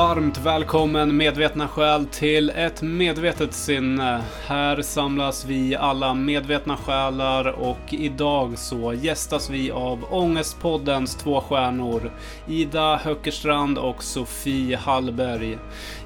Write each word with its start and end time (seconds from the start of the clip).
Varmt 0.00 0.38
välkommen 0.38 1.16
medvetna 1.16 1.68
själ 1.68 2.06
till 2.06 2.50
ett 2.50 2.82
medvetet 2.82 3.54
sinne. 3.54 4.22
Här 4.46 4.82
samlas 4.82 5.44
vi 5.44 5.76
alla 5.76 6.14
medvetna 6.14 6.76
själar 6.76 7.46
och 7.46 7.94
idag 7.94 8.58
så 8.58 8.92
gästas 8.94 9.50
vi 9.50 9.70
av 9.70 10.04
Ångestpoddens 10.10 11.14
två 11.14 11.40
stjärnor. 11.40 12.12
Ida 12.48 12.96
Höckerstrand 12.96 13.78
och 13.78 14.02
Sofie 14.02 14.76
Hallberg. 14.76 15.58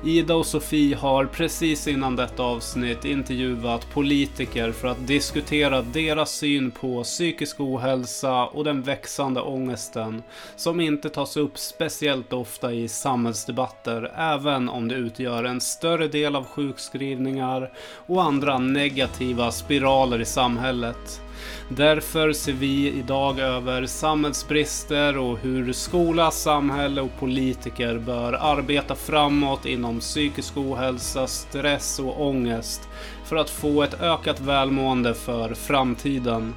Ida 0.04 0.34
och 0.34 0.46
Sofie 0.46 0.96
har 0.96 1.24
precis 1.24 1.88
innan 1.88 2.16
detta 2.16 2.42
avsnitt 2.42 3.04
intervjuat 3.04 3.90
politiker 3.92 4.72
för 4.72 4.89
att 4.89 5.06
diskutera 5.06 5.82
deras 5.82 6.31
syn 6.31 6.70
på 6.70 7.03
psykisk 7.03 7.61
ohälsa 7.61 8.46
och 8.46 8.64
den 8.64 8.82
växande 8.82 9.40
ångesten 9.40 10.22
som 10.56 10.81
inte 10.81 11.11
tas 11.11 11.36
upp 11.36 11.58
speciellt 11.58 12.32
ofta 12.32 12.72
i 12.72 12.89
samhällsdebatten 12.89 13.83
samhällsdebatter 13.84 14.12
även 14.16 14.68
om 14.68 14.88
det 14.88 14.94
utgör 14.94 15.44
en 15.44 15.61
större 15.61 16.08
del 16.08 16.36
av 16.36 16.44
sjukskrivningar 16.44 17.70
och 18.06 18.22
andra 18.22 18.58
negativa 18.58 19.52
spiraler 19.52 20.20
i 20.20 20.25
samhället. 20.25 21.20
Därför 21.68 22.32
ser 22.32 22.52
vi 22.52 22.92
idag 22.92 23.39
över 23.39 23.86
samhällsbrister 23.86 25.18
och 25.18 25.39
hur 25.39 25.72
skola, 25.72 26.30
samhälle 26.30 27.00
och 27.00 27.18
politiker 27.18 27.98
bör 27.98 28.32
arbeta 28.32 28.94
framåt 28.94 29.66
inom 29.66 30.00
psykisk 30.00 30.56
ohälsa, 30.56 31.26
stress 31.26 31.98
och 31.98 32.27
ångest 32.27 32.89
för 33.25 33.36
att 33.36 33.50
få 33.50 33.83
ett 33.83 34.00
ökat 34.00 34.41
välmående 34.41 35.14
för 35.14 35.55
framtiden. 35.55 36.55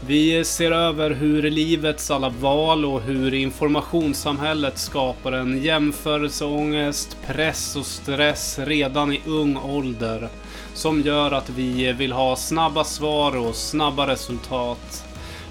Vi 0.00 0.44
ser 0.44 0.70
över 0.70 1.10
hur 1.10 1.50
livets 1.50 2.10
alla 2.10 2.28
val 2.28 2.84
och 2.84 3.02
hur 3.02 3.34
informationssamhället 3.34 4.78
skapar 4.78 5.32
en 5.32 5.62
jämförelseångest, 5.62 7.16
press 7.26 7.76
och 7.76 7.86
stress 7.86 8.58
redan 8.58 9.12
i 9.12 9.20
ung 9.26 9.56
ålder 9.56 10.28
som 10.74 11.00
gör 11.00 11.32
att 11.32 11.50
vi 11.50 11.92
vill 11.92 12.12
ha 12.12 12.36
snabba 12.36 12.84
svar 12.84 13.36
och 13.36 13.54
snabba 13.54 14.06
resultat. 14.06 15.04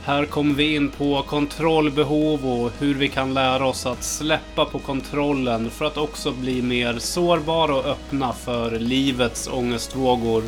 Här 0.04 0.26
kommer 0.26 0.56
vi 0.56 0.76
in 0.76 0.90
på 0.90 1.24
kontrollbehov 1.28 2.46
och 2.46 2.72
hur 2.80 2.96
vi 2.96 3.08
kan 3.08 3.34
lära 3.34 3.66
oss 3.66 3.86
att 3.86 4.04
släppa 4.04 4.66
på 4.66 4.80
kontrollen 4.80 5.70
för 5.70 5.86
att 5.86 5.98
också 5.98 6.32
bli 6.32 6.62
mer 6.62 7.00
sårbara 7.00 7.76
och 7.76 7.86
öppna 7.86 8.34
för 8.34 8.80
livets 8.80 9.50
ångestvågor. 9.52 10.44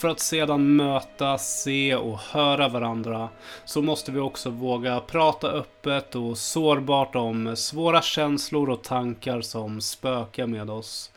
För 0.00 0.08
att 0.08 0.20
sedan 0.20 0.76
möta, 0.76 1.38
se 1.38 1.94
och 1.94 2.18
höra 2.18 2.68
varandra 2.68 3.28
så 3.64 3.82
måste 3.82 4.12
vi 4.12 4.20
också 4.20 4.50
våga 4.50 5.00
prata 5.00 5.48
öppet 5.48 6.14
och 6.14 6.38
sårbart 6.38 7.14
om 7.14 7.56
svåra 7.56 8.02
känslor 8.02 8.70
och 8.70 8.84
tankar 8.84 9.40
som 9.40 9.80
spökar 9.80 10.46
med 10.46 10.70
oss. 10.70 11.10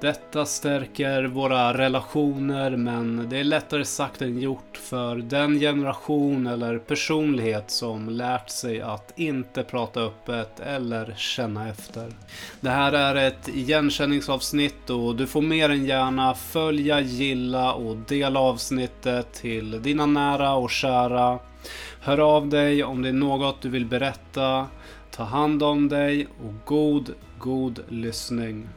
Detta 0.00 0.46
stärker 0.46 1.24
våra 1.24 1.78
relationer 1.78 2.76
men 2.76 3.26
det 3.28 3.38
är 3.38 3.44
lättare 3.44 3.84
sagt 3.84 4.22
än 4.22 4.38
gjort 4.38 4.76
för 4.76 5.16
den 5.16 5.60
generation 5.60 6.46
eller 6.46 6.78
personlighet 6.78 7.70
som 7.70 8.08
lärt 8.08 8.50
sig 8.50 8.80
att 8.80 9.12
inte 9.16 9.62
prata 9.62 10.00
öppet 10.00 10.60
eller 10.60 11.14
känna 11.16 11.68
efter. 11.68 12.12
Det 12.60 12.70
här 12.70 12.92
är 12.92 13.14
ett 13.14 13.48
igenkänningsavsnitt 13.48 14.90
och 14.90 15.16
du 15.16 15.26
får 15.26 15.42
mer 15.42 15.68
än 15.70 15.84
gärna 15.84 16.34
följa, 16.34 17.00
gilla 17.00 17.72
och 17.72 17.96
dela 17.96 18.40
avsnittet 18.40 19.32
till 19.32 19.82
dina 19.82 20.06
nära 20.06 20.54
och 20.54 20.70
kära. 20.70 21.38
Hör 22.00 22.18
av 22.18 22.48
dig 22.48 22.84
om 22.84 23.02
det 23.02 23.08
är 23.08 23.12
något 23.12 23.62
du 23.62 23.68
vill 23.68 23.86
berätta. 23.86 24.66
Ta 25.10 25.22
hand 25.22 25.62
om 25.62 25.88
dig 25.88 26.26
och 26.26 26.54
god, 26.64 27.14
god 27.38 27.80
lyssning. 27.88 28.68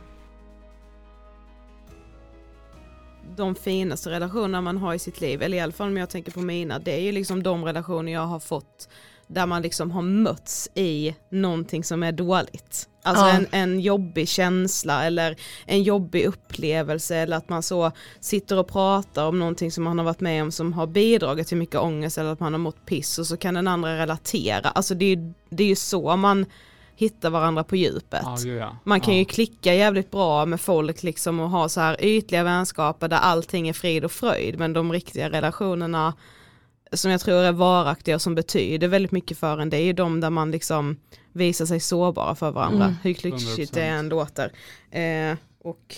De 3.37 3.55
finaste 3.55 4.09
relationerna 4.09 4.61
man 4.61 4.77
har 4.77 4.93
i 4.93 4.99
sitt 4.99 5.21
liv, 5.21 5.41
eller 5.41 5.57
i 5.57 5.59
alla 5.59 5.71
fall 5.71 5.87
om 5.87 5.97
jag 5.97 6.09
tänker 6.09 6.31
på 6.31 6.41
mina, 6.41 6.79
det 6.79 6.91
är 6.91 7.01
ju 7.01 7.11
liksom 7.11 7.43
de 7.43 7.65
relationer 7.65 8.11
jag 8.11 8.25
har 8.27 8.39
fått 8.39 8.89
där 9.27 9.45
man 9.45 9.61
liksom 9.61 9.91
har 9.91 10.01
mötts 10.01 10.69
i 10.73 11.15
någonting 11.29 11.83
som 11.83 12.03
är 12.03 12.11
dåligt. 12.11 12.89
Alltså 13.03 13.25
ja. 13.25 13.31
en, 13.31 13.47
en 13.51 13.79
jobbig 13.79 14.27
känsla 14.27 15.03
eller 15.03 15.35
en 15.65 15.83
jobbig 15.83 16.25
upplevelse 16.25 17.15
eller 17.15 17.37
att 17.37 17.49
man 17.49 17.63
så 17.63 17.91
sitter 18.19 18.59
och 18.59 18.67
pratar 18.67 19.25
om 19.25 19.39
någonting 19.39 19.71
som 19.71 19.83
man 19.83 19.97
har 19.97 20.05
varit 20.05 20.19
med 20.19 20.43
om 20.43 20.51
som 20.51 20.73
har 20.73 20.87
bidragit 20.87 21.47
till 21.47 21.57
mycket 21.57 21.81
ångest 21.81 22.17
eller 22.17 22.31
att 22.31 22.39
man 22.39 22.53
har 22.53 22.59
mått 22.59 22.85
piss 22.85 23.19
och 23.19 23.27
så 23.27 23.37
kan 23.37 23.53
den 23.53 23.67
andra 23.67 23.97
relatera. 23.97 24.69
Alltså 24.69 24.95
det 24.95 25.05
är, 25.05 25.33
det 25.49 25.63
är 25.63 25.67
ju 25.67 25.75
så 25.75 26.15
man 26.15 26.45
hitta 26.97 27.29
varandra 27.29 27.63
på 27.63 27.75
djupet. 27.75 28.23
Ah. 28.25 28.37
Man 28.83 29.01
kan 29.01 29.13
ah. 29.13 29.17
ju 29.17 29.25
klicka 29.25 29.73
jävligt 29.73 30.11
bra 30.11 30.45
med 30.45 30.61
folk 30.61 31.03
liksom 31.03 31.39
och 31.39 31.49
ha 31.49 31.69
så 31.69 31.81
här 31.81 32.03
ytliga 32.05 32.43
vänskaper 32.43 33.07
där 33.07 33.17
allting 33.17 33.67
är 33.67 33.73
frid 33.73 34.05
och 34.05 34.11
fröjd 34.11 34.59
men 34.59 34.73
de 34.73 34.93
riktiga 34.93 35.29
relationerna 35.29 36.13
som 36.93 37.11
jag 37.11 37.21
tror 37.21 37.37
är 37.37 37.51
varaktiga 37.51 38.15
och 38.15 38.21
som 38.21 38.35
betyder 38.35 38.87
väldigt 38.87 39.11
mycket 39.11 39.37
för 39.37 39.57
en 39.57 39.69
det 39.69 39.77
är 39.77 39.81
ju 39.83 39.93
de 39.93 40.19
där 40.19 40.29
man 40.29 40.51
liksom 40.51 40.97
visar 41.33 41.65
sig 41.65 41.79
sårbara 41.79 42.35
för 42.35 42.51
varandra, 42.51 42.85
mm. 42.85 42.95
hur 43.03 43.13
klyschigt 43.13 43.73
det 43.73 43.83
än 43.83 44.09
låter. 44.09 44.51
Eh, 44.91 45.37
och 45.63 45.95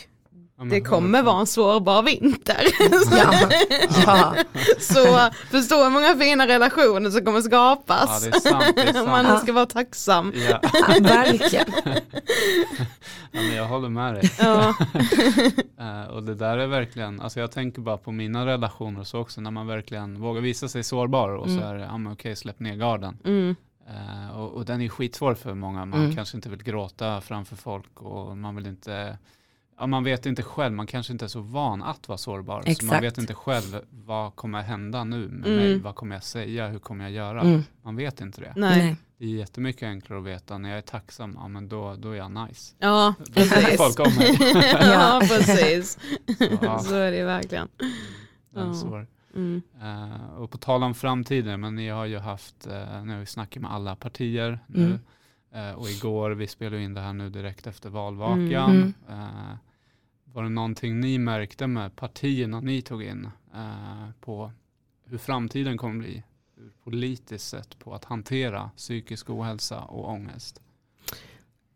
det 0.65 0.81
kommer 0.81 1.21
vara 1.23 1.39
en 1.39 1.47
svårbar 1.47 2.03
vinter. 2.03 2.63
Ja. 3.11 3.33
ja. 4.05 4.35
så 4.79 5.29
förstå 5.51 5.83
hur 5.83 5.89
många 5.89 6.15
fina 6.15 6.47
relationer 6.47 7.09
som 7.09 7.25
kommer 7.25 7.41
skapas. 7.41 8.25
Ja, 8.25 8.31
det 8.31 8.37
är 8.37 8.39
sant, 8.39 8.75
det 8.75 8.81
är 8.81 8.93
sant. 9.05 9.07
Man 9.07 9.39
ska 9.39 9.53
vara 9.53 9.65
tacksam. 9.65 10.33
Ja. 10.49 10.59
verkligen. 11.01 11.65
Ja, 13.31 13.41
men 13.41 13.55
jag 13.55 13.67
håller 13.67 13.89
med 13.89 14.13
dig. 14.13 14.31
Ja. 14.39 14.75
uh, 15.79 16.09
och 16.09 16.23
det 16.23 16.35
där 16.35 16.57
är 16.57 16.67
verkligen, 16.67 17.21
alltså 17.21 17.39
jag 17.39 17.51
tänker 17.51 17.81
bara 17.81 17.97
på 17.97 18.11
mina 18.11 18.45
relationer 18.45 19.03
så 19.03 19.19
också, 19.19 19.41
när 19.41 19.51
man 19.51 19.67
verkligen 19.67 20.21
vågar 20.21 20.41
visa 20.41 20.67
sig 20.67 20.83
sårbar 20.83 21.29
och 21.29 21.47
mm. 21.47 21.59
så 21.59 21.65
är 21.65 21.75
det, 21.75 21.81
ja 21.81 21.97
men 21.97 22.13
okej, 22.13 22.35
släpp 22.35 22.59
ner 22.59 22.75
garden. 22.75 23.17
Mm. 23.25 23.55
Uh, 23.89 24.39
och, 24.39 24.51
och, 24.51 24.65
den 24.65 24.81
är 24.81 24.89
skitsvår 24.89 25.33
för 25.33 25.53
många, 25.53 25.85
man 25.85 25.99
mm. 25.99 26.15
kanske 26.15 26.37
inte 26.37 26.49
vill 26.49 26.63
gråta 26.63 27.21
framför 27.21 27.55
folk 27.55 28.01
och 28.01 28.37
man 28.37 28.55
vill 28.55 28.67
inte 28.67 29.17
ja, 29.79 29.87
man 29.87 30.03
vet 30.03 30.25
inte 30.25 30.43
själv, 30.43 30.75
man 30.75 30.87
kanske 30.87 31.13
inte 31.13 31.25
är 31.25 31.29
så 31.29 31.41
van 31.41 31.83
att 31.83 32.07
vara 32.07 32.17
sårbar. 32.17 32.59
Exakt. 32.59 32.79
Så 32.79 32.85
man 32.85 33.01
vet 33.01 33.17
inte 33.17 33.33
själv 33.33 33.81
vad 33.91 34.35
kommer 34.35 34.61
hända 34.61 35.03
nu 35.03 35.27
med 35.27 35.47
mm. 35.47 35.55
mig, 35.55 35.79
vad 35.79 35.95
kommer 35.95 36.15
jag 36.15 36.23
säga, 36.23 36.67
hur 36.67 36.79
kommer 36.79 37.03
jag 37.03 37.11
göra? 37.13 37.41
Mm. 37.41 37.63
Man 37.81 37.95
vet 37.95 38.21
inte 38.21 38.41
det. 38.41 38.53
Nej. 38.55 38.95
Det 39.17 39.25
är 39.25 39.29
jättemycket 39.29 39.83
enklare 39.83 40.19
att 40.19 40.25
veta 40.25 40.57
när 40.57 40.69
jag 40.69 40.77
är 40.77 40.81
tacksam, 40.81 41.37
ja 41.41 41.47
men 41.47 41.69
då, 41.69 41.95
då 41.95 42.11
är 42.11 42.15
jag 42.15 42.31
nice. 42.31 42.75
Ja, 42.79 43.13
precis. 43.33 43.77
Folk 43.77 43.99
om 43.99 44.15
mig. 44.15 44.37
ja, 44.81 45.21
precis. 45.23 45.99
Så, 46.37 46.57
ja. 46.61 46.79
så 46.79 46.95
är 46.95 47.11
det 47.11 47.23
verkligen. 47.23 47.67
Den 48.53 48.73
ja. 48.73 49.05
Mm. 49.35 49.61
Uh, 49.81 50.33
och 50.33 50.51
på 50.51 50.57
tal 50.57 50.83
om 50.83 50.93
framtiden, 50.93 51.61
men 51.61 51.75
ni 51.75 51.89
har 51.89 52.05
ju 52.05 52.17
haft, 52.17 52.67
uh, 52.67 53.03
nu 53.03 53.13
har 53.13 53.19
vi 53.19 53.25
snackat 53.25 53.61
med 53.61 53.71
alla 53.71 53.95
partier 53.95 54.59
nu. 54.67 54.99
Mm. 55.53 55.69
Uh, 55.69 55.75
och 55.75 55.89
igår, 55.89 56.31
vi 56.31 56.47
spelade 56.47 56.83
in 56.83 56.93
det 56.93 57.01
här 57.01 57.13
nu 57.13 57.29
direkt 57.29 57.67
efter 57.67 57.89
valvakan. 57.89 58.71
Mm. 58.71 58.93
Var 60.33 60.43
det 60.43 60.49
någonting 60.49 60.99
ni 60.99 61.17
märkte 61.17 61.67
med 61.67 61.95
partierna 61.95 62.59
ni 62.59 62.81
tog 62.81 63.03
in 63.03 63.29
eh, 63.53 64.09
på 64.21 64.51
hur 65.05 65.17
framtiden 65.17 65.77
kommer 65.77 65.99
bli 65.99 66.23
ur 66.57 66.71
politiskt 66.83 67.49
sett 67.49 67.79
på 67.79 67.93
att 67.93 68.05
hantera 68.05 68.71
psykisk 68.77 69.29
ohälsa 69.29 69.79
och 69.79 70.09
ångest? 70.09 70.61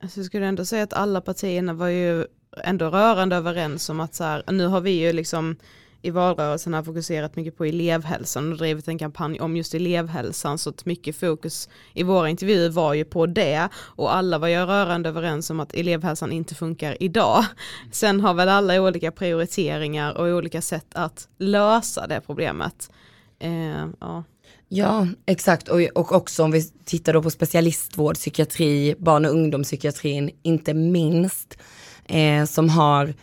Alltså 0.02 0.20
jag 0.20 0.26
skulle 0.26 0.46
ändå 0.46 0.66
säga 0.66 0.84
att 0.84 0.94
alla 0.94 1.22
partierna 1.22 1.74
var 1.74 1.88
ju 1.88 2.26
ändå 2.64 2.90
rörande 2.90 3.36
överens 3.36 3.90
om 3.90 4.00
att 4.00 4.14
så 4.14 4.24
här, 4.24 4.44
nu 4.52 4.66
har 4.68 4.82
vi 4.82 4.92
ju 4.92 5.14
liksom 5.14 5.56
i 6.04 6.10
valrörelsen 6.10 6.74
har 6.74 6.84
fokuserat 6.84 7.36
mycket 7.36 7.58
på 7.58 7.66
elevhälsan 7.66 8.52
och 8.52 8.58
drivit 8.58 8.88
en 8.88 8.98
kampanj 8.98 9.40
om 9.40 9.58
just 9.58 9.74
elevhälsan 9.74 10.58
så 10.58 10.70
att 10.70 10.86
mycket 10.86 11.16
fokus 11.16 11.70
i 11.94 12.04
våra 12.04 12.30
intervjuer 12.30 12.70
var 12.70 12.94
ju 12.94 13.06
på 13.06 13.26
det 13.26 13.70
och 13.76 14.16
alla 14.16 14.38
var 14.38 14.48
ju 14.48 14.66
rörande 14.66 15.10
överens 15.10 15.50
om 15.50 15.60
att 15.60 15.74
elevhälsan 15.74 16.32
inte 16.32 16.56
funkar 16.56 17.04
idag. 17.04 17.46
Sen 17.92 18.22
har 18.22 18.34
väl 18.34 18.50
alla 18.50 18.82
olika 18.82 19.12
prioriteringar 19.12 20.18
och 20.18 20.28
olika 20.28 20.62
sätt 20.62 20.88
att 20.94 21.28
lösa 21.38 22.08
det 22.08 22.22
problemet. 22.26 22.92
Eh, 23.40 23.88
ja. 24.00 24.24
Ja, 24.68 25.08
exakt. 25.26 25.68
Och, 25.68 25.82
och 25.82 26.12
också 26.12 26.44
om 26.44 26.52
vi 26.52 26.64
tittar 26.86 27.14
då 27.14 27.24
på 27.24 27.30
specialistvård, 27.30 28.16
psykiatri, 28.16 28.96
barn 29.00 29.26
och 29.26 29.32
ungdomspsykiatrin, 29.32 30.30
inte 30.42 30.74
minst, 30.74 31.58
eh, 32.06 32.46
som 32.46 32.70
har 32.70 33.14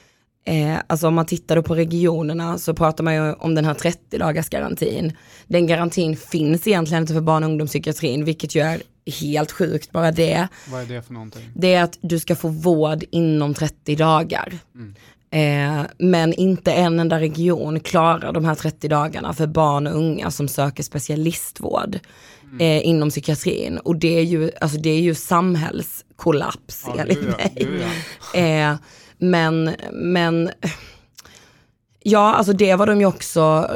Eh, 0.44 0.76
alltså 0.86 1.08
om 1.08 1.14
man 1.14 1.26
tittar 1.26 1.62
på 1.62 1.74
regionerna 1.74 2.58
så 2.58 2.74
pratar 2.74 3.04
man 3.04 3.14
ju 3.14 3.32
om 3.32 3.54
den 3.54 3.64
här 3.64 3.74
30 3.74 4.18
dagars 4.18 4.48
garantin. 4.48 5.12
Den 5.46 5.66
garantin 5.66 6.16
finns 6.16 6.66
egentligen 6.66 7.02
inte 7.02 7.14
för 7.14 7.20
barn 7.20 7.44
och 7.44 7.50
ungdomspsykiatrin, 7.50 8.24
vilket 8.24 8.54
ju 8.54 8.60
är 8.60 8.82
helt 9.20 9.52
sjukt 9.52 9.92
bara 9.92 10.12
det. 10.12 10.48
Vad 10.70 10.80
är 10.82 10.86
det 10.86 11.02
för 11.02 11.12
någonting? 11.12 11.42
Det 11.54 11.74
är 11.74 11.82
att 11.82 11.98
du 12.00 12.18
ska 12.18 12.36
få 12.36 12.48
vård 12.48 13.04
inom 13.10 13.54
30 13.54 13.96
dagar. 13.96 14.52
Mm. 14.74 14.94
Eh, 15.32 15.86
men 15.98 16.32
inte 16.32 16.72
en 16.72 17.00
enda 17.00 17.20
region 17.20 17.80
klarar 17.80 18.32
de 18.32 18.44
här 18.44 18.54
30 18.54 18.88
dagarna 18.88 19.32
för 19.34 19.46
barn 19.46 19.86
och 19.86 19.96
unga 19.96 20.30
som 20.30 20.48
söker 20.48 20.82
specialistvård 20.82 21.98
Mm. 22.52 22.60
eh, 22.60 22.86
inom 22.88 23.10
psykiatrin. 23.10 23.78
Och 23.78 23.96
det 23.96 24.18
är 24.18 24.22
ju, 24.22 24.50
alltså 24.60 24.78
det 24.78 24.90
är 24.90 25.00
ju 25.00 25.14
samhällskollaps 25.14 26.84
Ja, 26.86 26.94
enligt 26.98 27.18
ja, 27.22 27.36
mig. 27.36 27.68
ja. 28.32 28.40
Eh, 28.40 28.76
men, 29.20 29.70
men 29.92 30.50
Ja, 32.02 32.34
alltså 32.34 32.52
det 32.52 32.74
var 32.74 32.86
de 32.86 33.00
ju 33.00 33.06
också 33.06 33.68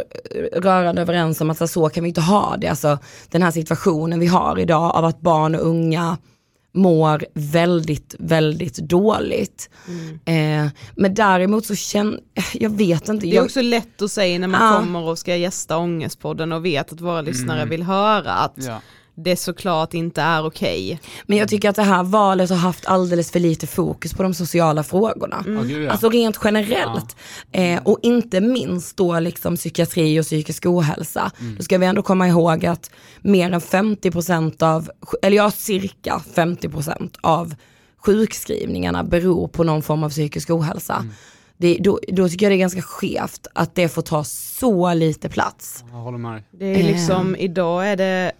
rörande 0.57 1.03
överens 1.03 1.41
om 1.41 1.51
att 1.51 1.59
så, 1.59 1.69
så 1.69 1.89
kan 1.89 2.05
vi 2.05 2.09
inte 2.09 2.21
ha 2.21 2.57
det. 2.57 2.69
Alltså 2.69 2.99
den 3.31 3.43
här 3.43 3.51
situationen 3.51 4.21
vi 4.21 4.27
har 4.27 4.59
idag 4.59 4.97
av 4.97 5.05
att 5.05 5.21
barn 5.21 5.55
och 5.55 5.67
unga 5.67 6.19
mår 6.75 7.25
väldigt, 7.35 8.15
väldigt 8.19 8.77
dåligt. 8.77 9.71
Eh, 10.25 10.67
men 10.97 11.15
däremot 11.15 11.67
så 11.67 11.75
känner, 11.75 12.21
jag 12.53 12.71
vet 12.71 13.09
inte. 13.09 13.27
Det 13.27 13.33
är 13.33 13.35
Jag, 13.37 13.45
också 13.45 13.63
lätt 13.63 14.03
att 14.03 14.11
säga 14.11 14.39
när 14.39 14.49
man 14.49 14.73
Ja. 14.73 14.79
kommer 14.81 15.01
och 15.01 15.19
ska 15.19 15.37
gästa 15.37 15.77
Ångestpodden 15.79 16.53
och 16.53 16.65
vet 16.65 16.93
att 16.93 17.01
våra 17.01 17.21
lyssnare 17.21 17.59
Mm. 17.59 17.69
vill 17.71 17.83
höra 17.83 18.33
att 18.33 18.55
Ja. 18.57 18.81
Det 19.15 19.37
såklart 19.37 19.95
inte 19.95 20.23
är 20.23 20.47
okej. 20.47 21.01
men 21.27 21.39
jag 21.39 21.49
tycker 21.49 21.71
att 21.71 21.77
det 21.77 21.83
här 21.83 22.03
valet 22.03 22.51
har 22.51 22.57
haft 22.57 22.87
alldeles 22.87 23.31
för 23.31 23.41
lite 23.41 23.67
fokus 23.67 24.15
på 24.15 24.23
de 24.23 24.35
sociala 24.35 24.83
frågorna. 24.83 25.45
Ja, 25.47 25.63
gud 25.63 25.83
ja. 25.83 25.91
Alltså 25.91 26.09
rent 26.09 26.39
generellt. 26.45 27.17
Eh, 27.53 27.83
och 27.83 27.99
inte 28.03 28.41
minst 28.41 28.97
då 28.97 29.21
liksom 29.21 29.57
psykiatri 29.57 30.21
och 30.21 30.25
psykisk 30.25 30.67
ohälsa. 30.67 31.31
Mm. 31.41 31.57
Då 31.57 31.63
ska 31.63 31.79
vi 31.79 31.87
ändå 31.87 32.03
komma 32.03 32.29
ihåg 32.29 32.67
att 32.67 32.91
mer 33.21 33.53
än 33.53 33.61
50% 33.61 34.63
av, 34.63 34.91
eller 35.23 35.37
ja 35.37 35.51
cirka 35.51 36.23
50% 36.35 37.17
av 37.21 37.55
sjukskrivningarna 37.97 39.05
beror 39.05 39.49
på 39.49 39.65
någon 39.65 39.83
form 39.83 40.05
av 40.05 40.11
psykisk 40.11 40.51
ohälsa. 40.51 40.95
Mm. 40.95 41.13
Det, 41.57 41.79
då, 41.81 42.01
då 42.09 42.29
tycker 42.29 42.47
jag 42.47 42.51
det 42.51 42.57
är 42.57 42.59
ganska 42.59 42.83
skevt 42.83 43.47
att 43.53 43.75
det 43.75 43.89
får 43.89 44.03
ta 44.03 44.25
så 44.25 44.95
lite 44.95 45.29
plats. 45.29 45.85
Jag 45.91 45.99
håller 45.99 46.19
med. 46.19 46.43
Det 46.51 46.67
är 46.67 46.83
liksom, 46.83 47.37
idag 47.37 47.89
är 47.89 47.97
det 47.97 48.33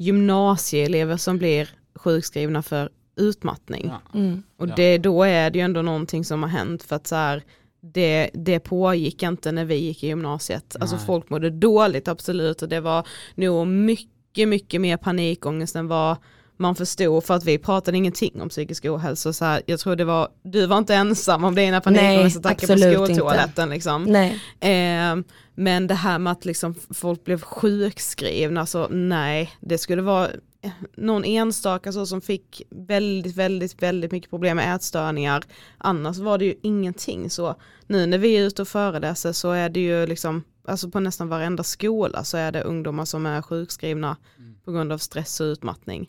gymnasieelever 0.00 1.16
som 1.16 1.38
blir 1.38 1.70
sjukskrivna 1.94 2.62
för 2.62 2.90
utmattning. 3.16 3.90
Ja. 3.92 4.18
Mm. 4.18 4.42
Och 4.56 4.68
det, 4.68 4.98
då 4.98 5.22
är 5.22 5.50
det 5.50 5.58
ju 5.58 5.64
ändå 5.64 5.82
någonting 5.82 6.24
som 6.24 6.42
har 6.42 6.50
hänt 6.50 6.82
för 6.82 6.96
att 6.96 7.06
så 7.06 7.14
här, 7.14 7.42
det, 7.80 8.30
det 8.34 8.60
pågick 8.60 9.22
inte 9.22 9.52
när 9.52 9.64
vi 9.64 9.74
gick 9.74 10.04
i 10.04 10.06
gymnasiet. 10.06 10.76
Alltså 10.80 10.96
Nej. 10.96 11.06
folk 11.06 11.30
mådde 11.30 11.50
dåligt 11.50 12.08
absolut 12.08 12.62
och 12.62 12.68
det 12.68 12.80
var 12.80 13.06
nog 13.34 13.66
mycket, 13.66 14.48
mycket 14.48 14.80
mer 14.80 14.96
panikångest 14.96 15.76
än 15.76 15.88
vad 15.88 16.16
man 16.58 16.74
förstod 16.74 17.24
för 17.24 17.34
att 17.34 17.44
vi 17.44 17.58
pratade 17.58 17.96
ingenting 17.96 18.42
om 18.42 18.48
psykisk 18.48 18.84
ohälsa. 18.84 19.32
Så 19.32 19.44
här, 19.44 19.62
jag 19.66 19.80
tror 19.80 19.96
det 19.96 20.04
var, 20.04 20.28
du 20.42 20.66
var 20.66 20.78
inte 20.78 20.94
ensam 20.94 21.44
om 21.44 21.54
dina 21.54 21.80
panikångestattacker 21.80 22.66
på 22.66 23.06
skoltoaletten. 23.06 23.70
Liksom. 23.70 24.04
Nej. 24.04 24.40
Eh, 24.60 25.16
men 25.54 25.86
det 25.86 25.94
här 25.94 26.18
med 26.18 26.30
att 26.32 26.44
liksom 26.44 26.74
folk 26.90 27.24
blev 27.24 27.40
sjukskrivna, 27.40 28.66
så 28.66 28.88
nej, 28.88 29.52
det 29.60 29.78
skulle 29.78 30.02
vara 30.02 30.28
eh, 30.62 30.70
någon 30.96 31.24
enstaka 31.24 31.92
så 31.92 32.06
som 32.06 32.20
fick 32.20 32.62
väldigt, 32.70 33.36
väldigt, 33.36 33.82
väldigt 33.82 34.12
mycket 34.12 34.30
problem 34.30 34.56
med 34.56 34.74
ätstörningar. 34.74 35.44
Annars 35.78 36.18
var 36.18 36.38
det 36.38 36.44
ju 36.44 36.54
ingenting 36.62 37.30
så. 37.30 37.54
Nu 37.86 38.06
när 38.06 38.18
vi 38.18 38.36
är 38.36 38.46
ute 38.46 38.62
och 38.62 38.68
föreläser 38.68 39.32
så 39.32 39.50
är 39.50 39.68
det 39.68 39.80
ju 39.80 40.06
liksom, 40.06 40.44
alltså 40.68 40.90
på 40.90 41.00
nästan 41.00 41.28
varenda 41.28 41.62
skola 41.62 42.24
så 42.24 42.36
är 42.36 42.52
det 42.52 42.62
ungdomar 42.62 43.04
som 43.04 43.26
är 43.26 43.42
sjukskrivna 43.42 44.16
på 44.64 44.72
grund 44.72 44.92
av 44.92 44.98
stress 44.98 45.40
och 45.40 45.44
utmattning. 45.44 46.08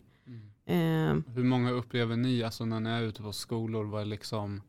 Eh, 0.70 1.16
Hur 1.34 1.44
många 1.44 1.70
upplever 1.70 2.16
ni, 2.16 2.42
alltså 2.42 2.64
när 2.64 2.80
ni 2.80 2.90
är 2.90 3.02
ute 3.02 3.22
på 3.22 3.32
skolor, 3.32 3.84
vad 3.84 4.00
är 4.00 4.04
liksom, 4.06 4.62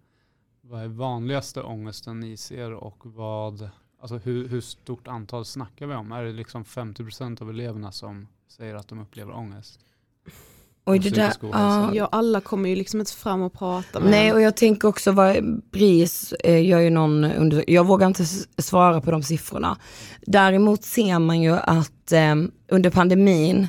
vad 0.61 0.81
är 0.83 0.87
vanligaste 0.87 1.61
ångesten 1.61 2.19
ni 2.19 2.37
ser 2.37 2.71
och 2.73 2.97
vad, 3.03 3.69
alltså 4.01 4.17
hur, 4.17 4.47
hur 4.47 4.61
stort 4.61 5.07
antal 5.07 5.45
snackar 5.45 5.87
vi 5.87 5.95
om? 5.95 6.11
Är 6.11 6.23
det 6.23 6.31
liksom 6.33 6.63
50% 6.63 7.41
av 7.41 7.49
eleverna 7.49 7.91
som 7.91 8.27
säger 8.47 8.75
att 8.75 8.87
de 8.87 8.99
upplever 8.99 9.33
ångest? 9.35 9.79
Oj, 10.85 10.97
Och 10.97 11.03
det 11.03 11.09
där, 11.09 11.31
ohälsa. 11.41 11.91
ja, 11.93 12.09
alla 12.11 12.41
kommer 12.41 12.69
ju 12.69 12.75
liksom 12.75 12.99
inte 12.99 13.13
fram 13.13 13.41
och 13.41 13.53
prata 13.53 13.99
med 13.99 14.11
Nej 14.11 14.33
och 14.33 14.41
jag 14.41 14.57
tänker 14.57 14.87
också 14.87 15.11
vad 15.11 15.61
BRIS 15.71 16.33
eh, 16.33 16.65
gör 16.65 16.79
ju 16.79 16.89
någon 16.89 17.23
under, 17.23 17.63
jag 17.67 17.87
vågar 17.87 18.07
inte 18.07 18.25
svara 18.57 19.01
på 19.01 19.11
de 19.11 19.23
siffrorna. 19.23 19.77
Däremot 20.21 20.83
ser 20.83 21.19
man 21.19 21.41
ju 21.41 21.51
att 21.55 22.11
eh, 22.11 22.35
under 22.67 22.89
pandemin 22.89 23.67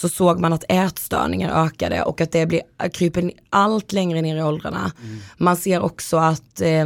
så 0.00 0.08
såg 0.08 0.40
man 0.40 0.52
att 0.52 0.64
ätstörningar 0.68 1.64
ökade 1.64 2.02
och 2.02 2.20
att 2.20 2.32
det 2.32 2.46
blir, 2.46 2.62
kryper 2.92 3.32
allt 3.50 3.92
längre 3.92 4.22
ner 4.22 4.36
i 4.36 4.42
åldrarna. 4.42 4.92
Man 5.36 5.56
ser 5.56 5.80
också 5.80 6.16
att, 6.16 6.60
eh, 6.60 6.84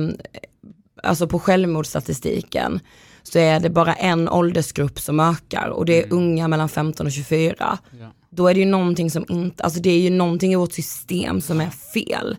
alltså 1.03 1.27
på 1.27 1.39
självmordsstatistiken 1.39 2.81
så 3.23 3.39
är 3.39 3.61
det 3.61 3.71
bara 3.71 3.95
en 3.95 4.29
åldersgrupp 4.29 5.01
som 5.01 5.21
ökar 5.21 5.69
och 5.69 5.85
det 5.87 6.03
är 6.03 6.13
unga 6.13 6.49
mellan 6.49 6.69
15 6.69 7.07
och 7.07 7.13
24 7.13 7.79
Ja. 8.01 8.07
då 8.31 8.49
är 8.49 8.55
det 8.55 8.61
ju 8.61 8.67
någonting 8.67 9.11
som 9.11 9.25
inte, 9.29 9.65
alltså 9.65 9.81
det 9.81 9.91
är 9.91 10.01
ju 10.01 10.11
någonting 10.11 10.53
i 10.53 10.57
vårt 10.57 10.73
system 10.73 11.41
som 11.41 11.61
är 11.61 11.71
fel. 11.71 12.37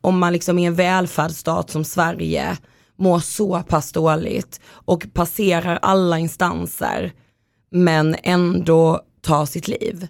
Om 0.00 0.18
man 0.18 0.32
liksom 0.32 0.58
i 0.58 0.64
en 0.64 0.74
välfärdsstat 0.74 1.70
som 1.70 1.84
Sverige 1.84 2.56
mår 2.98 3.20
så 3.20 3.62
pass 3.62 3.92
dåligt 3.92 4.60
och 4.66 5.06
passerar 5.12 5.78
alla 5.82 6.18
instanser 6.18 7.12
men 7.70 8.16
ändå 8.22 9.00
tar 9.22 9.46
sitt 9.46 9.68
liv. 9.68 10.08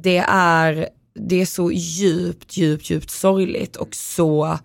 Det, 0.00 0.24
är, 0.28 0.88
det 1.14 1.40
är 1.40 1.46
så 1.46 1.70
djupt, 1.72 2.56
djupt, 2.56 2.90
djupt 2.90 3.10
sorgligt 3.10 3.76
och 3.76 3.94
så, 3.94 4.58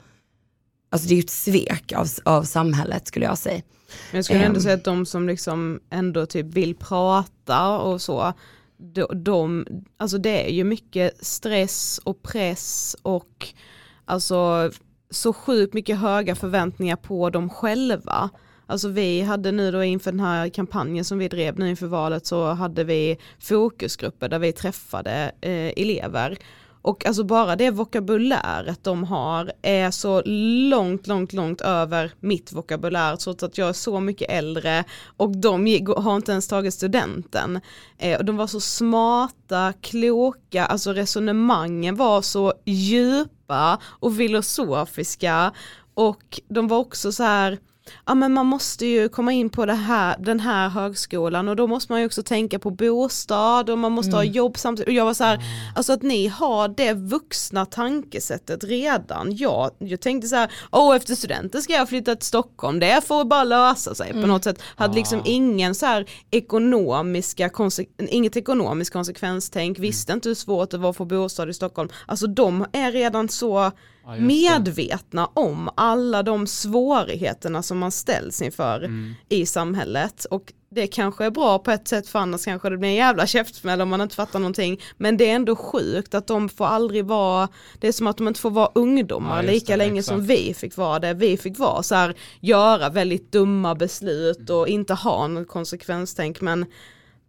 alltså 0.90 1.08
det 1.08 1.14
är 1.14 1.16
ju 1.16 1.24
ett 1.24 1.30
svek 1.30 1.94
av, 1.96 2.08
av 2.24 2.44
samhället 2.44 3.08
skulle 3.08 3.26
jag 3.26 3.38
säga. 3.38 3.62
Men 4.12 4.18
jag 4.18 4.26
skulle 4.26 4.40
ändå 4.44 4.58
Ehm. 4.58 4.64
säga 4.64 4.76
att 4.76 4.84
de 4.84 5.06
som 5.06 5.28
liksom 5.28 5.80
ändå 5.90 6.26
typ 6.26 6.46
vill 6.46 6.76
prata 6.76 7.78
och 7.80 8.02
så, 8.02 8.34
de, 8.78 9.24
de, 9.24 9.66
alltså 9.98 10.18
det 10.18 10.48
är 10.50 10.54
ju 10.54 10.64
mycket 10.64 11.26
stress 11.26 12.00
och 12.04 12.22
press 12.24 12.96
och 13.02 13.48
alltså 14.06 14.72
så 15.10 15.34
sjukt 15.34 15.74
mycket 15.74 15.98
höga 16.00 16.36
förväntningar 16.36 16.96
på 16.96 17.30
dem 17.30 17.50
själva. 17.50 18.30
Alltså 18.70 18.90
vi 18.90 19.22
hade 19.22 19.52
nu 19.52 19.72
då 19.72 19.84
inför 19.84 20.12
den 20.12 20.20
här 20.20 20.50
kampanjen 20.50 21.06
som 21.06 21.18
vi 21.18 21.28
drev 21.28 21.60
nu 21.60 21.70
inför 21.70 21.88
valet 21.88 22.26
så 22.26 22.46
hade 22.46 22.84
vi 22.84 23.18
fokusgrupper 23.40 24.30
där 24.30 24.40
vi 24.40 24.52
träffade 24.52 25.32
eh, 25.42 25.84
elever. 25.84 26.38
Och 26.82 27.06
alltså 27.06 27.24
bara 27.24 27.56
det 27.56 27.72
vokabuläret 27.72 28.84
de 28.84 29.04
har 29.04 29.52
är 29.62 29.92
så 29.92 30.22
långt, 30.70 31.08
långt, 31.08 31.34
långt 31.34 31.62
över 31.62 32.12
mitt 32.20 32.54
vokabulär 32.54 33.16
trots 33.16 33.44
att 33.44 33.58
jag 33.58 33.70
är 33.70 33.74
så 33.74 34.00
mycket 34.00 34.32
äldre 34.32 34.84
och 35.18 35.38
de 35.38 35.86
har 35.98 36.16
inte 36.16 36.32
ens 36.32 36.48
tagit 36.48 36.74
studenten. 36.74 37.60
Eh, 37.98 38.18
och 38.18 38.26
de 38.26 38.38
var 38.38 38.48
så 38.48 38.60
smarta, 38.60 39.74
kloka, 39.82 40.66
alltså 40.66 40.94
resonemangen 40.94 41.96
var 41.96 42.22
så 42.22 42.54
djupa 42.66 43.80
och 43.84 44.16
filosofiska 44.16 45.54
och 45.94 46.40
de 46.48 46.68
var 46.68 46.78
också 46.78 47.12
så 47.12 47.24
här 47.24 47.60
ja 48.06 48.16
men 48.16 48.34
man 48.34 48.46
måste 48.46 48.86
ju 48.86 49.10
komma 49.10 49.32
in 49.32 49.50
på 49.50 49.66
här, 49.66 50.16
den 50.20 50.40
här 50.40 50.70
högskolan 50.70 51.48
och 51.48 51.56
då 51.56 51.68
måste 51.68 51.92
man 51.92 52.00
ju 52.00 52.06
också 52.06 52.24
tänka 52.24 52.60
på 52.60 52.72
bostad 52.72 53.70
och 53.70 53.78
man 53.78 53.92
måste 53.92 54.16
ha 54.16 54.24
jobb 54.24 54.58
samtidigt. 54.58 54.88
Och 54.88 54.94
jag 54.94 55.06
var 55.06 55.14
så 55.14 55.24
här, 55.24 55.40
alltså 55.76 55.94
att 55.94 56.02
ni 56.02 56.28
har 56.28 56.68
det 56.68 56.94
vuxna 56.94 57.66
tankesättet 57.66 58.64
redan. 58.64 59.36
Jag, 59.36 59.72
jag 59.78 60.02
tänkte 60.02 60.28
så 60.28 60.36
här, 60.36 60.52
åh 60.72 60.96
efter 60.96 61.16
studenten 61.16 61.62
ska 61.62 61.74
jag 61.74 61.90
flytta 61.90 62.16
till 62.16 62.26
Stockholm, 62.26 62.80
det 62.80 63.08
får 63.08 63.26
bara 63.26 63.44
lösa 63.44 63.96
sig 63.96 64.14
på 64.14 64.28
något 64.28 64.44
sätt. 64.44 64.62
Hade 64.76 64.96
liksom 64.96 65.22
ingen 65.26 65.76
så 65.76 65.86
här 65.86 66.06
ekonomiska, 66.32 67.50
inget 67.98 68.38
ekonomiskt 68.38 68.94
konsekvenstänk, 68.94 69.80
visste 69.80 70.14
inte 70.14 70.30
hur 70.30 70.36
svårt 70.36 70.72
det 70.72 70.78
var 70.78 70.90
att 70.90 70.98
få 70.98 71.06
bostad 71.06 71.50
i 71.50 71.54
Stockholm. 71.54 71.90
Alltså 72.06 72.28
de 72.28 72.66
är 72.72 72.92
redan 72.92 73.30
så 73.30 73.72
Ja, 74.16 74.22
medvetna 74.22 75.30
om 75.34 75.70
alla 75.76 76.24
de 76.24 76.48
svårigheterna 76.48 77.64
som 77.64 77.78
man 77.78 77.92
ställs 77.92 78.42
inför 78.42 78.80
Mm. 78.84 79.14
i 79.30 79.46
samhället. 79.46 80.26
Och 80.26 80.54
det 80.72 80.88
kanske 80.88 81.26
är 81.26 81.32
bra 81.32 81.60
på 81.60 81.72
ett 81.72 81.88
sätt 81.88 82.08
för 82.08 82.20
annars 82.20 82.46
kanske 82.46 82.70
det 82.70 82.78
blir 82.78 82.90
en 82.90 82.96
jävla 82.96 83.28
käftsmäll 83.28 83.82
om 83.82 83.90
man 83.90 84.02
inte 84.02 84.16
fattar 84.16 84.40
någonting. 84.40 84.82
Men 84.98 85.18
det 85.18 85.30
är 85.30 85.36
ändå 85.36 85.56
sjukt 85.56 86.14
att 86.14 86.28
de 86.28 86.50
får 86.50 86.66
aldrig 86.66 87.06
vara 87.06 87.48
det 87.80 87.88
är 87.88 87.92
som 87.92 88.08
att 88.08 88.18
de 88.18 88.28
inte 88.28 88.40
får 88.40 88.50
vara 88.52 88.70
ungdomar 88.76 89.44
Ja, 89.44 89.52
lika 89.52 89.74
det, 89.74 89.78
länge 89.78 90.00
exakt. 90.00 90.08
som 90.18 90.26
vi 90.26 90.54
fick 90.54 90.78
vara 90.78 91.00
det. 91.00 91.14
Vi 91.14 91.38
fick 91.38 91.60
vara 91.60 91.84
så 91.84 91.96
här 91.96 92.16
göra 92.40 92.90
väldigt 92.90 93.32
dumma 93.32 93.76
beslut 93.76 94.50
och 94.50 94.68
inte 94.68 94.94
ha 94.94 95.28
något 95.28 95.48
konsekvenstänk. 95.48 96.42
Men 96.42 96.66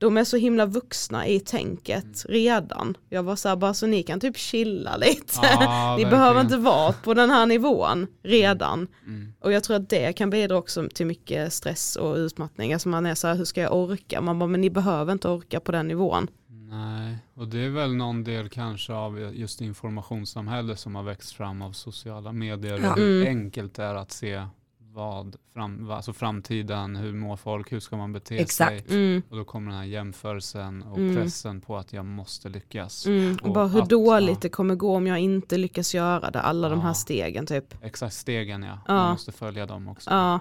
de 0.01 0.17
är 0.17 0.25
så 0.25 0.37
himla 0.37 0.67
vuxna 0.67 1.27
i 1.27 1.41
tänket 1.41 2.05
Mm. 2.05 2.35
redan. 2.35 2.97
Jag 3.09 3.23
var 3.23 3.37
så 3.37 3.49
här, 3.49 3.57
bara 3.57 3.75
så 3.75 3.87
ni 3.87 4.03
kan 4.03 4.21
typ 4.21 4.37
chilla 4.37 4.97
lite. 4.97 5.35
Ja, 5.43 5.49
Ni 5.97 6.05
verkligen. 6.05 6.11
behöver 6.11 6.41
inte 6.41 6.57
vara 6.57 6.93
på 6.93 7.15
den 7.15 7.31
här 7.31 7.47
nivån 7.47 8.07
redan. 8.23 8.89
Mm. 9.07 9.33
Och 9.41 9.53
jag 9.53 9.65
tror 9.65 9.77
att 9.77 9.89
det 9.91 10.13
kan 10.13 10.31
bidra 10.31 10.57
också 10.57 10.89
till 10.95 11.07
mycket 11.07 11.53
stress 11.53 11.97
och 11.97 12.15
utmattning. 12.17 12.73
Alltså 12.73 12.89
man 12.89 13.07
är 13.07 13.15
så 13.15 13.27
här, 13.29 13.35
hur 13.35 13.45
ska 13.45 13.61
jag 13.61 13.75
orka? 13.77 14.21
Man 14.21 14.39
bara, 14.39 14.47
men 14.47 14.61
ni 14.61 14.71
behöver 14.71 15.13
inte 15.13 15.29
orka 15.29 15.61
på 15.61 15.73
den 15.73 15.89
nivån. 15.89 16.27
Nej, 16.71 17.17
och 17.35 17.49
det 17.49 17.59
är 17.65 17.69
väl 17.69 17.95
någon 17.97 18.25
del 18.25 18.49
kanske 18.49 18.93
av 18.93 19.21
just 19.35 19.61
informationssamhället 19.61 20.79
som 20.79 20.95
har 20.95 21.03
växt 21.03 21.33
fram 21.33 21.63
av 21.63 21.73
sociala 21.73 22.33
medier. 22.33 22.81
Ja. 22.83 22.95
Hur 22.97 23.23
Mm. 23.27 23.39
enkelt 23.39 23.75
det 23.75 23.83
är 23.85 23.95
att 23.95 24.13
se 24.13 24.47
vad, 24.93 25.37
fram, 25.55 25.91
alltså 25.91 26.13
framtiden, 26.13 26.97
hur 26.97 27.13
mår 27.13 27.37
folk, 27.37 27.73
hur 27.73 27.81
ska 27.81 27.97
man 27.97 28.13
bete 28.13 28.37
Exakt. 28.37 28.89
sig? 28.89 28.97
Mm. 29.11 29.23
Och 29.31 29.37
då 29.37 29.45
kommer 29.45 29.71
den 29.71 29.79
här 29.79 29.87
jämförelsen 29.87 30.83
och 30.83 30.99
Mm. 30.99 31.17
pressen 31.17 31.61
på 31.61 31.77
att 31.77 31.93
jag 31.93 32.05
måste 32.05 32.49
lyckas. 32.49 33.07
Mm. 33.07 33.37
Och 33.43 33.47
Och 33.49 33.55
bara 33.55 33.67
hur 33.67 33.83
att- 33.83 33.89
dåligt 33.91 34.31
ja. 34.31 34.39
det 34.43 34.49
kommer 34.49 34.75
gå 34.75 34.97
om 34.97 35.07
jag 35.07 35.19
inte 35.19 35.57
lyckas 35.59 35.95
göra 35.95 36.31
det, 36.31 36.41
alla 36.41 36.69
de 36.69 36.81
här 36.81 36.89
Ja. 36.89 36.95
stegen 36.95 37.47
typ. 37.47 37.85
Exakt, 37.85 38.15
stegen 38.15 38.63
ja. 38.63 38.79
Ja. 38.89 38.95
Man 38.95 39.11
måste 39.11 39.33
följa 39.33 39.67
dem 39.67 39.89
också. 39.89 40.11
Ja. 40.11 40.35
Eh, 40.35 40.41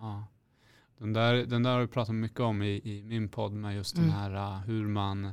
ja. 0.00 0.24
Den, 0.98 1.12
där, 1.12 1.34
den 1.34 1.62
där 1.62 1.72
har 1.72 1.80
vi 1.80 1.86
pratat 1.86 2.14
mycket 2.14 2.40
om 2.40 2.62
i, 2.62 2.80
i 2.84 3.02
min 3.02 3.28
podd 3.28 3.52
med 3.52 3.74
just 3.76 3.94
den 3.96 4.04
Mm. 4.04 4.16
här 4.16 4.34
uh, 4.34 4.60
hur 4.66 4.86
man 4.88 5.24
eh, 5.24 5.30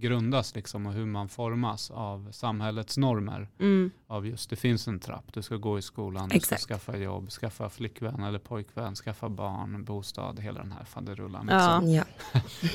grundas 0.00 0.54
liksom 0.54 0.86
och 0.86 0.92
hur 0.92 1.06
man 1.06 1.28
formas 1.28 1.90
av 1.90 2.28
samhällets 2.32 2.96
normer. 2.96 3.48
Mm. 3.60 3.90
Av 4.08 4.26
just, 4.26 4.50
det 4.50 4.56
finns 4.56 4.88
en 4.88 5.00
trapp, 5.00 5.24
du 5.32 5.42
ska 5.42 5.56
gå 5.56 5.78
i 5.78 5.82
skolan, 5.82 6.28
du 6.28 6.36
Exakt. 6.36 6.62
ska 6.62 6.74
skaffa 6.74 6.96
jobb, 6.96 7.30
skaffa 7.30 7.68
flickvän 7.70 8.22
eller 8.22 8.38
pojkvän, 8.38 8.94
skaffa 8.94 9.28
barn, 9.28 9.84
bostad, 9.84 10.40
hela 10.40 10.60
den 10.60 10.72
här 10.72 10.84
faderullan. 10.84 11.48
Ja. 11.50 11.80
Liksom. 11.80 11.90
Ja. 11.94 12.04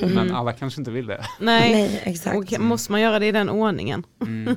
Men 0.00 0.18
Mm. 0.18 0.34
alla 0.34 0.52
kanske 0.52 0.80
inte 0.80 0.90
vill 0.90 1.06
det. 1.06 1.24
Nej, 1.40 1.72
Nej, 1.72 2.00
exakt. 2.04 2.36
och 2.36 2.60
måste 2.60 2.92
man 2.92 3.00
göra 3.00 3.18
det 3.18 3.26
i 3.26 3.32
den 3.32 3.48
ordningen? 3.50 4.04
Mm. 4.20 4.56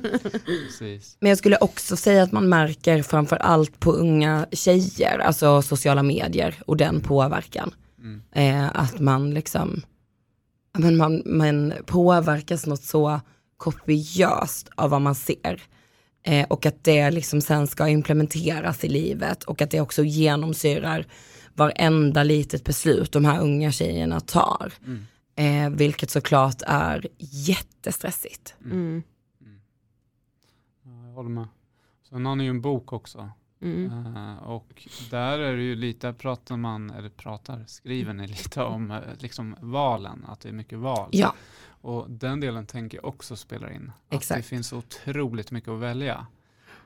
Men 1.20 1.28
jag 1.28 1.38
skulle 1.38 1.56
också 1.56 1.96
säga 1.96 2.22
att 2.22 2.32
man 2.32 2.48
märker 2.48 3.02
framför 3.02 3.36
allt 3.36 3.80
på 3.80 3.92
unga 3.92 4.46
tjejer, 4.52 5.18
alltså 5.18 5.62
sociala 5.62 6.02
medier 6.02 6.62
och 6.66 6.76
den 6.76 7.00
påverkan. 7.00 7.74
Mm. 7.98 8.22
Eh, 8.32 8.70
att 8.80 9.00
man 9.00 9.30
liksom, 9.30 9.82
ja, 9.82 9.86
men 10.78 10.96
man, 10.96 11.22
man 11.26 11.72
påverkas 11.86 12.66
något 12.66 12.82
så 12.82 13.20
kopiöst 13.56 14.68
av 14.74 14.90
vad 14.90 15.02
man 15.02 15.14
ser. 15.14 15.62
Eh, 16.22 16.46
och 16.46 16.66
att 16.66 16.84
det 16.84 17.10
liksom 17.10 17.40
sen 17.40 17.66
ska 17.66 17.88
implementeras 17.88 18.84
i 18.84 18.88
livet 18.88 19.44
och 19.44 19.62
att 19.62 19.70
det 19.70 19.80
också 19.80 20.02
genomsyrar 20.02 21.06
varenda 21.54 22.22
litet 22.22 22.64
beslut 22.64 23.12
de 23.12 23.24
här 23.24 23.40
unga 23.40 23.72
tjejerna 23.72 24.20
tar. 24.20 24.72
Mm. 24.86 25.06
Eh, 25.36 25.76
vilket 25.76 26.10
såklart 26.10 26.62
är 26.66 27.06
jättestressigt. 27.18 28.54
Mm. 28.64 29.02
Ja, 30.84 31.06
jag 31.06 31.12
håller 31.12 31.30
med. 31.30 31.48
Sen 32.08 32.26
har 32.26 32.36
ni 32.36 32.44
ju 32.44 32.50
en 32.50 32.60
bok 32.60 32.92
också. 32.92 33.30
Mm. 33.66 34.16
Eh, 34.16 34.36
och 34.38 34.88
där 35.10 35.38
är 35.38 35.56
det 35.56 35.62
ju 35.62 35.76
lite, 35.76 36.12
pratar 36.12 36.56
man, 36.56 36.90
eller 36.90 37.08
pratar, 37.08 37.64
skriver 37.66 38.12
ni 38.12 38.26
lite 38.26 38.62
om 38.62 38.90
eh, 38.90 39.00
liksom 39.18 39.56
valen, 39.60 40.24
att 40.28 40.40
det 40.40 40.48
är 40.48 40.52
mycket 40.52 40.78
val. 40.78 41.08
Ja, 41.12 41.34
Och 41.68 42.10
den 42.10 42.40
delen 42.40 42.66
tänker 42.66 42.98
jag 42.98 43.04
också 43.04 43.36
spelar 43.36 43.72
in. 43.72 43.92
Att 44.04 44.10
det 44.10 44.16
Exakt. 44.16 44.46
finns 44.46 44.68
så 44.68 44.78
otroligt 44.78 45.50
mycket 45.50 45.70
att 45.70 45.80
välja. 45.80 46.26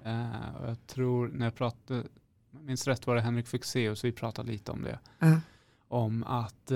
Eh, 0.05 0.57
och 0.61 0.69
jag 0.69 0.87
tror, 0.87 1.31
när 1.35 1.47
jag 1.47 1.55
pratade, 1.55 2.03
minns 2.51 2.87
rätt 2.87 3.07
var 3.07 3.15
det 3.15 3.21
Henrik 3.21 3.47
Fexeus, 3.47 4.05
vi 4.05 4.13
pratade 4.13 4.53
lite 4.53 4.73
om 4.73 4.83
det. 4.83 4.99
Ja. 5.19 5.41
Om 5.89 6.25
att 6.25 6.73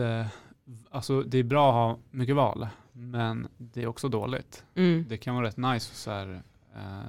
alltså, 0.90 1.23
det 1.23 1.38
är 1.38 1.42
bra 1.42 1.68
att 1.68 1.75
ha 1.75 1.99
mycket 2.11 2.37
val, 2.37 2.68
men 2.92 3.49
det 3.56 3.82
är 3.82 3.87
också 3.87 4.08
dåligt. 4.08 4.64
Mm. 4.75 5.04
Det 5.08 5.16
kan 5.16 5.34
vara 5.34 5.46
rätt 5.46 5.56
nice 5.56 5.94
så 5.94 6.11
här, 6.11 6.42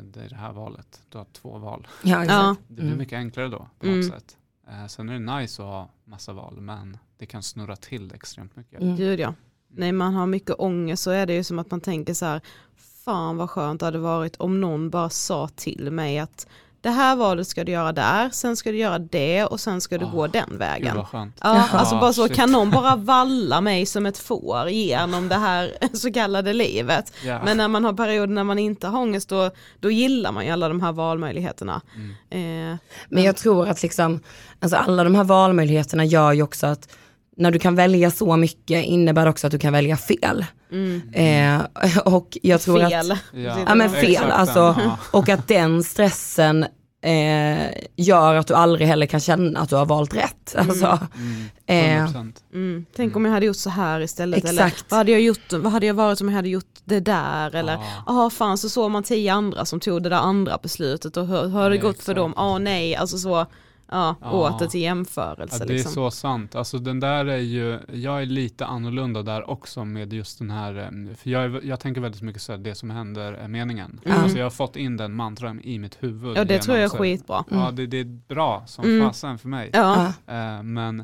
det 0.04 0.20
är 0.24 0.30
det 0.30 0.36
här 0.36 0.52
valet, 0.54 1.02
du 1.10 1.18
har 1.18 1.26
två 1.26 1.58
val. 1.58 1.88
ja, 2.04 2.24
exakt. 2.24 2.32
Ja. 2.32 2.56
Det 2.68 2.74
blir 2.74 2.86
Mm. 2.86 2.98
mycket 2.98 3.18
enklare 3.18 3.48
då 3.48 3.68
på 3.80 3.86
Mm. 3.88 4.00
något 4.00 4.10
sätt. 4.10 4.38
Eh, 4.68 4.88
sen 4.88 5.10
är 5.10 5.14
det 5.14 5.40
nice 5.40 5.62
att 5.64 5.68
ha 5.70 5.90
massa 6.04 6.34
val, 6.34 6.62
men 6.62 6.98
det 7.18 7.26
kan 7.26 7.44
snurra 7.44 7.76
till 7.76 8.14
extremt 8.14 8.56
mycket. 8.56 8.82
Mm. 8.82 8.96
Gud 8.96 9.20
ja. 9.20 9.34
Nej 9.68 9.92
man 9.92 10.14
har 10.14 10.28
mycket 10.28 10.56
ångest 10.60 11.04
så 11.04 11.12
är 11.12 11.26
det 11.26 11.34
ju 11.34 11.44
som 11.44 11.60
att 11.60 11.72
man 11.72 11.82
tänker 11.82 12.14
så 12.14 12.26
här, 12.26 12.42
fan 12.76 13.38
vad 13.38 13.50
skönt 13.50 13.80
det 13.80 13.86
hade 13.86 13.98
varit 14.00 14.36
om 14.36 14.62
någon 14.62 14.90
bara 14.90 15.10
sa 15.10 15.48
till 15.48 15.92
mig 15.92 16.20
att 16.20 16.48
det 16.86 16.92
här 16.92 17.16
valet 17.16 17.48
ska 17.48 17.64
du 17.64 17.72
göra 17.72 17.92
där, 17.92 18.30
sen 18.30 18.56
ska 18.58 18.72
du 18.72 18.78
göra 18.78 19.00
det 19.00 19.46
och 19.46 19.60
sen 19.60 19.82
ska 19.82 19.98
du 19.98 20.06
Ah, 20.06 20.10
gå 20.10 20.28
den 20.28 20.58
vägen. 20.58 20.98
Ja, 21.42 21.70
alltså 21.72 21.96
bara 22.00 22.14
så 22.14 22.28
Shit. 22.28 22.36
kan 22.36 22.52
någon 22.52 22.72
bara 22.72 22.96
valla 22.96 23.62
mig 23.62 23.86
som 23.86 24.06
ett 24.06 24.18
får 24.18 24.70
genom 24.70 25.30
det 25.30 25.36
här 25.36 25.72
så 25.94 26.14
kallade 26.14 26.54
livet. 26.54 27.14
Ja. 27.24 27.42
Men 27.46 27.58
när 27.58 27.68
man 27.68 27.84
har 27.86 27.94
perioder 27.94 28.34
när 28.34 28.44
man 28.44 28.60
inte 28.60 28.88
har 28.88 29.00
ångest 29.00 29.30
då, 29.30 29.52
då 29.80 29.92
gillar 29.92 30.32
man 30.32 30.46
ju 30.46 30.52
alla 30.52 30.68
de 30.68 30.82
här 30.82 30.92
valmöjligheterna. 30.92 31.82
Mm. 31.96 32.72
Eh, 32.72 32.78
Men 33.10 33.24
jag 33.24 33.38
tror 33.38 33.68
att 33.68 33.84
liksom, 33.84 34.20
alltså 34.60 34.78
alla 34.78 35.04
de 35.04 35.16
här 35.16 35.24
valmöjligheterna 35.24 36.06
gör 36.06 36.32
ju 36.34 36.44
också 36.44 36.68
att 36.68 36.90
när 37.38 37.52
du 37.52 37.60
kan 37.60 37.76
välja 37.76 38.12
så 38.12 38.36
mycket 38.38 38.86
innebär 38.86 39.28
också 39.28 39.48
att 39.48 39.52
du 39.52 39.60
kan 39.60 39.74
välja 39.74 39.98
fel. 39.98 40.46
mm, 40.72 41.02
Eh, 41.14 41.98
och 42.06 42.38
jag 42.42 42.62
tror 42.62 42.90
fel. 42.90 43.12
att, 43.12 43.18
Ja, 43.34 43.58
Ja, 43.68 43.76
men 43.76 43.90
fel, 43.90 44.06
exakt 44.12 44.32
alltså. 44.32 44.60
ja. 44.60 44.98
och 45.12 45.30
att 45.30 45.48
den 45.48 45.84
stressen 45.84 46.64
eh, 47.04 47.68
gör 47.96 48.36
att 48.36 48.48
du 48.48 48.54
aldrig 48.54 48.88
heller 48.88 49.06
kan 49.06 49.20
känna 49.20 49.60
att 49.60 49.70
du 49.70 49.76
har 49.76 49.86
valt 49.86 50.16
rätt. 50.16 50.56
Alltså, 50.58 51.00
Mm, 51.18 52.02
eh, 52.02 52.06
100%. 52.08 52.34
Mm. 52.54 52.86
Tänk 52.96 53.16
om 53.16 53.26
jag 53.26 53.32
hade 53.32 53.46
gjort 53.46 53.56
så 53.56 53.70
här 53.70 54.00
istället. 54.02 54.46
Eller 54.46 54.66
Exakt. 54.68 54.86
vad 54.92 54.98
hade, 54.98 55.12
jag 55.12 55.22
gjort, 55.22 55.54
vad 55.54 55.72
hade 55.72 55.86
jag 55.86 55.94
varit 55.94 56.22
om 56.22 56.30
jag 56.30 56.36
hade 56.36 56.50
gjort 56.50 56.66
det 56.84 57.00
där? 57.00 57.56
Eller 57.56 57.74
Ja. 57.74 57.84
jaha 58.08 58.30
fan 58.30 58.58
så 58.58 58.70
såg 58.70 58.92
man 58.92 59.04
tio 59.04 59.34
andra 59.34 59.66
som 59.66 59.80
tog 59.80 60.04
det 60.04 60.10
där 60.10 60.18
andra 60.18 60.58
beslutet 60.64 61.18
och 61.18 61.28
hur, 61.28 61.42
hur 61.42 61.50
har 61.50 61.70
det 61.70 61.78
gått 61.78 62.04
för 62.04 62.14
dem? 62.14 62.34
Ja 62.38 62.58
nej, 62.58 62.96
alltså 62.96 63.18
så, 63.18 63.46
ja, 63.92 64.16
Ja. 64.22 64.32
åter 64.32 64.68
till 64.68 64.82
jämförelse. 64.82 65.58
Ja, 65.60 65.66
det 65.66 65.74
är 65.74 65.76
liksom. 65.76 65.92
så 65.94 66.12
sant. 66.12 66.56
Alltså 66.56 66.78
den 66.78 67.00
där 67.00 67.26
är 67.26 67.38
ju, 67.38 67.80
jag 67.94 68.22
är 68.22 68.26
lite 68.26 68.66
annorlunda 68.66 69.24
där 69.24 69.50
också 69.50 69.86
med 69.86 70.14
just 70.14 70.40
den 70.40 70.52
här, 70.52 70.76
eh, 70.78 71.16
för 71.16 71.30
jag, 71.30 71.44
är, 71.44 71.62
jag 71.64 71.80
tänker 71.80 72.02
väldigt 72.02 72.22
mycket 72.22 72.42
så 72.42 72.52
här, 72.52 72.60
det 72.60 72.76
som 72.76 72.90
händer 72.90 73.34
är 73.34 73.48
meningen. 73.48 74.00
Mm. 74.06 74.22
Alltså 74.22 74.38
jag 74.38 74.46
har 74.46 74.50
fått 74.50 74.76
in 74.76 74.98
den 74.98 75.14
mantran 75.14 75.62
i 75.62 75.80
mitt 75.80 76.04
huvud. 76.04 76.38
Ja 76.38 76.46
det 76.46 76.60
tror 76.60 76.78
jag 76.78 76.84
är 76.84 76.88
genom 76.88 76.98
så 76.98 77.04
skitbra. 77.04 77.44
Ja 77.52 77.72
det, 77.72 77.86
det 77.88 77.98
är 78.00 78.20
bra 78.28 78.64
som 78.68 78.86
Mm. 78.86 79.08
fasen 79.08 79.38
för 79.38 79.48
mig. 79.50 79.70
Ja. 79.74 80.06
Eh, 80.28 80.64
men 80.64 81.04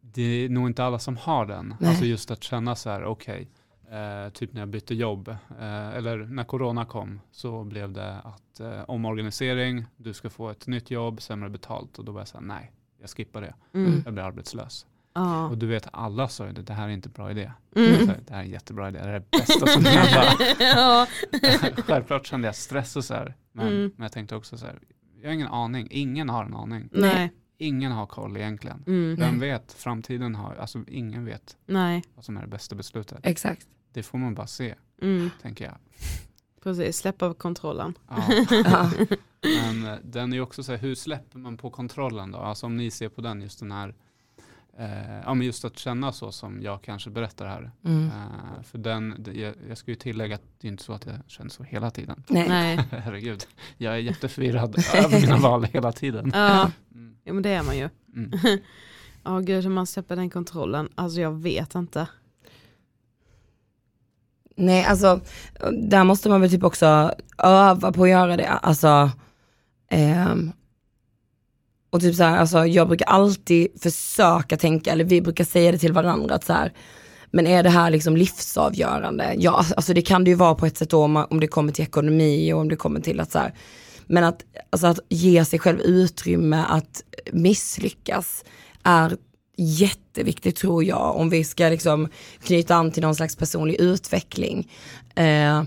det 0.00 0.22
är 0.44 0.48
nog 0.48 0.66
inte 0.68 0.84
alla 0.84 0.98
som 0.98 1.16
har 1.16 1.46
den. 1.46 1.74
Nej. 1.80 1.88
Alltså 1.90 2.04
just 2.04 2.30
att 2.30 2.42
känna 2.44 2.76
så 2.76 2.90
här, 2.90 3.04
okej, 3.04 3.48
eh, 3.90 4.32
typ 4.32 4.52
när 4.52 4.60
jag 4.60 4.68
bytte 4.68 4.94
jobb, 4.94 5.28
eh, 5.60 5.88
eller 5.88 6.16
när 6.18 6.44
corona 6.44 6.84
kom, 6.84 7.20
så 7.30 7.64
blev 7.64 7.92
det 7.92 8.14
att 8.24 8.60
eh, 8.60 8.82
omorganisering, 8.90 9.84
du 9.96 10.12
ska 10.14 10.30
få 10.30 10.50
ett 10.50 10.66
nytt 10.66 10.90
jobb, 10.90 11.22
sämre 11.22 11.48
betalt. 11.50 11.98
Och 11.98 12.04
då 12.04 12.12
var 12.12 12.20
jag 12.20 12.28
så 12.28 12.36
här, 12.38 12.44
nej, 12.44 12.72
jag 13.00 13.10
skippar 13.10 13.40
det. 13.40 13.54
Mm. 13.74 14.02
Jag 14.04 14.14
blir 14.14 14.24
arbetslös. 14.24 14.86
Ja. 15.14 15.48
Och 15.48 15.58
du 15.58 15.66
vet, 15.66 15.88
alla 15.92 16.28
sa 16.28 16.46
ju 16.46 16.52
det, 16.52 16.62
det 16.62 16.72
här 16.72 16.88
är 16.88 16.92
inte 16.92 17.08
en 17.08 17.12
bra 17.12 17.30
idé. 17.30 17.52
Mm. 17.76 17.98
Så, 18.06 18.06
det 18.26 18.30
här 18.34 18.38
är 18.40 18.44
en 18.44 18.50
jättebra 18.50 18.88
idé, 18.88 18.98
det 18.98 19.04
här 19.04 19.12
är 19.14 19.20
det 19.20 19.38
bästa 19.38 19.66
som 19.66 19.84
kan 19.84 19.92
hända. 19.92 21.06
Självklart 21.86 22.26
kände 22.26 22.48
jag 22.48 22.54
stress 22.54 22.96
och 22.96 23.04
så 23.04 23.14
här, 23.14 23.34
men, 23.52 23.66
Mm. 23.68 23.92
men 23.96 24.02
jag 24.04 24.12
tänkte 24.12 24.36
också 24.36 24.58
så 24.58 24.66
här, 24.66 24.78
jag 25.22 25.28
har 25.28 25.34
ingen 25.34 25.48
aning, 25.48 25.88
ingen 25.90 26.28
har 26.28 26.44
en 26.44 26.54
aning. 26.54 26.88
Nej. 26.92 27.32
Ingen 27.58 27.92
har 27.92 28.06
koll 28.06 28.36
egentligen. 28.36 28.84
Mm. 28.86 29.16
Vem 29.16 29.40
vet, 29.40 29.72
framtiden 29.72 30.34
har, 30.34 30.54
alltså 30.54 30.84
ingen 30.88 31.24
vet 31.24 31.56
Nej. 31.66 32.02
vad 32.14 32.24
som 32.24 32.36
är 32.36 32.40
det 32.40 32.46
bästa 32.48 32.74
beslutet. 32.74 33.18
exakt. 33.22 33.66
Det 33.92 34.02
får 34.02 34.18
man 34.18 34.34
bara 34.34 34.46
se, 34.46 34.74
Mm. 35.02 35.30
tänker 35.42 35.64
jag. 35.64 35.74
Precis, 36.62 36.96
släppa 36.98 37.34
kontrollen. 37.34 37.94
Ja. 38.08 38.24
Ja. 38.64 38.90
Men 39.42 39.84
eh, 39.86 39.98
den 40.04 40.32
är 40.32 40.36
ju 40.36 40.42
också 40.42 40.62
så 40.62 40.72
här, 40.72 40.78
hur 40.78 40.94
släpper 40.94 41.38
man 41.38 41.56
på 41.56 41.70
kontrollen 41.70 42.30
då? 42.30 42.38
Alltså 42.38 42.66
om 42.66 42.76
ni 42.76 42.90
ser 42.90 43.08
på 43.08 43.20
den, 43.20 43.42
just 43.42 43.58
den 43.60 43.72
här, 43.72 43.94
eh, 44.78 45.20
ja 45.24 45.34
men 45.34 45.46
just 45.46 45.64
att 45.64 45.78
känna 45.78 46.12
så 46.12 46.32
som 46.32 46.62
jag 46.62 46.82
kanske 46.82 47.10
berättar 47.10 47.46
här. 47.46 47.70
Mm. 47.84 48.06
Eh, 48.06 48.62
för 48.62 48.78
den, 48.78 49.26
jag, 49.34 49.54
jag 49.68 49.78
ska 49.78 49.90
ju 49.90 49.94
tillägga 49.94 50.34
att 50.34 50.42
det 50.60 50.66
är 50.68 50.70
inte 50.72 50.82
så 50.82 50.92
att 50.92 51.06
jag 51.06 51.14
känner 51.26 51.50
så 51.50 51.62
hela 51.62 51.90
tiden. 51.90 52.22
Nej. 52.28 52.48
Nej. 52.48 52.76
Herregud, 52.90 53.46
jag 53.76 53.94
är 53.94 53.98
jätteförvirrad 53.98 54.84
över 54.94 55.20
mina 55.20 55.36
val 55.36 55.64
hela 55.64 55.92
tiden. 55.92 56.30
Ja. 56.34 56.70
Mm. 56.94 57.16
ja, 57.24 57.32
men 57.32 57.42
det 57.42 57.50
är 57.50 57.62
man 57.62 57.78
ju. 57.78 57.88
Mm. 58.14 58.30
Ja 59.24 59.38
gud 59.38 59.62
hur 59.64 59.70
man 59.70 59.86
släpper 59.86 60.16
den 60.16 60.30
kontrollen, 60.30 60.88
alltså 60.94 61.20
jag 61.20 61.32
vet 61.42 61.74
inte. 61.74 62.08
Nej, 64.60 64.84
alltså 64.84 65.20
där 65.72 66.04
måste 66.04 66.28
man 66.28 66.40
väl 66.40 66.50
typ 66.50 66.64
också 66.64 67.14
öva 67.38 67.92
på 67.92 68.02
att 68.02 68.10
göra 68.10 68.36
det. 68.36 68.48
Alltså, 68.48 69.10
ehm, 69.90 70.52
och 71.90 72.00
typ 72.00 72.14
så 72.14 72.22
här, 72.22 72.38
alltså 72.38 72.66
jag 72.66 72.88
brukar 72.88 73.06
alltid 73.06 73.68
försöka 73.82 74.56
tänka, 74.56 74.92
eller 74.92 75.04
vi 75.04 75.20
brukar 75.20 75.44
säga 75.44 75.72
det 75.72 75.78
till 75.78 75.92
varandra 75.92 76.34
att 76.34 76.44
så 76.44 76.52
här, 76.52 76.72
men 77.30 77.46
är 77.46 77.62
det 77.62 77.70
här 77.70 77.90
liksom 77.90 78.16
livsavgörande? 78.16 79.34
Ja, 79.38 79.52
alltså, 79.52 79.74
alltså 79.74 79.94
det 79.94 80.02
kan 80.02 80.24
det 80.24 80.30
ju 80.30 80.36
vara 80.36 80.54
på 80.54 80.66
ett 80.66 80.76
sätt 80.76 80.90
då 80.90 81.04
om, 81.04 81.26
om 81.30 81.40
det 81.40 81.46
kommer 81.46 81.72
till 81.72 81.84
ekonomi 81.84 82.52
och 82.52 82.60
om 82.60 82.68
det 82.68 82.76
kommer 82.76 83.00
till 83.00 83.20
att 83.20 83.32
så 83.32 83.38
här, 83.38 83.54
men 84.06 84.24
att, 84.24 84.44
alltså 84.70 84.86
att 84.86 85.00
ge 85.08 85.44
sig 85.44 85.58
själv 85.58 85.80
utrymme 85.80 86.64
att 86.68 87.02
misslyckas 87.32 88.44
är 88.82 89.16
jätteviktigt 89.60 90.56
tror 90.56 90.84
jag 90.84 91.16
om 91.16 91.30
vi 91.30 91.44
ska 91.44 91.68
liksom 91.68 92.08
knyta 92.42 92.74
an 92.74 92.92
till 92.92 93.02
någon 93.02 93.14
slags 93.14 93.36
personlig 93.36 93.80
utveckling. 93.80 94.70
Eh, 95.14 95.62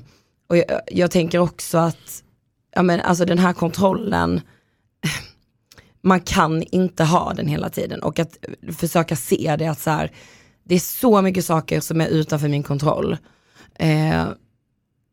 och 0.50 0.58
jag, 0.58 0.82
jag 0.88 1.12
tänker 1.12 1.40
också 1.40 1.78
att 1.78 2.24
ja, 2.76 2.82
men, 2.82 3.00
alltså 3.00 3.26
den 3.26 3.40
här 3.40 3.54
kontrollen, 3.54 4.42
man 6.02 6.20
kan 6.20 6.64
inte 6.64 7.04
ha 7.04 7.34
den 7.34 7.48
hela 7.48 7.70
tiden 7.70 8.04
och 8.04 8.20
att 8.20 8.38
försöka 8.78 9.16
se 9.16 9.56
det 9.60 9.68
att 9.68 9.80
så 9.80 9.90
här, 9.90 10.12
det 10.64 10.76
är 10.76 10.80
så 10.80 11.22
mycket 11.22 11.46
saker 11.46 11.80
som 11.80 12.02
är 12.02 12.08
utanför 12.08 12.48
min 12.48 12.64
kontroll. 12.64 13.18
Eh, 13.80 14.26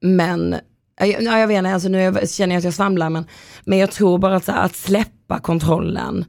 men, 0.00 0.56
jag, 1.00 1.22
jag 1.22 1.46
vet 1.46 1.58
inte, 1.58 1.70
alltså 1.70 1.88
nu 1.88 2.14
känner 2.26 2.54
jag 2.54 2.58
att 2.58 2.64
jag 2.64 2.74
svamlar 2.74 3.10
men, 3.10 3.24
men 3.64 3.78
jag 3.78 3.90
tror 3.90 4.18
bara 4.18 4.36
att, 4.36 4.44
så 4.44 4.52
här, 4.52 4.64
att 4.64 4.76
släppa 4.76 5.38
kontrollen 5.38 6.24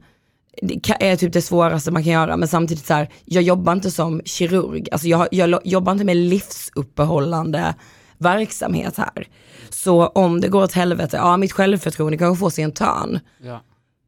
det 0.62 0.90
är 1.00 1.16
typ 1.16 1.32
det 1.32 1.42
svåraste 1.42 1.90
man 1.90 2.04
kan 2.04 2.12
göra 2.12 2.36
men 2.36 2.48
samtidigt 2.48 2.86
så 2.86 2.94
här, 2.94 3.08
jag 3.24 3.42
jobbar 3.42 3.72
inte 3.72 3.90
som 3.90 4.20
kirurg, 4.24 4.88
alltså 4.92 5.08
jag, 5.08 5.28
jag 5.30 5.60
jobbar 5.66 5.92
inte 5.92 6.04
med 6.04 6.16
livsuppehållande 6.16 7.74
verksamhet 8.18 8.96
här. 8.96 9.28
Så 9.70 10.06
om 10.06 10.40
det 10.40 10.48
går 10.48 10.62
åt 10.62 10.72
helvete, 10.72 11.16
ja 11.16 11.36
mitt 11.36 11.52
självförtroende 11.52 12.18
kanske 12.18 12.40
får 12.40 12.50
sig 12.50 12.64
en 12.64 12.72
törn. 12.72 13.20
Ja, 13.42 13.60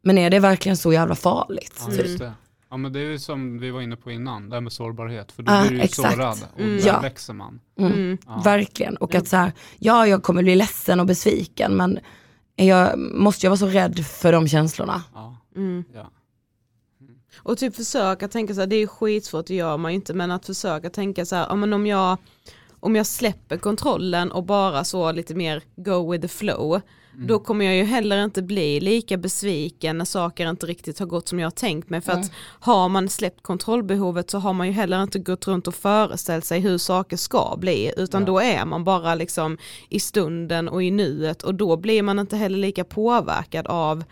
Men 0.02 0.18
är 0.18 0.30
det 0.30 0.38
verkligen 0.38 0.76
så 0.76 0.92
jävla 0.92 1.14
farligt? 1.14 1.74
ja 1.80 1.86
typ? 1.86 2.06
just 2.06 2.18
det. 2.18 2.32
Ja 2.70 2.76
men 2.76 2.92
det 2.92 3.00
är 3.00 3.04
ju 3.10 3.18
som 3.18 3.58
vi 3.58 3.70
var 3.70 3.80
inne 3.80 3.96
på 3.96 4.10
innan, 4.10 4.48
det 4.48 4.56
här 4.56 4.60
med 4.60 4.72
sårbarhet. 4.72 5.32
För 5.32 5.42
då 5.42 5.52
Ja, 5.52 5.60
blir 5.60 5.70
du 5.70 5.76
ju 5.76 5.82
exakt. 5.82 6.14
sårad 6.14 6.38
och 6.54 6.60
Mm. 6.60 6.76
där 6.78 6.86
Ja. 6.86 7.00
växer 7.00 7.34
man. 7.34 7.60
Mm. 7.78 8.18
Ja. 8.26 8.40
Verkligen. 8.44 8.96
Och 8.96 9.14
att 9.14 9.28
så 9.28 9.36
här, 9.36 9.52
ja 9.78 10.06
jag 10.06 10.22
kommer 10.22 10.42
bli 10.42 10.54
ledsen 10.54 11.00
och 11.00 11.06
besviken 11.06 11.76
men 11.76 11.98
jag, 12.56 12.98
måste 12.98 13.46
jag 13.46 13.50
vara 13.50 13.58
så 13.58 13.66
rädd 13.66 14.06
för 14.06 14.32
de 14.32 14.48
känslorna? 14.48 15.02
Ja. 15.14 15.36
Mm. 17.34 17.52
Och 17.52 17.58
typ 17.58 17.76
försöka 17.76 18.28
tänka 18.28 18.54
så 18.54 18.60
här, 18.60 18.66
det 18.66 18.76
är 18.76 18.80
ju 18.80 18.86
skitsvårt, 18.86 19.46
det 19.46 19.54
gör 19.54 19.76
man 19.76 19.92
ju 19.92 19.96
inte, 19.96 20.14
men 20.14 20.30
att 20.30 20.46
försöka 20.46 20.90
tänka 20.90 21.26
så 21.26 21.36
här, 21.36 21.46
ja, 21.48 21.54
men 21.54 21.72
om 21.72 21.86
jag 21.86 22.16
om 22.80 22.96
jag 22.96 23.06
släpper 23.06 23.56
kontrollen 23.56 24.32
och 24.32 24.44
bara 24.44 24.84
så 24.84 25.12
lite 25.12 25.34
mer 25.34 25.62
go 25.76 26.12
with 26.12 26.22
the 26.22 26.28
flow, 26.28 26.80
då 27.16 27.38
kommer 27.38 27.64
jag 27.64 27.76
ju 27.76 27.82
heller 27.82 28.24
inte 28.24 28.42
bli 28.42 28.80
lika 28.80 29.16
besviken 29.16 29.98
när 29.98 30.04
saker 30.04 30.50
inte 30.50 30.66
riktigt 30.66 30.98
har 30.98 31.06
gått 31.06 31.28
som 31.28 31.40
jag 31.40 31.46
har 31.46 31.50
tänkt 31.50 31.90
mig. 31.90 32.00
För 32.00 32.12
att 32.12 32.30
har 32.60 32.88
man 32.88 33.08
släppt 33.08 33.42
kontrollbehovet 33.42 34.30
så 34.30 34.38
har 34.38 34.52
man 34.52 34.66
ju 34.66 34.72
heller 34.72 35.02
inte 35.02 35.18
gått 35.18 35.46
runt 35.46 35.68
och 35.68 35.74
föreställt 35.74 36.44
sig 36.44 36.60
hur 36.60 36.78
saker 36.78 37.16
ska 37.16 37.56
bli, 37.58 37.92
utan 37.96 38.22
Ja. 38.22 38.26
då 38.26 38.40
är 38.40 38.64
man 38.64 38.84
bara 38.84 39.14
liksom 39.14 39.58
i 39.88 40.00
stunden 40.00 40.68
och 40.68 40.82
i 40.82 40.90
nuet 40.90 41.42
och 41.42 41.54
då 41.54 41.76
blir 41.76 42.02
man 42.02 42.18
inte 42.18 42.36
heller 42.36 42.58
lika 42.58 42.84
påverkad 42.84 43.66
av 43.66 44.04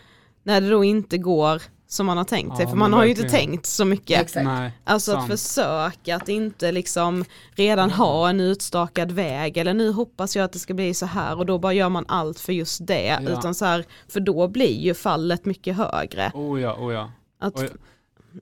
när 0.42 0.60
det 0.60 0.70
då 0.70 0.84
inte 0.84 1.18
går 1.18 1.62
som 1.92 2.06
man 2.06 2.16
har 2.16 2.24
tänkt 2.24 2.56
sig, 2.56 2.64
Ja, 2.64 2.70
för 2.70 2.76
man 2.76 2.92
har 2.92 3.04
ju 3.04 3.10
inte 3.10 3.28
tänkt 3.28 3.66
så 3.66 3.84
mycket. 3.84 4.20
Exakt. 4.20 4.44
Nej, 4.44 4.72
Alltså 4.84 5.12
att 5.12 5.18
sant. 5.18 5.30
försöka 5.40 6.16
att 6.16 6.28
inte 6.28 6.72
liksom 6.72 7.24
redan 7.50 7.90
ha 7.90 8.28
en 8.28 8.40
utstakad 8.40 9.12
väg 9.12 9.56
eller 9.56 9.74
nu 9.74 9.92
hoppas 9.92 10.36
jag 10.36 10.44
att 10.44 10.52
det 10.52 10.58
ska 10.58 10.74
bli 10.74 10.94
så 10.94 11.06
här 11.06 11.38
och 11.38 11.46
då 11.46 11.58
bara 11.58 11.72
gör 11.72 11.88
man 11.88 12.04
allt 12.08 12.40
för 12.40 12.52
just 12.52 12.86
det. 12.86 13.04
Ja. 13.06 13.20
Utan 13.20 13.54
så 13.54 13.64
här, 13.64 13.84
för 14.08 14.20
då 14.20 14.48
blir 14.48 14.80
ju 14.80 14.94
fallet 14.94 15.44
mycket 15.44 15.76
högre. 15.76 16.30
Oh 16.34 16.60
ja, 16.60 16.74
oh 16.74 16.92
ja. 16.92 17.12
Att, 17.40 17.58
Oj, 17.58 17.68
ja. 17.72 17.78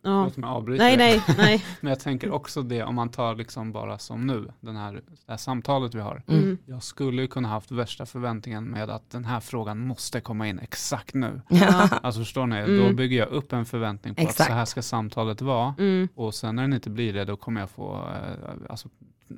Förlåt 0.03 0.37
om 0.37 0.43
jag 0.43 0.53
avbryter. 0.53 0.85
Nej, 0.85 0.97
nej, 0.97 1.23
nej. 1.39 1.65
Men 1.81 1.91
jag 1.91 2.01
tänker 2.01 2.31
också 2.31 2.63
det 2.63 2.83
om 2.83 2.95
man 2.95 3.09
tar 3.09 3.35
liksom 3.35 3.73
bara 3.73 3.99
som 3.99 4.27
nu, 4.27 4.49
den 4.61 4.77
här, 4.77 4.93
det 4.93 5.03
här 5.33 5.37
samtalet 5.37 5.95
vi 5.95 6.01
har. 6.01 6.23
Mm. 6.29 6.59
Jag 6.67 6.83
skulle 6.83 7.23
ju 7.23 7.29
kunna 7.29 7.49
haft 7.49 7.71
värsta 7.71 8.07
förväntningen 8.07 8.65
med 8.65 8.91
att 8.91 9.11
den 9.11 9.25
här 9.25 9.41
frågan 9.41 9.79
måste 9.87 10.21
komma 10.21 10.49
in 10.49 10.59
exakt 10.59 11.15
nu. 11.15 11.41
Ja. 11.49 11.89
Alltså 12.03 12.21
förstår 12.21 12.47
ni, 12.47 12.61
då 12.67 12.83
Mm. 12.83 12.97
bygger 12.97 13.19
jag 13.19 13.29
upp 13.29 13.53
en 13.53 13.65
förväntning 13.67 14.15
på 14.15 14.23
att 14.23 14.29
Exakt. 14.29 14.49
så 14.51 14.55
här 14.55 14.65
ska 14.65 14.83
samtalet 14.83 15.41
vara. 15.43 15.75
Mm. 15.79 16.09
Och 16.15 16.35
sen 16.35 16.57
när 16.57 16.63
den 16.63 16.73
inte 16.73 16.91
blir 16.91 17.13
det, 17.13 17.25
då 17.25 17.37
kommer 17.37 17.61
jag 17.61 17.71
få 17.71 17.95
eh, 17.95 18.71
alltså, 18.71 18.89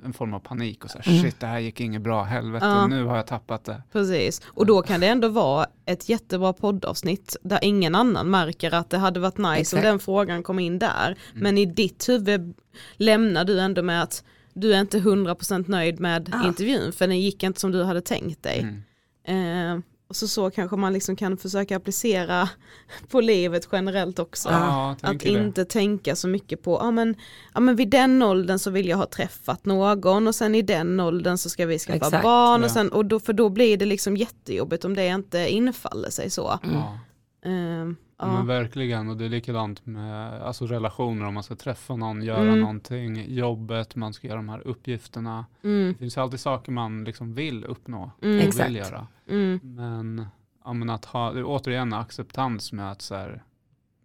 en 0.04 0.12
form 0.12 0.34
av 0.34 0.40
panik 0.40 0.84
och 0.84 0.90
så 0.90 0.98
här, 0.98 1.08
Mm. 1.12 1.22
shit 1.22 1.40
det 1.40 1.46
här 1.46 1.58
gick 1.58 1.80
inget 1.80 2.02
bra, 2.02 2.22
helvete, 2.22 2.66
Ja. 2.66 2.86
nu 2.86 3.04
har 3.04 3.16
jag 3.16 3.26
tappat 3.26 3.64
det. 3.64 3.82
Precis, 3.92 4.40
och 4.46 4.66
då 4.66 4.82
kan 4.82 5.00
det 5.00 5.06
ändå 5.06 5.28
vara 5.28 5.66
ett 5.86 6.08
jättebra 6.08 6.52
poddavsnitt 6.52 7.36
där 7.42 7.58
ingen 7.62 7.94
annan 7.94 8.30
märker 8.30 8.74
att 8.74 8.90
det 8.90 8.98
hade 8.98 9.20
varit 9.20 9.38
nice 9.38 9.60
Exakt. 9.60 9.74
om 9.84 9.90
den 9.90 9.98
frågan 9.98 10.42
kom 10.42 10.58
in 10.58 10.78
där. 10.78 11.06
Mm. 11.06 11.42
Men 11.42 11.58
i 11.58 11.66
ditt 11.66 12.08
huvud 12.08 12.54
lämnar 12.96 13.44
du 13.44 13.60
ändå 13.60 13.82
med 13.82 14.02
att 14.02 14.24
du 14.54 14.74
är 14.74 14.80
inte 14.80 14.98
100% 14.98 15.68
nöjd 15.68 16.00
med 16.00 16.30
Ah. 16.32 16.46
intervjun 16.46 16.92
för 16.92 17.06
den 17.06 17.20
gick 17.20 17.42
inte 17.42 17.60
som 17.60 17.72
du 17.72 17.82
hade 17.82 18.00
tänkt 18.00 18.42
dig. 18.42 18.60
Mm. 18.60 19.76
Eh, 19.76 19.82
och 20.12 20.16
så, 20.16 20.28
så 20.28 20.50
kanske 20.50 20.76
man 20.76 20.92
liksom 20.92 21.16
kan 21.16 21.36
försöka 21.36 21.76
applicera 21.76 22.48
på 23.10 23.20
livet 23.20 23.68
generellt 23.72 24.18
också. 24.18 24.48
Ja, 24.48 24.90
Att 24.90 24.98
tänker 24.98 25.32
det. 25.32 25.44
inte 25.44 25.64
tänka 25.64 26.16
så 26.16 26.28
mycket 26.28 26.62
på, 26.62 26.78
ja 26.80 26.90
men, 26.90 27.14
ja 27.54 27.60
men 27.60 27.76
vid 27.76 27.88
den 27.88 28.22
åldern 28.22 28.58
så 28.58 28.70
vill 28.70 28.88
jag 28.88 28.96
ha 28.96 29.06
träffat 29.06 29.64
någon 29.64 30.28
och 30.28 30.34
sen 30.34 30.54
i 30.54 30.62
den 30.62 31.00
åldern 31.00 31.38
så 31.38 31.50
ska 31.50 31.66
vi 31.66 31.78
skaffa 31.78 31.96
Exakt, 31.96 32.22
barn 32.22 32.64
och 32.64 32.70
sen, 32.70 32.92
och 32.92 33.04
då, 33.06 33.20
för 33.20 33.32
då 33.32 33.48
blir 33.48 33.76
det 33.76 33.86
liksom 33.86 34.16
jättejobbigt 34.16 34.84
om 34.84 34.94
det 34.94 35.06
inte 35.06 35.48
infaller 35.48 36.10
sig 36.10 36.30
så. 36.30 36.58
Ja. 36.62 36.98
Ehm, 37.42 37.96
Ja. 38.18 38.32
Men 38.32 38.46
verkligen, 38.46 39.08
och 39.08 39.16
det 39.16 39.24
är 39.24 39.28
likadant 39.28 39.86
med 39.86 40.42
alltså 40.42 40.66
relationer, 40.66 41.26
om 41.26 41.34
man 41.34 41.42
ska 41.42 41.54
träffa 41.56 41.96
någon, 41.96 42.22
göra 42.22 42.42
Mm. 42.42 42.60
någonting, 42.60 43.34
jobbet, 43.34 43.96
man 43.96 44.12
ska 44.12 44.26
göra 44.26 44.36
de 44.36 44.48
här 44.48 44.66
uppgifterna. 44.66 45.46
Mm, 45.64 45.92
Det 45.92 45.98
finns 45.98 46.18
alltid 46.18 46.40
saker 46.40 46.72
man 46.72 47.04
liksom 47.04 47.34
vill 47.34 47.64
uppnå 47.64 48.10
Mm. 48.22 48.36
och 48.38 48.42
Exakt. 48.44 48.68
vill 48.68 48.76
göra. 48.76 49.06
mm, 49.28 49.60
Men, 49.62 50.26
ja, 50.64 50.72
men 50.72 50.90
att 50.90 51.04
ha, 51.04 51.32
det 51.32 51.40
är 51.40 51.44
återigen 51.46 51.92
acceptans 51.92 52.72
med 52.72 52.90
att 52.90 53.02
så 53.02 53.14
här, 53.14 53.42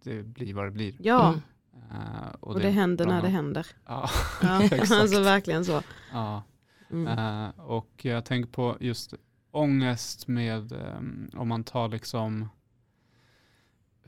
det 0.04 0.22
blir 0.22 0.54
vad 0.54 0.64
det 0.64 0.70
blir. 0.70 0.94
ja, 1.00 1.28
Mm. 1.28 1.40
Eh, 1.90 2.28
och 2.40 2.60
det 2.60 2.70
händer 2.70 3.04
bland 3.04 3.16
när 3.16 3.22
det 3.28 3.32
händer. 3.34 3.66
Ja, 3.86 4.08
Ja, 4.42 4.62
Exakt. 4.62 4.92
alltså 4.92 5.20
verkligen 5.22 5.64
så. 5.64 5.82
ja. 6.12 6.42
Mm. 6.90 7.18
Eh, 7.18 7.60
och 7.60 7.90
jag 8.02 8.24
tänker 8.24 8.50
på 8.50 8.76
just 8.80 9.14
ångest 9.50 10.28
med, 10.28 10.72
eh, 10.72 11.40
om 11.40 11.48
man 11.48 11.64
tar 11.64 11.88
liksom, 11.88 12.48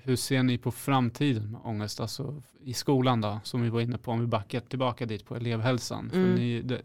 hur 0.02 0.16
ser 0.16 0.42
ni 0.42 0.58
på 0.58 0.70
framtiden 0.70 1.50
med 1.50 1.60
ångest? 1.64 2.00
Alltså 2.00 2.42
i 2.60 2.74
skolan 2.74 3.20
då, 3.20 3.40
som 3.44 3.62
vi 3.62 3.68
var 3.68 3.80
inne 3.80 3.98
på, 3.98 4.10
om 4.10 4.20
vi 4.20 4.26
backar 4.26 4.60
tillbaka 4.60 5.06
dit 5.06 5.24
på 5.24 5.36
elevhälsan. 5.36 6.10
För 6.10 6.16
Mm. 6.18 6.34
ni, 6.34 6.62
det, 6.62 6.80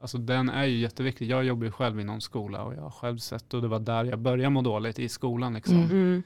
alltså 0.00 0.18
den 0.18 0.48
är 0.48 0.64
ju 0.64 0.78
jätteviktig. 0.78 1.30
Jag 1.30 1.44
jobbar 1.44 1.64
ju 1.64 1.70
själv 1.72 2.00
i 2.00 2.04
någon 2.04 2.20
skola 2.20 2.62
och 2.62 2.74
jag 2.74 2.82
har 2.82 2.90
själv 2.90 3.18
sett 3.18 3.54
och 3.54 3.62
det 3.62 3.68
var 3.68 3.80
där 3.80 4.04
jag 4.04 4.18
började 4.18 4.50
må 4.50 4.62
dåligt 4.62 4.98
i 4.98 5.08
skolan. 5.08 5.54
Liksom. 5.54 5.76
Mm. 5.76 5.90
Mm. 5.90 6.22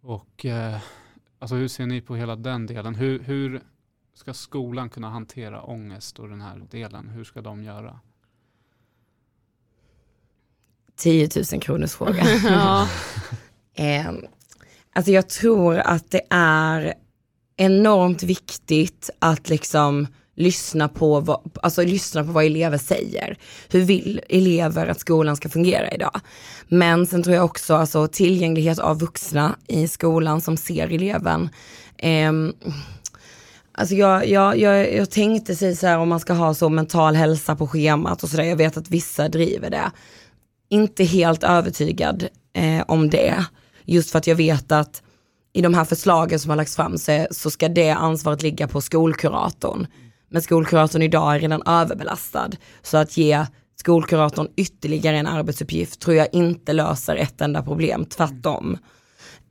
Och 0.00 0.44
eh, 0.46 0.78
alltså 1.38 1.56
hur 1.56 1.68
ser 1.68 1.86
ni 1.86 2.00
på 2.00 2.16
hela 2.16 2.36
den 2.36 2.66
delen? 2.66 2.94
Hur, 2.94 3.18
hur 3.18 3.62
ska 4.14 4.34
skolan 4.34 4.90
kunna 4.90 5.10
hantera 5.10 5.62
ångest 5.62 6.18
och 6.18 6.28
den 6.28 6.40
här 6.40 6.62
delen? 6.70 7.08
Hur 7.08 7.24
ska 7.24 7.40
de 7.40 7.64
göra? 7.64 8.00
10 10.96 11.28
000 11.52 11.60
kronors 11.60 11.92
fråga. 11.92 12.24
ja. 12.44 12.88
Eh, 13.74 14.12
alltså 14.98 15.12
jag 15.12 15.28
tror 15.28 15.78
att 15.78 16.10
det 16.10 16.22
är 16.30 16.94
enormt 17.56 18.22
viktigt 18.22 19.10
att 19.18 19.48
liksom 19.48 20.06
lyssna 20.36 20.88
på, 20.88 21.20
vad, 21.20 21.40
alltså 21.62 21.82
lyssna 21.82 22.24
på 22.24 22.32
vad 22.32 22.44
elever 22.44 22.78
säger. 22.78 23.38
Hur 23.68 23.80
vill 23.80 24.20
elever 24.28 24.86
att 24.86 25.00
skolan 25.00 25.36
ska 25.36 25.48
fungera 25.48 25.90
idag? 25.90 26.20
Men 26.68 27.06
sen 27.06 27.22
tror 27.22 27.36
jag 27.36 27.44
också 27.44 27.74
alltså, 27.74 28.08
tillgänglighet 28.08 28.78
av 28.78 28.98
vuxna 28.98 29.56
i 29.66 29.88
skolan 29.88 30.40
som 30.40 30.56
ser 30.56 30.92
eleven. 30.92 31.48
Ehm, 31.98 32.52
Alltså 33.72 33.94
jag, 33.94 34.28
jag, 34.28 34.58
jag, 34.58 34.94
jag 34.94 35.10
tänkte 35.10 35.56
sig 35.56 35.76
så 35.76 35.86
här 35.86 35.98
om 35.98 36.08
man 36.08 36.20
ska 36.20 36.32
ha 36.32 36.54
så 36.54 36.68
mental 36.68 37.14
hälsa 37.14 37.56
på 37.56 37.66
schemat 37.66 38.22
och 38.22 38.28
sådär. 38.28 38.44
Jag 38.44 38.56
vet 38.56 38.76
att 38.76 38.90
vissa 38.90 39.28
driver 39.28 39.70
det. 39.70 39.90
Inte 40.68 41.04
helt 41.04 41.44
övertygad 41.44 42.28
eh, 42.52 42.84
om 42.88 43.10
det. 43.10 43.44
Just 43.88 44.10
för 44.10 44.18
att 44.18 44.26
jag 44.26 44.36
vet 44.36 44.72
att 44.72 45.02
i 45.52 45.62
de 45.62 45.74
här 45.74 45.84
förslagen 45.84 46.38
som 46.38 46.50
har 46.50 46.56
lagts 46.56 46.76
fram 46.76 46.98
så, 46.98 47.26
så 47.30 47.50
ska 47.50 47.68
det 47.68 47.90
ansvaret 47.90 48.42
ligga 48.42 48.68
på 48.68 48.80
skolkuratorn. 48.80 49.86
Men 50.30 50.42
skolkuratorn 50.42 51.02
idag 51.02 51.34
är 51.34 51.40
redan 51.40 51.62
överbelastad. 51.66 52.50
Så 52.82 52.96
att 52.96 53.16
ge 53.16 53.46
skolkuratorn 53.76 54.48
ytterligare 54.56 55.18
en 55.18 55.26
arbetsuppgift 55.26 56.00
tror 56.00 56.16
jag 56.16 56.28
inte 56.32 56.72
löser 56.72 57.16
ett 57.16 57.40
enda 57.40 57.62
problem, 57.62 58.04
tvärtom. 58.04 58.78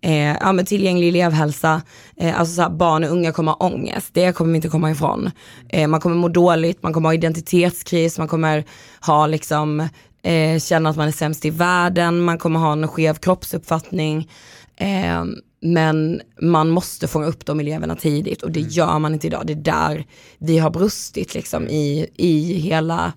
Eh, 0.02 0.36
ja, 0.42 0.52
men 0.52 0.66
tillgänglig 0.66 1.08
elevhälsa, 1.08 1.82
eh, 2.18 2.40
alltså 2.40 2.56
så 2.56 2.62
här, 2.62 2.70
barn 2.70 3.04
och 3.04 3.10
unga 3.10 3.32
kommer 3.32 3.52
ha 3.52 3.68
ångest, 3.68 4.14
det 4.14 4.36
kommer 4.36 4.52
vi 4.52 4.56
inte 4.56 4.70
komma 4.70 4.92
ifrån. 4.92 5.32
Eh, 5.70 5.88
man 5.88 6.00
kommer 6.00 6.16
må 6.16 6.28
dåligt, 6.28 6.84
man 6.84 6.94
kommer 6.94 7.10
ha 7.10 7.14
identitetskris, 7.14 8.18
man 8.18 8.28
kommer 8.28 8.64
ha 9.02 9.28
liksom, 9.28 9.88
eh, 10.28 10.60
känna 10.60 10.90
att 10.90 10.96
man 10.96 11.08
är 11.08 11.12
sämst 11.12 11.46
i 11.46 11.50
världen, 11.50 12.22
man 12.22 12.38
kommer 12.38 12.60
ha 12.60 12.72
en 12.72 12.88
skev 12.88 13.14
kroppsuppfattning. 13.14 14.30
Eh, 14.76 15.26
men 15.62 16.22
man 16.42 16.70
måste 16.70 17.08
fånga 17.08 17.26
upp 17.26 17.46
de 17.46 17.60
eleverna 17.60 17.96
tidigt 17.96 18.44
och 18.44 18.52
det 18.52 18.60
gör 18.60 19.00
man 19.00 19.14
inte 19.14 19.28
idag. 19.28 19.42
Det 19.46 19.54
är 19.54 19.56
där 19.56 20.06
vi 20.38 20.58
har 20.58 20.70
brustit 20.70 21.34
liksom 21.34 21.68
i, 21.68 22.08
i 22.16 22.54
hela 22.54 23.14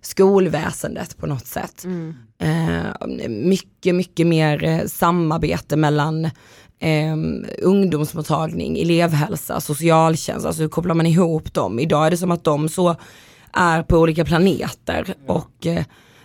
skolväsendet 0.00 1.16
på 1.16 1.26
något 1.26 1.46
sätt. 1.46 1.84
Mm. 1.84 2.14
Eh, 2.38 3.06
mycket, 3.28 3.94
mycket 3.94 4.26
mer 4.26 4.64
eh, 4.64 4.86
samarbete 4.86 5.76
mellan 5.76 6.24
eh, 6.78 7.16
ungdomsmottagning, 7.62 8.78
elevhälsa, 8.78 9.60
socialtjänst, 9.60 10.46
alltså 10.46 10.62
hur 10.62 10.68
kopplar 10.68 10.94
man 10.94 11.06
ihop 11.06 11.54
dem? 11.54 11.78
Idag 11.78 12.06
är 12.06 12.10
det 12.10 12.16
som 12.16 12.30
att 12.30 12.44
de 12.44 12.68
så 12.68 12.96
är 13.52 13.82
på 13.82 13.98
olika 13.98 14.24
planeter 14.24 15.14
och 15.26 15.66
eh, 15.66 15.84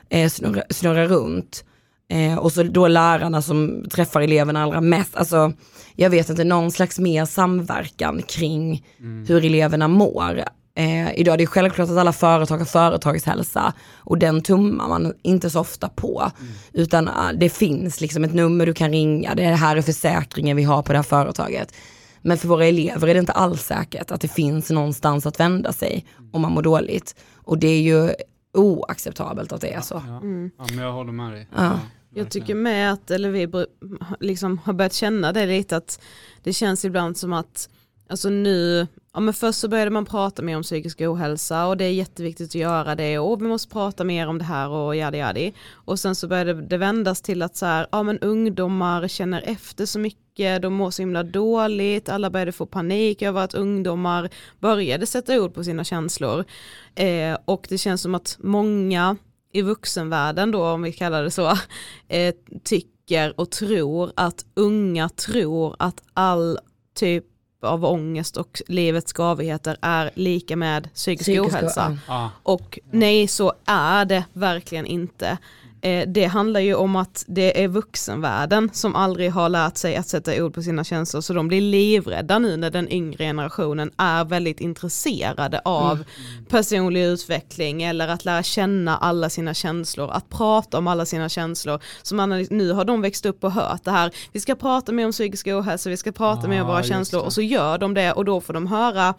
eh, 0.09 0.29
snurrar, 0.29 0.63
snurra 0.69 1.05
runt. 1.05 1.63
Eh, 2.09 2.37
och 2.37 2.51
så 2.51 2.63
då 2.63 2.87
lärarna 2.87 3.41
som 3.41 3.85
träffar 3.91 4.21
eleverna 4.21 4.63
allra 4.63 4.81
mest, 4.81 5.15
alltså 5.15 5.53
jag 5.95 6.09
vet 6.09 6.29
inte, 6.29 6.43
någon 6.43 6.71
slags 6.71 6.99
mer 6.99 7.25
samverkan 7.25 8.21
kring 8.21 8.85
hur 9.27 9.45
eleverna 9.45 9.87
mår. 9.87 10.43
Eh, 10.75 11.19
idag 11.19 11.33
är 11.33 11.37
det 11.37 11.47
självklart 11.47 11.89
att 11.89 11.97
alla 11.97 12.13
företag 12.13 12.57
har 12.57 12.65
företagshälsa 12.65 13.73
och 13.97 14.17
den 14.17 14.41
tummar 14.41 14.87
man 14.87 15.13
inte 15.21 15.49
så 15.49 15.59
ofta 15.59 15.89
på. 15.89 16.31
Utan 16.73 17.07
ah, 17.07 17.33
det 17.33 17.49
finns 17.49 18.01
liksom 18.01 18.23
ett 18.23 18.33
nummer 18.33 18.65
du 18.65 18.73
kan 18.73 18.91
ringa, 18.91 19.35
det 19.35 19.43
här 19.43 19.75
är 19.75 19.81
försäkringen 19.81 20.57
vi 20.57 20.63
har 20.63 20.81
på 20.81 20.91
det 20.91 20.97
här 20.97 21.03
företaget. 21.03 21.73
Men 22.21 22.37
för 22.37 22.47
våra 22.47 22.65
elever 22.65 23.07
är 23.07 23.13
det 23.13 23.19
inte 23.19 23.31
alls 23.31 23.61
säkert 23.61 24.11
att 24.11 24.21
det 24.21 24.27
finns 24.27 24.69
någonstans 24.69 25.25
att 25.25 25.39
vända 25.39 25.73
sig 25.73 26.05
om 26.31 26.41
man 26.41 26.51
mår 26.51 26.61
dåligt. 26.61 27.15
Och 27.35 27.57
det 27.57 27.67
är 27.67 27.81
ju 27.81 28.09
oacceptabelt 28.53 29.51
att 29.51 29.61
det 29.61 29.73
är 29.73 29.81
så. 29.81 30.03
Ja. 30.07 30.17
Mm. 30.17 30.51
ja, 30.57 30.65
men 30.69 30.77
jag 30.77 30.93
håller 30.93 31.11
med 31.11 31.31
dig. 31.31 31.47
Ja. 31.55 31.79
Jag 32.09 32.31
tycker 32.31 32.55
med 32.55 32.93
att, 32.93 33.11
eller 33.11 33.29
vi 33.29 33.65
liksom 34.19 34.57
har 34.57 34.73
börjat 34.73 34.93
känna 34.93 35.33
det 35.33 35.45
lite 35.45 35.77
att 35.77 36.01
det 36.43 36.53
känns 36.53 36.85
ibland 36.85 37.17
som 37.17 37.33
att 37.33 37.69
Alltså 38.09 38.29
nu, 38.29 38.87
ja 39.17 39.21
men 39.21 39.33
först 39.33 39.59
så 39.59 39.67
började 39.67 39.91
man 39.91 40.05
prata 40.05 40.41
mer 40.41 40.55
om 40.57 40.63
psykisk 40.63 41.01
ohälsa 41.01 41.67
och 41.67 41.77
det 41.77 41.85
är 41.85 41.91
jätteviktigt 41.91 42.49
att 42.49 42.55
göra 42.55 42.95
det 42.95 43.19
och 43.19 43.41
vi 43.41 43.47
måste 43.47 43.73
prata 43.73 44.03
mer 44.03 44.27
om 44.27 44.37
det 44.37 44.43
här 44.43 44.69
och 44.69 44.95
yadi 44.95 45.17
yadi. 45.17 45.53
Och 45.71 45.99
sen 45.99 46.15
så 46.15 46.27
började 46.27 46.53
det 46.53 46.77
vändas 46.77 47.21
till 47.21 47.41
att 47.41 47.55
så 47.55 47.65
här, 47.65 47.87
ja 47.91 48.03
men 48.03 48.19
ungdomar 48.19 49.07
känner 49.07 49.41
efter 49.45 49.85
så 49.85 49.99
mycket, 49.99 50.61
de 50.61 50.73
mår 50.73 50.91
så 50.91 51.01
himla 51.01 51.23
dåligt, 51.23 52.09
alla 52.09 52.29
började 52.29 52.51
få 52.51 52.65
panik 52.65 53.21
över 53.21 53.41
att 53.41 53.53
ungdomar 53.53 54.29
började 54.59 55.05
sätta 55.05 55.41
ord 55.41 55.53
på 55.53 55.63
sina 55.63 55.83
känslor. 55.83 56.45
Eh, 56.95 57.37
och 57.45 57.65
det 57.69 57.77
känns 57.77 58.01
som 58.01 58.15
att 58.15 58.37
många 58.39 59.17
i 59.53 59.61
vuxenvärlden 59.61 60.51
då, 60.51 60.65
om 60.65 60.81
vi 60.81 60.91
kallar 60.91 61.23
det 61.23 61.31
så, 61.31 61.47
eh, 62.07 62.35
tycker 62.63 63.39
och 63.39 63.51
tror 63.51 64.11
att 64.15 64.45
unga 64.55 65.09
tror 65.09 65.75
att 65.79 66.03
all 66.13 66.59
typ 66.95 67.25
av 67.61 67.85
ångest 67.85 68.37
och 68.37 68.61
livets 68.67 69.13
skavigheter 69.13 69.77
är 69.81 70.11
lika 70.13 70.55
med 70.55 70.93
psykisk, 70.93 71.25
Psykisk 71.25 71.53
ohälsa. 71.55 71.97
ja. 72.07 72.31
Och 72.43 72.79
nej, 72.91 73.27
så 73.27 73.53
är 73.65 74.05
det 74.05 74.23
verkligen 74.33 74.85
inte. 74.85 75.37
Eh, 75.81 76.07
det 76.07 76.25
handlar 76.25 76.59
ju 76.59 76.75
om 76.75 76.95
att 76.95 77.25
det 77.27 77.63
är 77.63 77.67
vuxenvärlden 77.67 78.69
som 78.73 78.95
aldrig 78.95 79.31
har 79.31 79.49
lärt 79.49 79.77
sig 79.77 79.95
att 79.95 80.07
sätta 80.07 80.43
ord 80.43 80.53
på 80.53 80.61
sina 80.61 80.83
känslor 80.83 81.21
så 81.21 81.33
de 81.33 81.47
blir 81.47 81.61
livrädda 81.61 82.39
nu 82.39 82.57
när 82.57 82.69
den 82.69 82.91
yngre 82.91 83.23
generationen 83.23 83.91
är 83.97 84.25
väldigt 84.25 84.59
intresserade 84.59 85.61
av 85.65 86.03
personlig 86.49 87.03
utveckling 87.05 87.83
eller 87.83 88.07
att 88.07 88.25
lära 88.25 88.43
känna 88.43 88.97
alla 88.97 89.29
sina 89.29 89.53
känslor, 89.53 90.11
att 90.11 90.29
prata 90.29 90.77
om 90.77 90.87
alla 90.87 91.05
sina 91.05 91.29
känslor. 91.29 91.79
Så 92.01 92.15
man, 92.15 92.45
nu 92.49 92.71
har 92.71 92.85
de 92.85 93.01
växt 93.01 93.25
upp 93.25 93.43
och 93.43 93.51
hört 93.51 93.83
det 93.83 93.91
här, 93.91 94.11
vi 94.31 94.39
ska 94.39 94.55
prata 94.55 94.91
mer 94.91 95.05
om 95.05 95.11
psykisk 95.11 95.47
ohälsa, 95.47 95.89
vi 95.89 95.97
ska 95.97 96.11
prata 96.11 96.47
mer 96.47 96.61
om 96.61 96.67
Ah, 96.67 96.71
våra 96.71 96.83
känslor. 96.83 97.21
och 97.21 97.33
så 97.33 97.41
gör 97.41 97.77
de 97.77 97.93
det 97.93 98.11
och 98.11 98.25
då 98.25 98.41
får 98.41 98.53
de 98.53 98.67
höra 98.67 99.13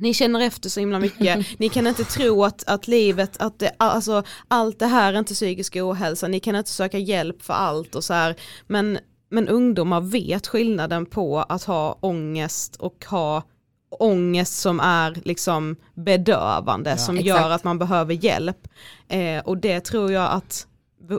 ni 0.00 0.14
känner 0.14 0.40
efter 0.40 0.68
så 0.68 0.80
himla 0.80 0.98
mycket, 0.98 1.46
ni 1.58 1.68
kan 1.68 1.86
inte 1.86 2.04
tro 2.04 2.44
att, 2.44 2.64
att 2.66 2.88
livet, 2.88 3.36
att 3.38 3.58
det, 3.58 3.72
alltså, 3.76 4.22
allt 4.48 4.78
det 4.78 4.86
här 4.86 5.12
är 5.12 5.18
inte 5.18 5.34
psykisk 5.34 5.76
ohälsa, 5.76 6.28
ni 6.28 6.40
kan 6.40 6.56
inte 6.56 6.70
söka 6.70 6.98
hjälp 6.98 7.42
för 7.42 7.54
allt 7.54 7.94
och 7.94 8.04
så 8.04 8.14
här. 8.14 8.34
Men, 8.66 8.98
men 9.30 9.48
ungdomar 9.48 10.00
vet 10.00 10.46
skillnaden 10.46 11.06
på 11.06 11.38
att 11.38 11.64
ha 11.64 11.98
ångest 12.00 12.76
och 12.76 13.04
ha 13.08 13.42
ångest 13.90 14.60
som 14.60 14.80
är 14.80 15.20
liksom 15.24 15.76
bedövande, 15.94 16.90
Ja. 16.90 16.96
som 16.96 17.16
Exakt. 17.18 17.40
gör 17.40 17.50
att 17.50 17.64
man 17.64 17.78
behöver 17.78 18.14
hjälp. 18.24 18.68
Eh, 19.08 19.38
och 19.44 19.58
det 19.58 19.80
tror 19.80 20.12
jag 20.12 20.32
att 20.32 20.66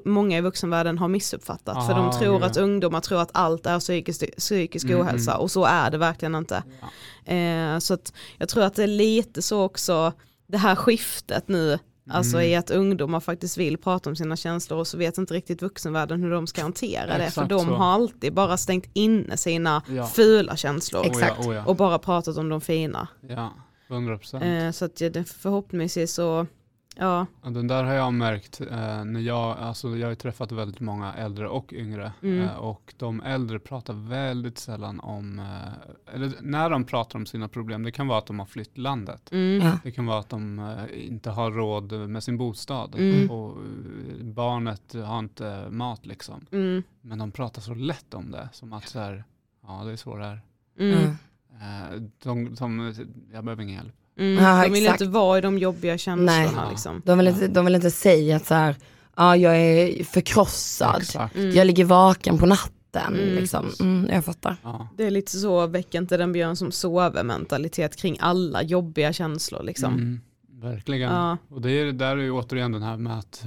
många 0.06 0.38
i 0.38 0.42
vuxenvärlden 0.42 0.98
har 0.98 1.08
missuppfattat, 1.08 1.88
för 1.88 1.94
de 1.96 2.12
tror 2.20 2.40
ja. 2.40 2.46
att 2.46 2.58
ungdomar 2.58 3.00
tror 3.00 3.22
att 3.22 3.30
allt 3.34 3.66
är 3.66 3.80
psykisk, 3.80 4.38
psykisk 4.38 4.86
Mm, 4.86 5.02
ohälsa 5.02 5.32
mm. 5.32 5.42
och 5.42 5.52
så 5.52 5.66
är 5.66 5.92
det 5.92 5.98
verkligen 5.98 6.36
inte. 6.36 6.64
Eh, 7.26 7.80
så 7.80 7.94
att 7.94 8.14
jag 8.38 8.50
tror 8.50 8.64
att 8.64 8.76
det 8.76 8.84
är 8.84 8.88
lite 8.88 9.42
så 9.42 9.62
också, 9.64 10.14
det 10.48 10.58
här 10.58 10.76
skiftet 10.76 11.48
nu, 11.48 11.80
alltså 12.10 12.38
Mm. 12.38 12.50
i 12.50 12.56
att 12.56 12.72
ungdomar 12.72 13.20
faktiskt 13.20 13.58
vill 13.58 13.78
prata 13.78 14.10
om 14.10 14.16
sina 14.16 14.36
känslor 14.36 14.80
och 14.80 14.88
så 14.88 14.98
vet 14.98 15.18
inte 15.18 15.34
riktigt 15.34 15.62
vuxenvärlden 15.62 16.24
hur 16.24 16.32
de 16.32 16.48
ska 16.48 16.62
hantera 16.62 17.18
det, 17.18 17.32
för 17.32 17.46
de 17.46 17.60
så. 17.66 17.66
har 17.76 17.86
alltid 17.94 18.34
bara 18.34 18.58
stängt 18.58 18.90
inne 18.94 19.38
sina 19.38 19.82
Ja. 19.90 20.06
fula 20.08 20.56
känslor. 20.56 21.02
Oh 21.02 21.20
ja, 21.22 21.36
oh 21.40 21.56
ja. 21.56 21.66
och 21.66 21.76
bara 21.76 22.00
pratat 22.00 22.38
om 22.38 22.50
de 22.50 22.62
fina. 22.62 23.08
ja, 23.30 23.54
100 23.90 24.18
procent. 24.18 24.44
Eh, 24.44 24.72
så 24.72 24.86
att 24.86 25.02
ja, 25.02 25.10
det- 25.10 25.24
förhoppningsvis 25.24 26.14
så, 26.14 26.48
ja, 27.00 27.26
den 27.44 27.68
där 27.68 27.84
har 27.84 27.94
jag 27.94 28.14
märkt 28.14 28.62
eh, 28.62 29.04
när 29.06 29.20
jag, 29.20 29.58
alltså 29.58 29.98
jag 29.98 30.06
har 30.08 30.10
ju 30.10 30.16
träffat 30.16 30.52
väldigt 30.52 30.80
många 30.80 31.14
äldre 31.14 31.48
och 31.50 31.74
yngre 31.74 32.14
Mm. 32.22 32.42
eh, 32.42 32.56
och 32.56 32.94
de 32.98 33.22
äldre 33.22 33.60
pratar 33.60 33.94
väldigt 34.10 34.58
sällan 34.58 35.00
om, 35.00 35.40
eh, 35.40 36.16
eller 36.16 36.32
när 36.42 36.70
de 36.70 36.84
pratar 36.86 37.20
om 37.20 37.26
sina 37.26 37.48
problem, 37.48 37.84
det 37.84 37.92
kan 37.92 38.08
vara 38.08 38.18
att 38.20 38.26
de 38.26 38.40
har 38.40 38.46
flytt 38.46 38.78
landet. 38.78 39.32
mm, 39.32 39.68
Ja. 39.68 39.80
Det 39.84 39.92
kan 39.92 40.06
vara 40.06 40.20
att 40.20 40.30
de 40.30 40.60
eh, 40.60 41.08
inte 41.08 41.30
har 41.30 41.52
råd 41.52 41.92
med 42.10 42.24
sin 42.24 42.38
bostad 42.38 42.96
Mm. 42.98 43.32
och 43.32 43.52
eh, 43.58 44.24
barnet 44.26 44.94
har 44.94 45.20
inte 45.20 45.68
mat 45.70 46.06
liksom. 46.06 46.46
mm, 46.52 46.84
Men 47.02 47.18
de 47.18 47.32
pratar 47.32 47.62
så 47.62 47.74
lätt 47.74 48.14
om 48.14 48.32
det, 48.32 48.50
som 48.54 48.74
att 48.74 48.88
så 48.88 49.00
här, 49.00 49.24
ja 49.68 49.84
det 49.86 49.92
är 49.92 49.96
så 49.96 50.16
det 50.16 50.26
är. 50.26 50.42
mm, 50.80 50.94
Mm. 51.00 51.16
Eh, 51.62 52.02
de, 52.24 52.56
de, 52.56 52.94
jag 53.34 53.44
behöver 53.44 53.64
ingen 53.64 53.76
hjälp. 53.76 53.96
Mm. 54.20 54.44
Ja, 54.44 54.64
De 54.64 54.74
vill 54.74 54.84
exakt. 54.84 55.02
inte 55.02 55.14
vara 55.14 55.38
i 55.38 55.42
de 55.42 55.58
jobbiga 55.58 55.98
känslorna 55.98 56.62
Nej. 56.62 56.70
liksom. 56.70 57.02
De, 57.06 57.18
vill 57.18 57.28
inte, 57.28 57.48
de 57.48 57.66
vill 57.66 57.76
inte 57.76 57.92
säga 57.92 58.36
att 58.36 58.46
så 58.46 58.54
här, 58.54 58.76
ja 59.16 59.36
jag 59.36 59.58
är 59.58 60.04
förkrossad. 60.04 61.04
Mm. 61.36 61.52
jag 61.52 61.68
ligger 61.68 61.86
vaken 61.86 62.38
på 62.38 62.46
natten. 62.46 63.16
Mm. 63.16 63.36
Liksom. 63.36 63.72
Mm, 63.80 64.10
jag 64.14 64.26
fattar. 64.26 64.56
Ja. 64.64 64.88
Det 64.98 65.04
är 65.04 65.12
lite 65.12 65.32
så, 65.32 65.68
väck 65.68 65.96
inte 65.96 66.18
den 66.18 66.32
björn 66.32 66.56
som 66.56 66.72
sover 66.72 67.24
mentalitet 67.24 67.96
kring 67.96 68.18
alla 68.20 68.64
jobbiga 68.64 69.14
känslor 69.14 69.64
liksom. 69.64 69.94
Mm, 69.94 70.22
verkligen. 70.62 71.12
Ja. 71.12 71.38
Och 71.50 71.62
det 71.62 71.72
är, 71.72 71.92
där 71.92 72.18
är 72.18 72.22
ju 72.22 72.32
återigen 72.32 72.72
den 72.72 72.84
här 72.84 72.98
med 72.98 73.20
att 73.20 73.44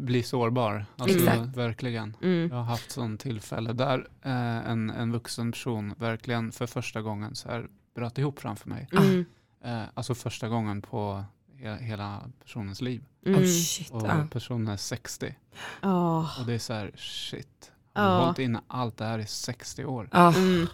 bli 0.00 0.22
sårbar. 0.22 0.86
Alltså 0.96 1.18
Exakt. 1.18 1.56
verkligen. 1.56 2.16
Mm. 2.22 2.48
Jag 2.48 2.56
har 2.56 2.64
haft 2.64 2.90
sån 2.90 3.18
tillfälle 3.18 3.72
där 3.72 4.06
eh, 4.22 4.70
en, 4.70 4.90
en 4.90 5.12
vuxen 5.12 5.52
person 5.52 5.94
verkligen 5.98 6.52
för 6.52 6.66
första 6.66 7.02
gången 7.02 7.34
så 7.34 7.48
här 7.48 7.66
bröt 7.94 8.18
ihop 8.18 8.40
framför 8.40 8.68
mig. 8.68 8.88
Mm. 8.92 9.24
Eh, 9.64 9.82
alltså 9.94 10.14
första 10.14 10.48
gången 10.48 10.82
på 10.82 11.24
he, 11.58 11.76
hela 11.76 12.22
personens 12.44 12.80
liv. 12.80 13.04
Mm. 13.26 13.40
Oh, 13.40 13.46
shit. 13.46 13.90
Och 13.90 14.02
Ja. 14.06 14.26
personen 14.32 14.68
är 14.68 14.76
60. 14.76 15.34
Åh. 15.82 16.40
Och 16.40 16.46
det 16.46 16.54
är 16.54 16.58
så 16.58 16.72
här, 16.72 16.92
shit. 16.96 17.70
Har 17.94 18.04
Ja. 18.04 18.18
du 18.18 18.24
hållit 18.24 18.38
inne 18.38 18.60
allt 18.66 18.96
det 18.96 19.04
här 19.04 19.18
i 19.18 19.26
60 19.26 19.84
år? 19.84 20.08
Mm. 20.12 20.66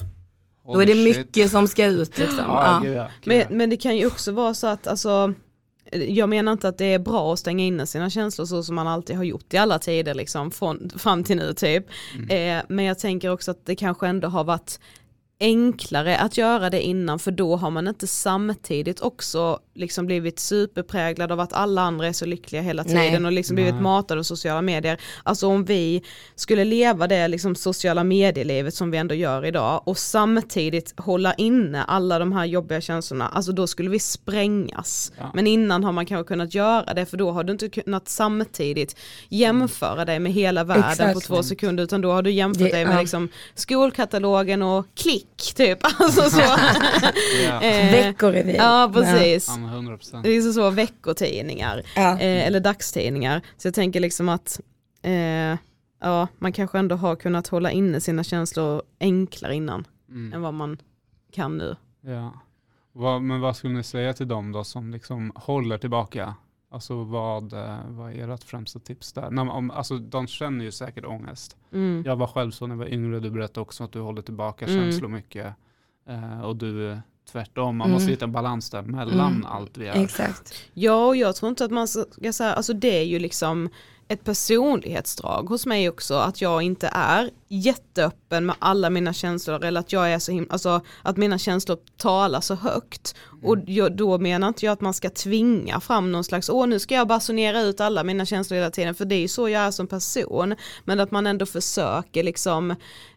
Då 0.67 0.81
är 0.81 0.87
det 0.87 0.93
shit. 0.93 1.17
mycket 1.17 1.51
som 1.51 1.69
ska 1.69 1.87
ut. 1.87 2.19
Liksom. 2.19 2.39
Ja, 2.39 2.81
Ja. 2.85 2.91
ja. 2.91 3.09
Men, 3.25 3.59
men 3.59 3.71
det 3.71 3.77
kan 3.77 3.97
ju 3.97 4.07
också 4.07 4.33
vara 4.33 4.55
så 4.55 4.67
att 4.67 4.87
alltså, 4.87 5.33
jag 5.93 6.29
menar 6.29 6.53
inte 6.53 6.69
att 6.69 6.79
det 6.79 6.85
är 6.95 6.99
bra 6.99 7.33
att 7.33 7.39
stänga 7.39 7.65
inne 7.65 7.87
sina 7.87 8.11
känslor 8.11 8.47
så 8.47 8.63
som 8.63 8.75
man 8.75 8.87
alltid 8.87 9.17
har 9.17 9.25
gjort 9.25 9.55
i 9.55 9.57
alla 9.57 9.79
tider 9.79 10.15
liksom 10.15 10.51
från, 10.51 10.91
fram 10.97 11.25
till 11.25 11.37
nu 11.37 11.55
typ. 11.55 11.87
Mm. 12.15 12.59
Eh, 12.59 12.65
men 12.69 12.85
jag 12.85 12.99
tänker 12.99 13.31
också 13.31 13.51
att 13.51 13.67
det 13.67 13.77
kanske 13.77 14.07
ändå 14.09 14.29
har 14.29 14.45
varit 14.45 14.81
enklare 15.45 16.17
att 16.19 16.37
göra 16.37 16.71
det 16.71 16.83
innan 16.83 17.19
för 17.19 17.31
då 17.31 17.57
har 17.57 17.71
man 17.71 17.89
inte 17.89 18.07
samtidigt 18.07 19.01
också 19.01 19.59
liksom 19.75 20.07
blivit 20.07 20.39
superpräglad 20.39 21.33
av 21.33 21.41
att 21.41 21.53
alla 21.53 21.83
andra 21.83 22.07
är 22.07 22.13
så 22.13 22.27
lyckliga 22.27 22.63
hela 22.63 22.85
tiden 22.85 23.23
Nej. 23.23 23.25
och 23.27 23.33
liksom 23.33 23.55
blivit 23.55 23.75
Nej. 23.75 23.83
matade 23.83 24.19
av 24.21 24.23
sociala 24.25 24.63
medier. 24.63 25.01
Alltså 25.23 25.47
om 25.49 25.65
vi 25.65 26.03
skulle 26.35 26.65
leva 26.65 27.07
det 27.07 27.29
liksom 27.29 27.55
sociala 27.55 28.05
medielivet 28.05 28.75
som 28.75 28.91
vi 28.91 28.99
ändå 28.99 29.15
gör 29.15 29.45
idag 29.47 29.83
och 29.89 29.99
samtidigt 29.99 30.95
hålla 31.01 31.35
inne 31.35 31.85
alla 31.85 32.19
de 32.19 32.33
här 32.33 32.45
jobbiga 32.45 32.81
känslorna, 32.81 33.29
alltså 33.29 33.53
då 33.53 33.67
skulle 33.67 33.91
vi 33.91 33.99
sprängas. 33.99 35.13
Ja. 35.19 35.31
Men 35.35 35.47
innan 35.47 35.85
har 35.85 35.93
man 35.93 36.07
kanske 36.07 36.29
kunnat 36.29 36.55
göra 36.55 36.95
det 36.95 37.07
för 37.07 37.17
då 37.17 37.31
har 37.31 37.45
du 37.45 37.53
inte 37.53 37.69
kunnat 37.69 38.09
samtidigt 38.09 38.97
jämföra 39.29 40.05
dig 40.05 40.19
med 40.19 40.33
hela 40.33 40.65
världen 40.65 40.91
Exakt. 40.91 41.15
på 41.15 41.21
två 41.21 41.43
sekunder 41.43 41.85
utan 41.85 42.01
då 42.01 42.13
har 42.13 42.23
du 42.23 42.31
jämfört 42.31 42.63
Det- 42.65 42.71
dig 42.73 42.85
med 42.87 42.97
ja. 42.97 43.01
liksom 43.01 43.29
skolkatalogen 43.55 44.63
och 44.63 44.87
klick 44.95 45.27
typ. 45.37 45.79
Alltså 46.01 46.31
så. 46.31 46.41
Ja. 46.41 46.59
Eh, 47.63 47.91
Veckorevy. 47.93 48.53
ja 48.53 48.91
precis. 48.95 49.49
Ja, 49.49 49.57
men 49.57 49.69
100 49.71 49.97
procent. 49.97 50.25
Det 50.25 50.31
är 50.37 50.41
så, 50.41 50.53
så 50.53 50.71
veckotidningar 50.71 51.83
Ja. 51.97 52.11
eh, 52.21 52.47
eller 52.47 52.61
dagstidningar. 52.61 53.43
Så 53.57 53.67
jag 53.69 53.75
tänker 53.75 54.01
liksom 54.01 54.29
att 54.29 54.61
eh, 55.03 55.13
ja, 56.01 56.29
man 56.39 56.53
kanske 56.53 56.79
ändå 56.79 56.97
har 56.97 57.17
kunnat 57.17 57.49
hålla 57.49 57.71
inne 57.71 58.01
sina 58.01 58.25
känslor 58.25 58.83
enklare 59.01 59.55
innan 59.55 59.85
Mm. 60.09 60.33
än 60.33 60.43
vad 60.43 60.55
man 60.55 60.79
kan 61.33 61.59
nu. 61.59 61.77
Ja. 62.01 62.33
Vad, 62.93 63.23
men 63.23 63.41
vad 63.41 63.57
skulle 63.57 63.75
ni 63.75 63.83
säga 63.83 64.13
till 64.13 64.29
dem 64.29 64.53
då 64.53 64.65
som 64.65 64.91
liksom 64.91 65.33
håller 65.35 65.79
tillbaka? 65.79 66.35
Alltså 66.75 67.05
vad, 67.05 67.53
eh, 67.53 67.77
vad 67.89 68.13
är 68.13 68.29
ert 68.29 68.45
främsta 68.45 68.79
tips 68.79 69.13
där? 69.13 69.23
När, 69.31 69.45
man- 69.45 69.49
om, 69.57 69.71
alltså, 69.71 69.99
de 69.99 70.27
känner 70.27 70.65
ju 70.65 70.73
säkert 70.73 71.05
ångest. 71.05 71.57
Mm. 71.73 72.03
Jag 72.07 72.17
var 72.17 72.27
själv 72.27 72.51
så 72.51 72.67
när 72.67 72.75
jag 72.75 72.79
var 72.79 72.87
yngre, 72.93 73.21
du 73.21 73.31
berättade 73.31 73.61
också 73.61 73.85
att 73.85 73.93
du 73.93 74.01
håller 74.01 74.23
tillbaka 74.23 74.67
Mm. 74.67 74.81
känslor 74.83 75.09
mycket. 75.09 75.55
Eh, 76.09 76.41
och 76.41 76.57
du 76.57 76.99
tvärtom, 77.33 77.77
man 77.77 77.85
Mm. 77.87 77.95
måste 77.95 78.11
hitta 78.11 78.25
en 78.25 78.33
balans 78.33 78.71
där 78.71 78.83
mellan 78.83 79.33
Mm. 79.33 79.47
allt 79.47 79.77
vi 79.79 79.87
gör. 79.87 79.95
Exakt. 79.95 80.55
Ja, 80.75 81.07
och 81.07 81.17
jag 81.17 81.37
tror 81.37 81.49
inte 81.51 81.65
att 81.65 81.71
man 81.71 81.89
ska 81.89 82.33
säga, 82.33 82.53
alltså 82.55 82.73
det 82.73 82.99
är 82.99 83.05
ju 83.05 83.19
liksom, 83.19 83.69
ett 84.09 84.25
personlighetsdrag 84.25 85.49
hos 85.49 85.67
mig 85.67 85.89
också 85.89 86.15
att 86.15 86.41
jag 86.41 86.63
inte 86.63 86.89
är 86.93 87.31
jätteöppen 87.59 88.47
med 88.47 88.57
alla 88.59 88.91
mina 88.91 89.13
känslor 89.13 89.65
eller 89.65 89.81
att 89.81 89.93
jag 89.93 90.13
är 90.13 90.19
så 90.19 90.33
himla, 90.33 90.53
alltså 90.53 90.81
att 91.03 91.17
mina 91.17 91.39
känslor 91.39 91.79
talar 91.97 92.41
så 92.41 92.55
högt. 92.55 93.15
Mm. 93.33 93.45
Och 93.45 93.59
jag, 93.67 93.97
då 93.97 94.19
menar 94.19 94.49
inte 94.49 94.67
jag 94.67 94.73
att 94.73 94.81
man 94.81 94.95
ska 94.95 95.11
tvinga 95.11 95.81
fram 95.81 96.13
någon 96.13 96.25
slags, 96.25 96.49
åh 96.49 96.67
nu 96.67 96.79
ska 96.79 96.95
jag 96.95 97.09
basunera 97.09 97.61
ut 97.63 97.81
alla 97.81 98.05
mina 98.05 98.27
känslor 98.27 98.57
hela 98.57 98.71
tiden, 98.71 98.95
för 98.95 99.05
det 99.05 99.15
är 99.15 99.21
ju 99.21 99.29
så 99.29 99.49
jag 99.49 99.63
är 99.63 99.71
som 99.71 99.87
person. 99.87 100.55
Men 100.85 101.01
att 101.01 101.11
man 101.11 101.27
ändå 101.27 101.47
försöker 101.47 102.23
liksom, 102.23 102.71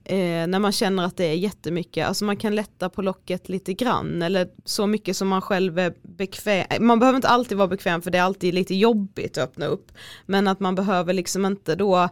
eh, 0.04 0.48
när 0.48 0.60
man 0.60 0.72
känner 0.72 1.04
att 1.06 1.18
det 1.18 1.26
är 1.26 1.34
jättemycket, 1.34 2.08
alltså 2.08 2.26
man 2.26 2.38
kan 2.38 2.56
lätta 2.56 2.90
på 2.90 3.02
locket 3.02 3.50
lite 3.50 3.74
grann, 3.74 4.22
eller 4.22 4.48
så 4.66 4.88
mycket 4.88 5.18
som 5.18 5.28
man 5.28 5.42
själv 5.42 5.80
är 5.80 5.94
bekväm, 6.02 6.66
man 6.80 7.00
behöver 7.00 7.16
inte 7.16 7.28
alltid 7.28 7.58
vara 7.58 7.68
bekväm 7.68 8.02
för 8.02 8.12
det 8.12 8.18
är 8.18 8.24
alltid 8.24 8.54
lite 8.54 8.76
jobbigt 8.76 9.38
att 9.38 9.44
öppna 9.44 9.66
upp. 9.66 9.92
Men 10.26 10.48
att 10.48 10.60
man 10.60 10.76
behöver 10.76 11.14
liksom 11.14 11.46
inte 11.46 11.76
då 11.76 12.10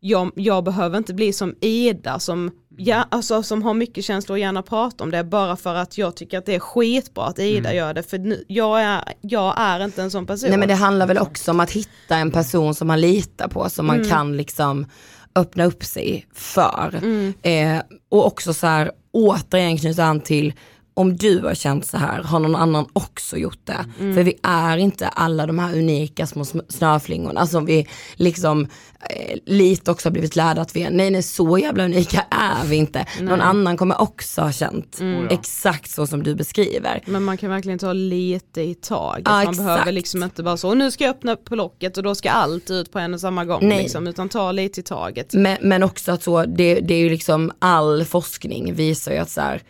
jag, 0.00 0.30
jag, 0.34 0.64
behöver 0.64 0.98
inte 0.98 1.14
bli 1.14 1.32
som 1.32 1.54
Ida 1.60 2.18
som, 2.18 2.50
ja, 2.76 3.04
alltså, 3.10 3.42
som 3.42 3.62
har 3.62 3.74
mycket 3.74 4.04
känslor 4.04 4.34
och 4.34 4.38
gärna 4.38 4.62
pratar 4.62 5.04
om 5.04 5.10
det 5.10 5.24
bara 5.24 5.56
för 5.56 5.74
att 5.74 5.98
jag 5.98 6.16
tycker 6.16 6.38
att 6.38 6.46
det 6.46 6.54
är 6.54 6.60
skitbra 6.60 7.24
att 7.24 7.38
Ida 7.38 7.68
mm. 7.68 7.76
gör 7.76 7.94
det 7.94 8.02
för 8.02 8.18
nu, 8.18 8.44
jag, 8.48 8.82
är, 8.82 9.02
jag 9.20 9.54
är 9.56 9.84
inte 9.84 10.02
en 10.02 10.10
sån 10.10 10.26
person. 10.26 10.48
Nej 10.48 10.58
men 10.58 10.68
det 10.68 10.74
handlar 10.74 11.06
väl 11.06 11.18
också 11.18 11.50
om 11.50 11.60
att 11.60 11.70
hitta 11.70 12.16
en 12.16 12.30
person 12.30 12.74
som 12.74 12.88
man 12.88 13.00
litar 13.00 13.48
på 13.48 13.70
som 13.70 13.86
man 13.86 13.96
mm. 13.96 14.08
kan 14.08 14.36
liksom 14.36 14.86
öppna 15.34 15.64
upp 15.64 15.84
sig 15.84 16.26
för. 16.34 16.94
Mm. 17.02 17.34
Eh, 17.42 17.82
och 18.08 18.26
också 18.26 18.54
så 18.54 18.66
här 18.66 18.90
återigen 19.12 19.78
knyta 19.78 20.04
an 20.04 20.20
till 20.20 20.52
om 20.98 21.16
du 21.16 21.38
har 21.38 21.54
känt 21.54 21.86
så 21.86 21.96
här, 21.96 22.22
har 22.22 22.38
någon 22.38 22.56
annan 22.56 22.86
också 22.92 23.36
gjort 23.36 23.60
det? 23.64 23.84
Mm. 24.00 24.14
För 24.14 24.22
vi 24.22 24.34
är 24.42 24.76
inte 24.76 25.08
alla 25.08 25.46
de 25.46 25.58
här 25.58 25.78
unika 25.78 26.26
små 26.26 26.44
snöflingorna 26.68 27.46
som 27.46 27.64
vi 27.64 27.86
liksom 28.14 28.68
eh, 29.10 29.38
lite 29.46 29.90
också 29.90 30.08
har 30.08 30.12
blivit 30.12 30.36
lärda 30.36 30.62
att 30.62 30.76
vi 30.76 30.82
är. 30.82 30.90
Nej, 30.90 31.10
nej, 31.10 31.22
så 31.22 31.58
jävla 31.58 31.84
unika 31.84 32.24
är 32.30 32.66
vi 32.66 32.76
inte. 32.76 32.98
Nej. 32.98 33.24
Någon 33.24 33.40
annan 33.40 33.76
kommer 33.76 34.00
också 34.00 34.40
ha 34.40 34.52
känt 34.52 35.00
mm. 35.00 35.28
exakt 35.30 35.90
så 35.90 36.06
som 36.06 36.22
du 36.22 36.34
beskriver. 36.34 37.02
Men 37.06 37.24
man 37.24 37.36
kan 37.36 37.50
verkligen 37.50 37.78
ta 37.78 37.92
lite 37.92 38.60
i 38.60 38.74
taget. 38.74 39.22
Ja, 39.26 39.32
man 39.32 39.42
exakt. 39.42 39.58
behöver 39.58 39.92
liksom 39.92 40.22
inte 40.22 40.42
bara 40.42 40.56
så, 40.56 40.74
nu 40.74 40.90
ska 40.90 41.04
jag 41.04 41.10
öppna 41.10 41.36
på 41.36 41.56
locket 41.56 41.96
och 41.96 42.02
då 42.02 42.14
ska 42.14 42.30
allt 42.30 42.70
ut 42.70 42.92
på 42.92 42.98
en 42.98 43.14
och 43.14 43.20
samma 43.20 43.44
gång. 43.44 43.68
Nej. 43.68 43.82
Liksom, 43.82 44.06
utan 44.06 44.28
ta 44.28 44.52
lite 44.52 44.80
i 44.80 44.82
taget. 44.82 45.34
Men, 45.34 45.56
men 45.60 45.82
också 45.82 46.12
att 46.12 46.22
så, 46.22 46.44
det, 46.44 46.80
det 46.80 46.94
är 46.94 46.98
ju 46.98 47.10
liksom 47.10 47.52
all 47.58 48.04
forskning 48.04 48.74
visar 48.74 49.12
ju 49.12 49.18
att 49.18 49.30
så 49.30 49.40
här, 49.40 49.62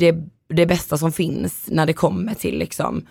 det 0.00 0.14
det 0.50 0.66
bästa 0.66 0.98
som 0.98 1.12
finns 1.12 1.64
när 1.66 1.86
det 1.86 1.92
kommer 1.92 2.34
till 2.34 2.58
liksom 2.58 3.06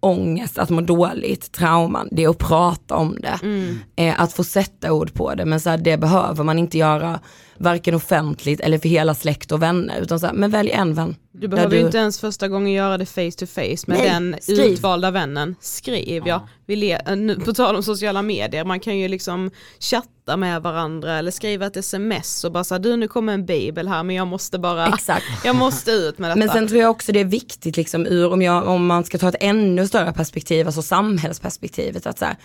ångest, 0.00 0.58
att 0.58 0.70
må 0.70 0.80
dåligt, 0.80 1.52
trauman, 1.52 2.08
det 2.10 2.24
är 2.24 2.28
att 2.28 2.38
prata 2.38 2.96
om 2.96 3.16
det. 3.20 3.38
Mm. 3.42 3.78
Eh, 3.96 4.20
att 4.20 4.32
få 4.32 4.44
sätta 4.44 4.92
ord 4.92 5.14
på 5.14 5.34
det, 5.34 5.44
men 5.44 5.60
så 5.60 5.70
här, 5.70 5.78
det 5.78 5.96
behöver 5.96 6.44
man 6.44 6.58
inte 6.58 6.78
göra 6.78 7.20
varken 7.58 7.94
offentligt 7.94 8.60
eller 8.60 8.78
för 8.78 8.88
hela 8.88 9.14
släkt 9.14 9.52
och 9.52 9.62
vänner. 9.62 10.00
Utan 10.00 10.20
så 10.20 10.26
här, 10.26 10.34
men 10.34 10.50
välj 10.50 10.70
en 10.70 10.94
vän. 10.94 11.16
Du 11.32 11.48
behöver 11.48 11.76
du... 11.76 11.80
inte 11.80 11.98
ens 11.98 12.20
första 12.20 12.48
gången 12.48 12.72
göra 12.72 12.98
det 12.98 13.06
face 13.06 13.30
to 13.30 13.46
face 13.46 13.84
med 13.86 13.98
Nej, 13.98 14.10
den 14.10 14.36
skriv. 14.40 14.60
utvalda 14.60 15.10
vännen. 15.10 15.54
Skriv 15.60 16.22
ja. 16.26 16.28
ja. 16.28 16.48
Vi 16.66 16.76
le- 16.76 17.16
nu, 17.16 17.40
på 17.40 17.52
tal 17.52 17.76
om 17.76 17.82
sociala 17.82 18.22
medier, 18.22 18.64
man 18.64 18.80
kan 18.80 18.98
ju 18.98 19.08
liksom 19.08 19.50
chatta 19.80 20.36
med 20.36 20.62
varandra 20.62 21.18
eller 21.18 21.30
skriva 21.30 21.66
ett 21.66 21.76
sms 21.76 22.44
och 22.44 22.52
bara 22.52 22.64
säga 22.64 22.78
du 22.78 22.96
nu 22.96 23.08
kommer 23.08 23.32
en 23.32 23.46
bibel 23.46 23.88
här 23.88 24.02
men 24.02 24.16
jag 24.16 24.26
måste 24.26 24.58
bara, 24.58 24.86
Exakt. 24.86 25.24
jag 25.44 25.56
måste 25.56 25.90
ut 25.90 26.18
med 26.18 26.30
detta. 26.30 26.38
Men 26.38 26.48
sen 26.48 26.68
tror 26.68 26.80
jag 26.80 26.90
också 26.90 27.12
det 27.12 27.20
är 27.20 27.24
viktigt 27.24 27.76
liksom 27.76 28.06
ur, 28.06 28.32
om, 28.32 28.42
jag, 28.42 28.68
om 28.68 28.86
man 28.86 29.04
ska 29.04 29.18
ta 29.18 29.28
ett 29.28 29.36
ännu 29.40 29.88
större 29.88 30.12
perspektiv, 30.12 30.66
alltså 30.66 30.82
samhällsperspektivet, 30.82 32.06
att 32.06 32.18
så 32.18 32.24
här, 32.24 32.36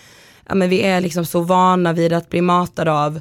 ja, 0.48 0.54
men 0.54 0.68
vi 0.68 0.82
är 0.82 1.00
liksom 1.00 1.26
så 1.26 1.40
vana 1.40 1.92
vid 1.92 2.12
att 2.12 2.28
bli 2.28 2.40
matade 2.40 2.92
av 2.92 3.20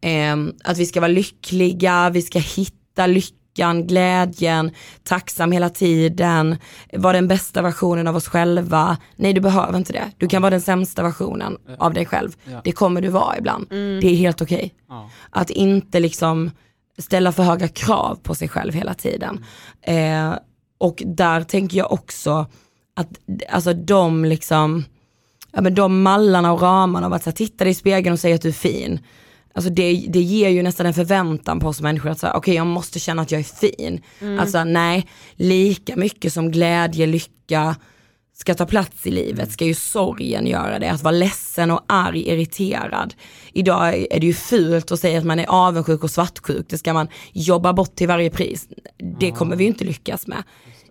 eh, 0.00 0.36
att 0.64 0.78
vi 0.78 0.86
ska 0.86 1.00
vara 1.00 1.08
lyckliga, 1.08 2.10
vi 2.10 2.22
ska 2.22 2.38
hitta 2.38 3.06
lyckan, 3.06 3.86
glädjen, 3.86 4.70
tacksam 5.02 5.52
hela 5.52 5.70
tiden, 5.70 6.56
vara 6.92 7.12
den 7.12 7.28
bästa 7.28 7.62
versionen 7.62 8.06
av 8.06 8.16
oss 8.16 8.28
själva. 8.28 8.96
Nej 9.16 9.32
du 9.32 9.40
behöver 9.40 9.78
inte 9.78 9.92
det. 9.92 10.10
Du 10.16 10.28
kan 10.28 10.42
vara 10.42 10.50
den 10.50 10.60
sämsta 10.60 11.02
versionen 11.02 11.56
ja. 11.66 11.74
av 11.78 11.94
dig 11.94 12.06
själv. 12.06 12.36
Ja. 12.44 12.60
Det 12.64 12.72
kommer 12.72 13.02
du 13.02 13.08
vara 13.08 13.38
ibland. 13.38 13.66
Mm. 13.72 14.00
Det 14.00 14.06
är 14.06 14.16
helt 14.16 14.42
okej. 14.42 14.56
Okay. 14.56 14.70
Ja. 14.88 15.10
Att 15.30 15.50
inte 15.50 16.00
liksom 16.00 16.50
ställa 16.98 17.32
för 17.32 17.42
höga 17.42 17.68
krav 17.68 18.18
på 18.22 18.34
sig 18.34 18.48
själv 18.48 18.74
hela 18.74 18.94
tiden. 18.94 19.44
Mm. 19.82 20.30
Eh, 20.32 20.38
och 20.78 21.02
där 21.06 21.42
tänker 21.42 21.78
jag 21.78 21.92
också 21.92 22.46
att 22.96 23.08
alltså 23.48 23.72
de 23.72 24.24
liksom, 24.24 24.84
ja 25.52 25.60
men 25.60 25.74
de 25.74 26.02
mallarna 26.02 26.52
och 26.52 26.62
ramarna 26.62 27.06
av 27.06 27.12
att 27.12 27.22
så 27.22 27.30
här, 27.30 27.36
titta 27.36 27.64
dig 27.64 27.70
i 27.70 27.74
spegeln 27.74 28.12
och 28.12 28.20
säga 28.20 28.34
att 28.34 28.42
du 28.42 28.48
är 28.48 28.52
fin. 28.52 29.00
Alltså 29.60 29.70
det, 29.70 30.06
det 30.08 30.20
ger 30.20 30.48
ju 30.48 30.62
nästan 30.62 30.86
en 30.86 30.94
förväntan 30.94 31.60
på 31.60 31.68
oss 31.68 31.80
människor 31.80 32.10
att 32.10 32.18
säga, 32.18 32.30
okej 32.30 32.38
okay, 32.38 32.54
jag 32.54 32.66
måste 32.66 32.98
känna 32.98 33.22
att 33.22 33.30
jag 33.30 33.40
är 33.40 33.44
fin. 33.76 34.00
Mm. 34.20 34.38
Alltså 34.38 34.64
nej, 34.64 35.06
lika 35.34 35.96
mycket 35.96 36.32
som 36.32 36.50
glädje, 36.50 37.06
lycka 37.06 37.76
ska 38.34 38.54
ta 38.54 38.66
plats 38.66 39.06
i 39.06 39.10
livet 39.10 39.52
ska 39.52 39.64
ju 39.64 39.74
sorgen 39.74 40.46
göra 40.46 40.78
det. 40.78 40.90
Att 40.90 41.02
vara 41.02 41.12
ledsen 41.12 41.70
och 41.70 41.84
arg, 41.86 42.28
irriterad. 42.28 43.14
Idag 43.52 44.06
är 44.10 44.20
det 44.20 44.26
ju 44.26 44.34
fult 44.34 44.92
att 44.92 45.00
säga 45.00 45.18
att 45.18 45.24
man 45.24 45.38
är 45.38 45.46
avundsjuk 45.48 46.04
och 46.04 46.10
svartsjuk. 46.10 46.66
Det 46.68 46.78
ska 46.78 46.92
man 46.92 47.08
jobba 47.32 47.72
bort 47.72 47.94
till 47.94 48.08
varje 48.08 48.30
pris. 48.30 48.68
Det 49.18 49.30
kommer 49.30 49.56
vi 49.56 49.64
ju 49.64 49.68
inte 49.68 49.84
lyckas 49.84 50.26
med. 50.26 50.42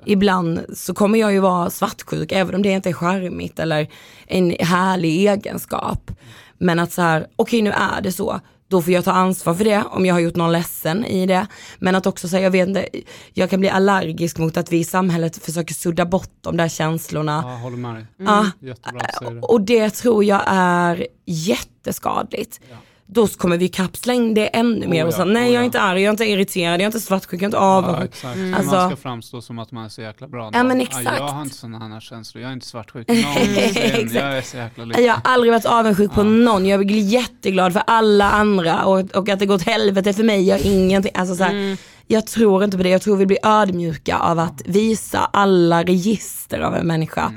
Ibland 0.05 0.65
så 0.73 0.93
kommer 0.93 1.19
jag 1.19 1.33
ju 1.33 1.39
vara 1.39 1.69
svartsjuk 1.69 2.31
även 2.31 2.55
om 2.55 2.61
det 2.61 2.69
inte 2.69 2.89
är 2.89 2.93
charmigt 2.93 3.59
eller 3.59 3.87
en 4.27 4.55
härlig 4.59 5.27
egenskap. 5.27 6.11
Men 6.59 6.79
att 6.79 6.91
så 6.91 7.01
här, 7.01 7.21
okej 7.21 7.33
okay, 7.35 7.61
nu 7.61 7.71
är 7.71 8.01
det 8.01 8.11
så, 8.11 8.39
då 8.69 8.81
får 8.81 8.93
jag 8.93 9.05
ta 9.05 9.11
ansvar 9.11 9.53
för 9.53 9.63
det 9.63 9.83
om 9.91 10.05
jag 10.05 10.15
har 10.15 10.19
gjort 10.19 10.35
någon 10.35 10.51
ledsen 10.51 11.05
i 11.05 11.25
det. 11.25 11.47
Men 11.79 11.95
att 11.95 12.05
också 12.05 12.27
säga, 12.27 12.43
jag 12.43 12.51
vet 12.51 12.67
inte, 12.67 12.87
jag 13.33 13.49
kan 13.49 13.59
bli 13.59 13.69
allergisk 13.69 14.37
mot 14.37 14.57
att 14.57 14.71
vi 14.71 14.79
i 14.79 14.83
samhället 14.83 15.45
försöker 15.45 15.73
sudda 15.73 16.05
bort 16.05 16.31
de 16.41 16.57
där 16.57 16.67
känslorna. 16.67 17.43
Ja, 17.45 17.55
håller 17.55 17.77
med 17.77 17.95
dig. 17.95 18.05
Mm. 18.19 18.33
Ja, 18.33 18.67
Jättebra, 18.67 19.41
och 19.41 19.61
det 19.61 19.89
tror 19.89 20.23
jag 20.23 20.41
är 20.47 21.07
jätteskadligt. 21.25 22.59
Ja 22.69 22.75
då 23.11 23.27
kommer 23.27 23.57
vi 23.57 23.67
kapsla 23.67 24.13
in 24.13 24.33
det 24.33 24.47
ännu 24.47 24.87
mer 24.87 25.03
oh, 25.03 25.07
och 25.07 25.13
säga 25.13 25.25
nej 25.25 25.49
oh, 25.49 25.53
jag 25.53 25.61
är 25.61 25.65
inte 25.65 25.81
arg, 25.81 26.01
jag 26.01 26.07
är 26.07 26.11
inte 26.11 26.25
irriterad, 26.25 26.73
jag 26.73 26.81
är 26.81 26.85
inte 26.85 26.99
svartsjuk, 26.99 27.33
jag 27.33 27.41
är 27.41 27.45
inte 27.45 27.57
avundsjuk. 27.57 28.11
Ja, 28.23 28.31
mm. 28.31 28.53
alltså, 28.53 28.75
man 28.75 28.89
ska 28.89 28.95
framstå 28.95 29.41
som 29.41 29.59
att 29.59 29.71
man 29.71 29.85
är 29.85 29.89
så 29.89 30.01
jäkla 30.01 30.27
bra. 30.27 30.49
Ja, 30.53 30.63
men 30.63 30.81
exakt. 30.81 31.05
jag 31.17 31.27
har 31.27 31.41
inte 31.41 31.55
sådana 31.55 31.87
här 31.87 31.99
känslor, 31.99 32.41
jag 32.41 32.49
är 32.49 32.53
inte 32.53 32.65
svartsjuk 32.65 33.07
någonsin, 33.07 34.09
jag 34.13 34.37
är 34.37 34.41
så 34.41 34.57
jäkla 34.57 34.85
lycklig. 34.85 35.05
Jag 35.05 35.13
har 35.13 35.21
aldrig 35.23 35.53
varit 35.53 35.65
avundsjuk 35.65 36.13
på 36.13 36.23
någon, 36.23 36.65
jag 36.65 36.91
är 36.91 36.95
jätteglad 36.95 37.73
för 37.73 37.83
alla 37.87 38.31
andra 38.31 38.85
och, 38.85 39.15
och 39.15 39.29
att 39.29 39.39
det 39.39 39.45
går 39.45 39.55
åt 39.55 39.65
helvete 39.65 40.13
för 40.13 40.23
mig, 40.23 40.47
jag 40.47 40.57
har 40.57 40.65
ingenting, 40.65 41.11
alltså 41.15 41.35
så 41.35 41.43
här, 41.43 41.51
mm. 41.51 41.77
Jag 42.11 42.27
tror 42.27 42.63
inte 42.63 42.77
på 42.77 42.83
det, 42.83 42.89
jag 42.89 43.01
tror 43.01 43.17
vi 43.17 43.25
blir 43.25 43.37
ödmjuka 43.43 44.17
av 44.17 44.39
att 44.39 44.61
visa 44.65 45.29
alla 45.33 45.83
register 45.83 46.59
av 46.59 46.75
en 46.75 46.87
människa. 46.87 47.33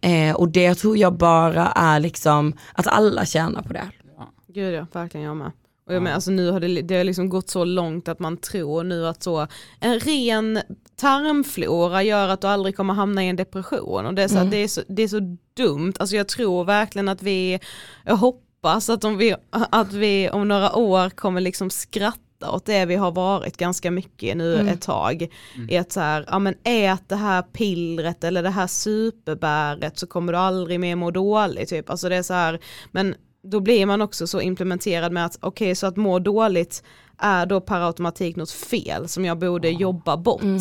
Mm. 0.00 0.30
Eh, 0.30 0.36
och 0.36 0.48
det 0.48 0.74
tror 0.74 0.96
jag 0.96 1.12
bara 1.12 1.66
är 1.66 2.00
liksom 2.00 2.52
att 2.72 2.86
alla 2.86 3.26
tjänar 3.26 3.62
på 3.62 3.72
det. 3.72 3.90
Gud 4.56 4.74
ja, 4.74 4.86
verkligen 4.92 5.26
jag 5.26 5.36
med. 5.36 5.52
Och 5.86 5.94
jag 5.94 6.02
med, 6.02 6.14
alltså 6.14 6.30
nu 6.30 6.50
har 6.50 6.60
det, 6.60 6.82
det 6.82 6.96
har 6.96 7.04
liksom 7.04 7.28
gått 7.28 7.50
så 7.50 7.64
långt 7.64 8.08
att 8.08 8.18
man 8.18 8.36
tror 8.36 8.84
nu 8.84 9.06
att 9.06 9.22
så 9.22 9.46
en 9.80 10.00
ren 10.00 10.60
tarmflora 10.96 12.02
gör 12.02 12.28
att 12.28 12.40
du 12.40 12.46
aldrig 12.46 12.76
kommer 12.76 12.94
hamna 12.94 13.24
i 13.24 13.28
en 13.28 13.36
depression. 13.36 14.06
Och 14.06 14.14
det 14.14 14.22
är 14.22 14.28
så, 14.28 14.36
mm. 14.36 14.50
det 14.50 14.56
är 14.56 14.68
så, 14.68 14.82
det 14.88 15.02
är 15.02 15.08
så 15.08 15.36
dumt, 15.56 15.92
alltså 15.98 16.16
jag 16.16 16.28
tror 16.28 16.64
verkligen 16.64 17.08
att 17.08 17.22
vi, 17.22 17.60
jag 18.04 18.16
hoppas 18.16 18.90
att, 18.90 19.04
om 19.04 19.16
vi, 19.16 19.34
att 19.50 19.92
vi 19.92 20.30
om 20.30 20.48
några 20.48 20.76
år 20.76 21.10
kommer 21.10 21.40
liksom 21.40 21.70
skratta 21.70 22.50
åt 22.50 22.66
det 22.66 22.86
vi 22.86 22.94
har 22.94 23.12
varit 23.12 23.56
ganska 23.56 23.90
mycket 23.90 24.36
nu 24.36 24.54
mm. 24.54 24.68
ett 24.68 24.82
tag. 24.82 25.28
Mm. 25.54 25.70
I 25.70 25.76
att 25.76 25.92
så 25.92 26.00
här, 26.00 26.24
ja 26.30 26.38
men 26.38 26.54
ät 26.64 27.08
det 27.08 27.16
här 27.16 27.42
pillret 27.42 28.24
eller 28.24 28.42
det 28.42 28.50
här 28.50 28.66
superbäret 28.66 29.98
så 29.98 30.06
kommer 30.06 30.32
du 30.32 30.38
aldrig 30.38 30.80
mer 30.80 30.96
må 30.96 31.10
dåligt. 31.10 31.68
Typ. 31.68 31.90
Alltså 31.90 32.08
det 32.08 32.16
är 32.16 32.22
så 32.22 32.34
här, 32.34 32.58
men 32.92 33.14
då 33.50 33.60
blir 33.60 33.86
man 33.86 34.02
också 34.02 34.26
så 34.26 34.40
implementerad 34.40 35.12
med 35.12 35.26
att 35.26 35.36
okej 35.40 35.66
okay, 35.66 35.74
så 35.74 35.86
att 35.86 35.96
må 35.96 36.18
dåligt 36.18 36.82
är 37.18 37.46
då 37.46 37.60
per 37.60 37.80
automatik 37.80 38.36
något 38.36 38.50
fel 38.50 39.08
som 39.08 39.24
jag 39.24 39.38
borde 39.38 39.70
jobba 39.70 40.16
bort. 40.16 40.42
Mm. 40.42 40.60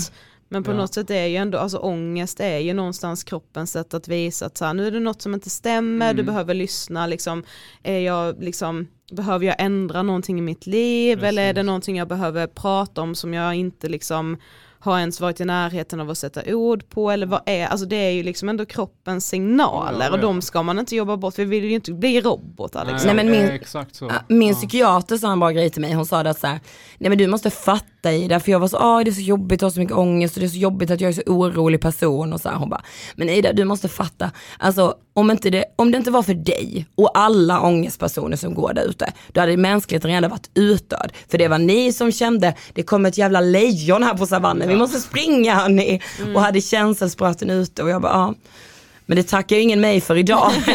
Men 0.49 0.63
på 0.63 0.71
ja. 0.71 0.75
något 0.75 0.93
sätt 0.93 1.09
är 1.09 1.25
ju 1.25 1.35
ändå, 1.35 1.57
alltså 1.57 1.77
ångest 1.77 2.39
är 2.39 2.57
ju 2.57 2.73
någonstans 2.73 3.23
kroppens 3.23 3.71
sätt 3.71 3.93
att 3.93 4.07
visa 4.07 4.45
att 4.45 4.57
så 4.57 4.65
här, 4.65 4.73
nu 4.73 4.87
är 4.87 4.91
det 4.91 4.99
något 4.99 5.21
som 5.21 5.33
inte 5.33 5.49
stämmer, 5.49 6.05
mm. 6.05 6.17
du 6.17 6.23
behöver 6.23 6.53
lyssna, 6.53 7.07
liksom, 7.07 7.43
är 7.83 7.99
jag, 7.99 8.43
liksom, 8.43 8.87
behöver 9.11 9.45
jag 9.45 9.55
ändra 9.59 10.03
någonting 10.03 10.39
i 10.39 10.41
mitt 10.41 10.67
liv 10.67 11.15
Precis. 11.15 11.29
eller 11.29 11.49
är 11.49 11.53
det 11.53 11.63
någonting 11.63 11.97
jag 11.97 12.07
behöver 12.07 12.47
prata 12.47 13.01
om 13.01 13.15
som 13.15 13.33
jag 13.33 13.55
inte 13.55 13.89
liksom 13.89 14.37
har 14.85 14.99
ens 14.99 15.21
varit 15.21 15.39
i 15.39 15.45
närheten 15.45 15.99
av 15.99 16.09
att 16.09 16.17
sätta 16.17 16.55
ord 16.55 16.89
på 16.89 17.11
eller 17.11 17.27
vad 17.27 17.41
är, 17.45 17.67
alltså 17.67 17.85
det 17.85 17.95
är 17.95 18.11
ju 18.11 18.23
liksom 18.23 18.49
ändå 18.49 18.65
kroppens 18.65 19.27
signaler 19.27 20.05
ja, 20.05 20.11
och 20.11 20.19
de 20.19 20.41
ska 20.41 20.63
man 20.63 20.79
inte 20.79 20.95
jobba 20.95 21.17
bort, 21.17 21.39
vi 21.39 21.45
vill 21.45 21.63
ju 21.63 21.71
inte 21.71 21.93
bli 21.93 22.21
robotar 22.21 22.85
liksom. 22.85 23.07
Nej, 23.07 23.15
men 23.15 23.31
min, 23.31 23.45
exakt 23.45 23.95
så. 23.95 24.11
min 24.27 24.53
psykiater 24.53 25.17
sa 25.17 25.31
en 25.31 25.39
bra 25.39 25.49
grej 25.49 25.69
till 25.69 25.81
mig, 25.81 25.93
hon 25.93 26.05
sa 26.05 26.23
det 26.23 26.29
att 26.29 26.39
så 26.39 26.47
här, 26.47 26.59
nej 26.97 27.09
men 27.09 27.17
du 27.17 27.27
måste 27.27 27.49
fatta 27.49 27.85
fatta 28.05 28.13
i 28.13 28.27
det, 28.27 28.39
för 28.39 28.51
jag 28.51 28.59
var 28.59 28.67
så, 28.67 28.77
ah, 28.77 29.03
det 29.03 29.09
är 29.09 29.13
så 29.13 29.21
jobbigt 29.21 29.63
att 29.63 29.65
ha 29.65 29.71
så 29.71 29.79
mycket 29.79 29.95
ångest 29.95 30.35
och 30.35 30.39
det 30.39 30.45
är 30.45 30.49
så 30.49 30.57
jobbigt 30.57 30.91
att 30.91 31.01
jag 31.01 31.09
är 31.09 31.13
så 31.13 31.21
orolig 31.25 31.81
person 31.81 32.33
och 32.33 32.41
så 32.41 32.49
här. 32.49 32.55
Hon 32.55 32.69
bara, 32.69 32.81
men 33.15 33.29
Ida 33.29 33.53
du 33.53 33.65
måste 33.65 33.87
fatta, 33.87 34.31
alltså 34.59 34.95
om, 35.13 35.31
inte 35.31 35.49
det, 35.49 35.65
om 35.77 35.91
det 35.91 35.97
inte 35.97 36.11
var 36.11 36.23
för 36.23 36.33
dig 36.33 36.85
och 36.95 37.17
alla 37.17 37.61
ångestpersoner 37.61 38.37
som 38.37 38.53
går 38.53 38.73
där 38.73 38.83
ute, 38.83 39.13
då 39.33 39.41
hade 39.41 39.57
mänskligheten 39.57 40.11
redan 40.11 40.29
varit 40.29 40.49
utdöd. 40.53 41.11
För 41.29 41.37
det 41.37 41.47
var 41.47 41.57
ni 41.57 41.93
som 41.93 42.11
kände, 42.11 42.53
det 42.73 42.83
kommer 42.83 43.09
ett 43.09 43.17
jävla 43.17 43.41
lejon 43.41 44.03
här 44.03 44.17
på 44.17 44.25
savannen, 44.25 44.67
vi 44.69 44.75
måste 44.75 44.99
springa 44.99 45.55
hörni. 45.55 46.01
Mm. 46.21 46.35
Och 46.35 46.41
hade 46.41 46.61
känselspröten 46.61 47.49
ute 47.49 47.83
och 47.83 47.89
jag 47.89 48.01
bara, 48.01 48.13
ah. 48.13 48.33
Men 49.05 49.17
det 49.17 49.23
tackar 49.23 49.55
ju 49.55 49.61
ingen 49.61 49.81
mig 49.81 50.01
för 50.01 50.15
idag. 50.15 50.51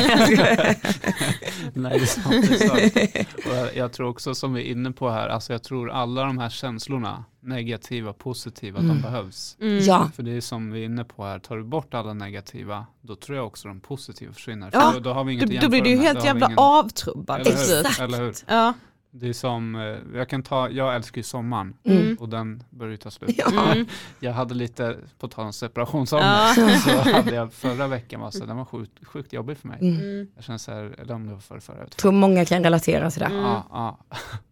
Nej, 1.75 1.99
det 1.99 2.05
är 2.05 2.07
sant. 2.07 2.49
Det 2.49 2.64
är 2.64 2.69
sant. 2.69 3.29
Och 3.47 3.57
jag, 3.57 3.77
jag 3.77 3.93
tror 3.93 4.09
också 4.09 4.35
som 4.35 4.55
vi 4.55 4.61
är 4.61 4.73
inne 4.73 4.93
på 4.93 5.11
här, 5.11 5.29
alltså 5.29 5.53
jag 5.53 5.62
tror 5.62 5.90
alla 5.90 6.25
de 6.25 6.38
här 6.38 6.51
känslorna, 6.51 7.25
negativa, 7.40 8.12
positiva, 8.12 8.79
mm. 8.79 8.88
de 8.88 9.03
behövs. 9.03 9.57
Mm. 9.61 9.85
Ja. 9.85 10.11
För 10.16 10.23
det 10.23 10.31
är 10.37 10.40
som 10.40 10.73
vi 10.73 10.81
är 10.81 10.85
inne 10.85 11.05
på 11.05 11.25
här, 11.25 11.38
tar 11.38 11.57
du 11.57 11.64
bort 11.64 11.95
alla 11.95 12.14
negativa, 12.14 12.87
då 13.01 13.16
tror 13.16 13.37
jag 13.37 13.47
också 13.47 13.69
de 13.69 13.81
positiva 13.81 14.33
försvinner. 14.33 14.71
Ja, 14.73 14.90
då, 14.95 15.01
då, 15.01 15.12
har 15.12 15.25
vi 15.25 15.33
inget 15.33 15.51
då, 15.51 15.61
då 15.61 15.69
blir 15.69 15.87
ju 15.87 15.97
helt 15.97 16.25
jävla 16.25 16.47
ingen... 16.47 16.59
avtrubbad. 16.59 17.40
Exakt. 17.40 18.01
Eller 18.01 18.19
hur? 18.19 18.35
Ja. 18.47 18.75
Det 19.12 19.29
är 19.29 19.33
som, 19.33 19.75
eh, 19.75 20.18
jag 20.18 20.29
kan 20.29 20.42
ta, 20.42 20.70
jag 20.70 20.94
älskar 20.94 21.18
ju 21.18 21.23
sommaren 21.23 21.75
mm. 21.85 22.16
och 22.20 22.29
den 22.29 22.62
börjar 22.70 22.90
ju 22.90 22.96
ta 22.96 23.11
slut. 23.11 23.35
Ja. 23.38 23.73
Mm. 23.73 23.87
Jag 24.20 24.33
hade 24.33 24.55
lite, 24.55 24.96
på 25.18 25.29
tal 25.29 25.46
om 25.46 25.53
separationsångest, 25.53 26.57
ja. 26.57 26.79
så 26.79 27.11
hade 27.11 27.35
jag 27.35 27.53
förra 27.53 27.87
veckan, 27.87 28.20
var 28.20 28.31
så, 28.31 28.44
den 28.44 28.57
var 28.57 28.64
sjukt, 28.64 29.07
sjukt 29.07 29.33
jobbig 29.33 29.57
för 29.59 29.68
mig. 29.68 29.79
Mm. 29.81 30.29
Jag 30.35 30.44
känner 30.44 30.59
så 30.59 30.73
här, 30.73 30.94
eller 30.99 31.14
om 31.14 31.27
det 31.27 31.33
var 31.33 31.40
förra, 31.40 31.61
förra. 31.61 31.79
Jag 31.79 31.90
tror 31.90 32.12
många 32.12 32.44
kan 32.44 32.64
relatera 32.64 33.11
till 33.11 33.20
det. 33.20 33.31
Ja, 33.33 33.66
ja. 33.70 33.99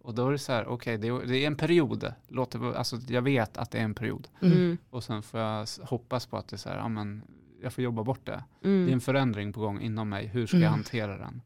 Och 0.02 0.14
då 0.14 0.28
är 0.28 0.32
det 0.32 0.38
så 0.38 0.52
här, 0.52 0.66
okej 0.66 0.96
okay, 0.96 1.10
det, 1.10 1.26
det, 1.26 1.38
är 1.38 1.46
en 1.46 1.56
period, 1.56 2.12
Låter, 2.28 2.76
alltså, 2.76 2.96
jag 3.08 3.22
vet 3.22 3.56
att 3.58 3.70
det 3.70 3.78
är 3.78 3.84
en 3.84 3.94
period. 3.94 4.28
Mm. 4.42 4.56
Mm. 4.56 4.78
Och 4.90 5.04
sen 5.04 5.22
får 5.22 5.40
jag 5.40 5.66
hoppas 5.82 6.26
på 6.26 6.36
att 6.36 6.48
det 6.48 6.56
är 6.56 6.58
så 6.58 6.68
här, 6.68 6.76
ja, 6.76 6.88
men, 6.88 7.22
jag 7.62 7.72
får 7.72 7.84
jobba 7.84 8.04
bort 8.04 8.26
det. 8.26 8.44
Det 8.60 8.68
är 8.68 8.92
en 8.92 9.00
förändring 9.00 9.52
på 9.52 9.60
gång 9.60 9.80
inom 9.80 10.08
mig, 10.08 10.26
hur 10.26 10.46
ska 10.46 10.58
jag 10.58 10.70
hantera 10.70 11.18
den? 11.18 11.42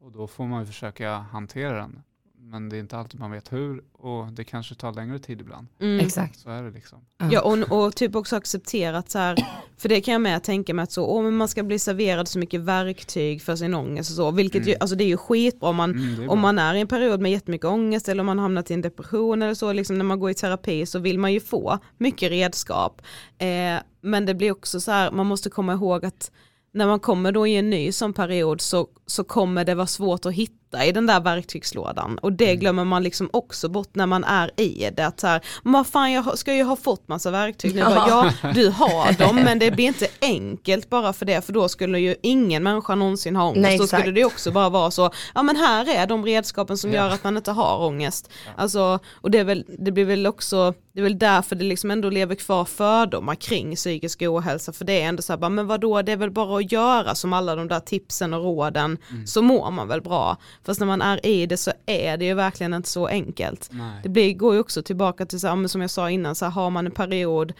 Och 0.00 0.12
då 0.12 0.26
får 0.26 0.46
man 0.46 0.60
ju 0.60 0.66
försöka 0.66 1.16
hantera 1.16 1.76
den 1.76 2.02
men 2.44 2.68
det 2.68 2.76
är 2.76 2.80
inte 2.80 2.96
alltid 2.96 3.20
man 3.20 3.30
vet 3.30 3.52
hur 3.52 3.82
och 3.92 4.32
det 4.32 4.44
kanske 4.44 4.74
tar 4.74 4.92
längre 4.92 5.18
tid 5.18 5.40
ibland. 5.40 5.66
Mm. 5.80 6.06
Exakt. 6.06 6.38
Så 6.38 6.50
är 6.50 6.62
det 6.62 6.70
liksom. 6.70 6.98
Ja 7.30 7.40
och, 7.40 7.84
och 7.84 7.96
typ 7.96 8.16
också 8.16 8.36
accepterat 8.36 9.10
så 9.10 9.18
här, 9.18 9.46
för 9.76 9.88
det 9.88 10.00
kan 10.00 10.12
jag 10.12 10.20
med 10.20 10.42
tänka 10.42 10.74
mig 10.74 10.82
att 10.82 10.92
så, 10.92 11.06
åh, 11.06 11.22
men 11.22 11.36
man 11.36 11.48
ska 11.48 11.62
bli 11.62 11.78
serverad 11.78 12.28
så 12.28 12.38
mycket 12.38 12.60
verktyg 12.60 13.42
för 13.42 13.56
sin 13.56 13.74
ångest 13.74 14.10
och 14.10 14.16
så, 14.16 14.30
vilket 14.30 14.62
mm. 14.62 14.68
ju, 14.68 14.76
alltså 14.80 14.96
det 14.96 15.04
är 15.04 15.08
ju 15.08 15.16
skitbra 15.16 15.68
om 15.68 15.76
man, 15.76 15.90
mm, 15.90 16.30
om 16.30 16.40
man 16.40 16.58
är 16.58 16.74
i 16.74 16.80
en 16.80 16.88
period 16.88 17.20
med 17.20 17.32
jättemycket 17.32 17.66
ångest 17.66 18.08
eller 18.08 18.20
om 18.20 18.26
man 18.26 18.38
hamnat 18.38 18.70
i 18.70 18.74
en 18.74 18.82
depression 18.82 19.42
eller 19.42 19.54
så, 19.54 19.72
liksom 19.72 19.98
när 19.98 20.04
man 20.04 20.20
går 20.20 20.30
i 20.30 20.34
terapi 20.34 20.86
så 20.86 20.98
vill 20.98 21.18
man 21.18 21.32
ju 21.32 21.40
få 21.40 21.78
mycket 21.98 22.30
redskap. 22.30 23.02
Eh, 23.38 23.82
men 24.00 24.26
det 24.26 24.34
blir 24.34 24.52
också 24.52 24.80
så 24.80 24.90
här, 24.90 25.10
man 25.10 25.26
måste 25.26 25.50
komma 25.50 25.72
ihåg 25.72 26.04
att 26.04 26.30
när 26.74 26.86
man 26.86 27.00
kommer 27.00 27.32
då 27.32 27.46
i 27.46 27.56
en 27.56 27.70
ny 27.70 27.92
sån 27.92 28.12
period 28.12 28.60
så, 28.60 28.88
så 29.06 29.24
kommer 29.24 29.64
det 29.64 29.74
vara 29.74 29.86
svårt 29.86 30.26
att 30.26 30.32
hitta 30.32 30.61
i 30.84 30.92
den 30.92 31.06
där 31.06 31.20
verktygslådan 31.20 32.18
och 32.18 32.32
det 32.32 32.48
mm. 32.48 32.60
glömmer 32.60 32.84
man 32.84 33.02
liksom 33.02 33.30
också 33.32 33.68
bort 33.68 33.94
när 33.94 34.06
man 34.06 34.24
är 34.24 34.60
i 34.60 34.90
det. 34.96 35.06
Att 35.06 35.22
här, 35.22 35.40
men 35.62 35.84
fan 35.84 36.12
jag 36.12 36.38
ska 36.38 36.54
ju 36.54 36.62
ha 36.62 36.76
fått 36.76 37.08
massa 37.08 37.30
verktyg 37.30 37.74
nu. 37.74 37.84
Bara, 37.84 37.94
ja 38.42 38.52
du 38.54 38.68
har 38.68 39.18
dem 39.18 39.36
men 39.36 39.58
det 39.58 39.70
blir 39.70 39.86
inte 39.86 40.06
enkelt 40.20 40.90
bara 40.90 41.12
för 41.12 41.26
det 41.26 41.44
för 41.44 41.52
då 41.52 41.68
skulle 41.68 41.98
ju 41.98 42.16
ingen 42.22 42.62
människa 42.62 42.94
någonsin 42.94 43.36
ha 43.36 43.48
ångest. 43.48 43.62
Nej, 43.62 43.78
då 43.78 43.86
skulle 43.86 44.12
det 44.12 44.24
också 44.24 44.52
bara 44.52 44.68
vara 44.68 44.90
så, 44.90 45.10
ja 45.34 45.42
men 45.42 45.56
här 45.56 45.96
är 45.96 46.06
de 46.06 46.24
redskapen 46.24 46.78
som 46.78 46.92
ja. 46.92 46.96
gör 46.96 47.10
att 47.10 47.24
man 47.24 47.36
inte 47.36 47.52
har 47.52 47.86
ångest. 47.86 48.30
Ja. 48.46 48.52
Alltså, 48.56 48.98
och 49.12 49.30
det, 49.30 49.38
är 49.38 49.44
väl, 49.44 49.64
det 49.78 49.92
blir 49.92 50.04
väl 50.04 50.26
också, 50.26 50.74
det 50.92 51.00
är 51.00 51.02
väl 51.02 51.18
därför 51.18 51.56
det 51.56 51.64
liksom 51.64 51.90
ändå 51.90 52.10
lever 52.10 52.34
kvar 52.34 52.64
fördomar 52.64 53.34
kring 53.34 53.76
psykisk 53.76 54.22
ohälsa 54.22 54.72
för 54.72 54.84
det 54.84 55.02
är 55.02 55.08
ändå 55.08 55.22
så 55.22 55.32
här, 55.32 55.50
men 55.50 55.66
vadå 55.66 56.02
det 56.02 56.12
är 56.12 56.16
väl 56.16 56.30
bara 56.30 56.58
att 56.58 56.72
göra 56.72 57.14
som 57.14 57.32
alla 57.32 57.56
de 57.56 57.68
där 57.68 57.80
tipsen 57.80 58.34
och 58.34 58.44
råden 58.44 58.98
mm. 59.10 59.26
så 59.26 59.42
mår 59.42 59.70
man 59.70 59.88
väl 59.88 60.02
bra. 60.02 60.36
Fast 60.64 60.80
när 60.80 60.86
man 60.86 61.02
är 61.02 61.26
i 61.26 61.46
det 61.46 61.56
så 61.56 61.72
är 61.86 62.16
det 62.16 62.24
ju 62.24 62.34
verkligen 62.34 62.74
inte 62.74 62.88
så 62.88 63.06
enkelt. 63.06 63.68
Nej. 63.72 64.00
Det 64.02 64.08
blir, 64.08 64.34
går 64.34 64.54
ju 64.54 64.60
också 64.60 64.82
tillbaka 64.82 65.26
till, 65.26 65.40
så 65.40 65.48
här, 65.48 65.68
som 65.68 65.80
jag 65.80 65.90
sa 65.90 66.10
innan, 66.10 66.34
så 66.34 66.44
här, 66.44 66.52
har 66.52 66.70
man 66.70 66.86
en 66.86 66.92
period 66.92 67.52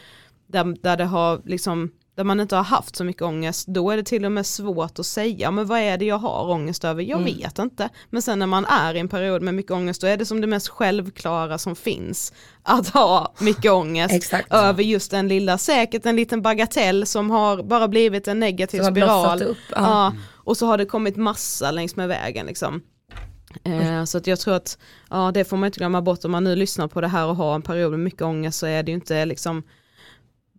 där, 0.47 0.83
där 0.83 0.97
det 0.97 1.05
har 1.05 1.41
liksom 1.45 1.91
där 2.15 2.25
man 2.25 2.41
inte 2.41 2.57
har 2.57 2.63
haft 2.63 2.97
så 2.97 3.05
mycket 3.05 3.23
ångest, 3.23 3.67
då 3.69 3.91
är 3.91 3.97
det 3.97 4.03
till 4.03 4.25
och 4.25 4.33
med 4.33 4.47
svårt 4.47 4.99
att 4.99 5.07
säga, 5.07 5.51
men 5.51 5.67
vad 5.67 5.79
är 5.79 5.99
det 5.99 6.05
jag 6.05 6.19
har 6.19 6.51
ångest 6.51 6.85
över? 6.85 7.03
Jag 7.03 7.21
mm. 7.21 7.35
vet 7.35 7.59
inte. 7.59 7.89
Men 8.11 8.23
sen 8.23 8.39
när 8.39 8.47
man 8.47 8.65
är 8.65 8.95
i 8.95 8.99
en 8.99 9.09
period 9.09 9.43
med 9.43 9.55
mycket 9.55 9.73
ångest, 9.73 10.01
då 10.01 10.07
är 10.07 10.17
det 10.17 10.27
som 10.27 10.41
det 10.41 10.47
mest 10.47 10.69
självklara 10.69 11.59
som 11.59 11.77
finns, 11.77 12.33
att 12.63 12.89
ha 12.89 13.35
mycket 13.39 13.73
ångest 13.73 14.35
över 14.51 14.83
just 14.83 15.11
den 15.11 15.29
lilla, 15.29 15.59
säkert 15.59 16.07
en 16.07 16.17
liten 16.17 16.43
bagatell 16.43 17.07
som 17.07 17.31
har 17.31 17.63
bara 17.63 17.89
blivit 17.89 18.29
en 18.29 18.41
negativ 18.41 18.83
spiral. 18.83 19.43
Upp, 19.43 19.57
ja. 19.71 19.77
ja. 19.77 20.13
och 20.35 20.57
så 20.57 20.67
har 20.67 20.79
det 20.79 20.87
kommit 20.87 21.17
massa 21.17 21.71
längs 21.71 21.97
med 21.97 22.09
vägen 22.09 22.47
liksom. 22.47 22.83
Eh, 23.65 24.05
så 24.05 24.19
att 24.19 24.27
jag 24.27 24.41
tror 24.41 24.55
att 24.55 24.79
ja, 25.11 25.31
det 25.35 25.45
får 25.45 25.57
man 25.57 25.67
inte 25.67 25.79
glömma 25.79 26.03
bort 26.03 26.25
om 26.25 26.31
man 26.31 26.45
nu 26.45 26.57
lyssnar 26.57 26.89
på 26.89 27.01
det 27.01 27.09
här 27.09 27.27
och 27.27 27.37
har 27.37 27.55
en 27.55 27.63
period 27.63 27.91
med 27.91 28.01
mycket 28.01 28.23
ångest 28.23 28.59
så 28.59 28.67
är 28.67 28.83
det 28.83 28.91
ju 28.91 28.95
inte 28.95 29.25
liksom 29.25 29.63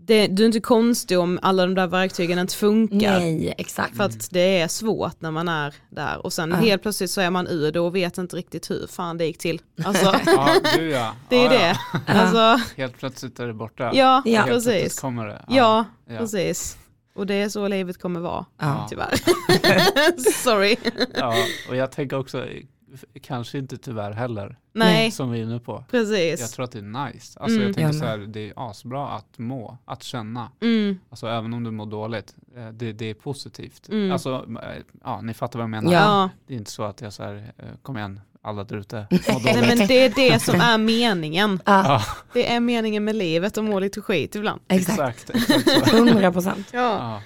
det, 0.06 0.28
du 0.28 0.44
är 0.44 0.48
inte 0.48 0.60
konstig 0.60 1.20
om 1.20 1.40
alla 1.42 1.66
de 1.66 1.76
där 1.76 1.88
verktygen 1.88 2.40
inte 2.40 2.56
funkar. 2.56 3.20
Nej, 3.20 3.54
exakt. 3.58 3.98
För 3.98 4.04
att 4.04 4.32
det 4.32 4.60
är 4.60 4.68
svårt 4.68 5.22
när 5.22 5.32
man 5.32 5.48
är 5.48 5.74
där 5.90 6.26
och 6.26 6.34
sen 6.34 6.52
ja. 6.52 6.58
helt 6.58 6.82
plötsligt 6.82 7.12
så 7.12 7.22
är 7.22 7.30
man 7.30 7.48
ur 7.48 7.72
det 7.72 7.80
och 7.80 7.96
vet 7.96 8.18
inte 8.18 8.36
riktigt 8.36 8.72
hur 8.72 8.88
fan 8.88 9.18
det 9.18 9.26
gick 9.26 9.38
till. 9.38 9.62
Alltså, 9.84 10.06
ja, 10.26 10.50
du 10.76 10.90
ja. 10.90 11.16
Det 11.30 11.36
är 11.36 11.44
ja, 11.44 11.50
det. 11.50 11.78
Alltså, 12.14 12.74
helt 12.78 12.98
plötsligt 12.98 13.40
är 13.40 13.48
det 13.48 13.54
borta. 13.54 13.92
Ja, 13.94 14.22
ja. 14.26 14.44
precis. 14.48 15.00
Kommer 15.00 15.28
det. 15.28 15.46
Ja, 15.48 15.86
precis. 16.08 16.78
Och 17.16 17.28
det 17.28 17.34
är 17.34 17.50
så 17.50 17.68
livet 17.68 18.02
kommer 18.02 18.20
vara, 18.20 18.46
ja. 18.60 18.88
tyvärr. 18.90 19.14
Sorry. 20.44 20.78
Ja, 21.16 21.36
och 21.70 21.76
jag 21.76 21.92
tänker 21.92 22.20
också, 22.20 22.46
kanske 23.22 23.58
inte 23.58 23.78
tyvärr 23.78 24.12
heller. 24.12 24.58
Nej. 24.74 25.12
Som 25.12 25.32
vi 25.32 25.40
är 25.40 25.44
inne 25.44 25.60
på. 25.60 25.84
Precis. 25.92 26.40
Jag 26.40 26.50
tror 26.50 26.66
att 26.66 26.72
det 26.72 26.80
är 26.80 27.06
nice. 27.06 27.40
Alltså 27.40 27.56
mm. 27.56 27.68
jag 27.68 27.76
tänker 27.76 27.94
så 27.94 28.06
här, 28.06 28.18
det 28.18 28.50
är 28.50 28.54
asbra 28.56 29.10
att 29.10 29.38
må, 29.38 29.78
att 29.86 30.04
känna. 30.04 30.52
Mm. 30.62 31.00
Alltså 31.10 31.28
även 31.28 31.54
om 31.54 31.64
du 31.64 31.72
mår 31.72 31.86
dåligt, 31.86 32.36
eh, 32.56 32.70
det, 32.70 32.94
det 32.94 33.06
är 33.06 33.14
positivt. 33.14 33.90
Mm. 33.90 34.12
Alltså, 34.12 34.46
eh, 34.64 34.84
ja 35.04 35.22
ni 35.22 35.34
fattar 35.34 35.60
vad 35.60 35.64
jag 35.64 35.70
menar. 35.70 35.94
Ja. 35.94 36.30
Det 36.48 36.54
är 36.54 36.58
inte 36.58 36.72
så 36.72 36.84
att 36.84 37.02
jag 37.02 37.14
så 37.14 37.24
här, 37.24 37.54
eh, 37.58 37.66
kom 37.82 37.98
igen, 37.98 38.20
alla 38.42 38.64
där 38.64 38.76
ute 38.76 39.08
Nej 39.44 39.76
men 39.76 39.88
det 39.88 40.06
är 40.06 40.10
det 40.16 40.40
som 40.40 40.62
är 40.62 40.78
meningen. 40.78 41.60
Ja. 41.66 42.02
Det 42.34 42.52
är 42.54 42.60
meningen 42.60 43.04
med 43.04 43.16
livet 43.16 43.58
att 43.58 43.64
må 43.64 43.80
lite 43.80 44.02
skit 44.02 44.36
ibland. 44.36 44.62
Exakt, 44.68 45.30
exakt 45.30 45.94
100 45.94 46.32
procent. 46.32 46.68
Ja. 46.74 47.22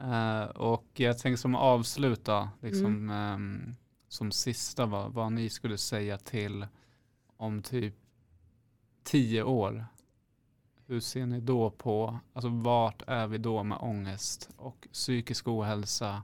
ja. 0.00 0.42
uh, 0.42 0.50
och 0.50 0.86
jag 0.94 1.18
tänker 1.18 1.36
som 1.36 1.54
avsluta, 1.54 2.48
liksom, 2.62 3.10
um, 3.10 3.76
som 4.08 4.32
sista 4.32 4.86
vad, 4.86 5.12
vad 5.12 5.32
ni 5.32 5.50
skulle 5.50 5.78
säga 5.78 6.18
till 6.18 6.66
om 7.36 7.62
typ 7.62 7.94
tio 9.04 9.42
år. 9.42 9.86
Hur 10.86 11.00
ser 11.00 11.26
ni 11.26 11.40
då 11.40 11.70
på, 11.70 12.18
alltså 12.32 12.48
vart 12.48 13.02
är 13.06 13.26
vi 13.26 13.38
då 13.38 13.62
med 13.62 13.78
ångest 13.80 14.50
och 14.56 14.88
psykisk 14.92 15.48
ohälsa 15.48 16.22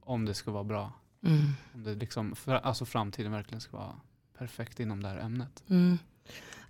om 0.00 0.24
det 0.24 0.34
ska 0.34 0.50
vara 0.50 0.64
bra? 0.64 0.92
Mm. 1.24 1.52
Om 1.74 1.82
det 1.82 1.94
liksom, 1.94 2.36
för, 2.36 2.54
alltså 2.54 2.84
framtiden 2.84 3.32
verkligen 3.32 3.60
ska 3.60 3.76
vara 3.76 4.00
perfekt 4.38 4.80
inom 4.80 5.02
det 5.02 5.08
här 5.08 5.18
ämnet. 5.18 5.62
Mm. 5.68 5.98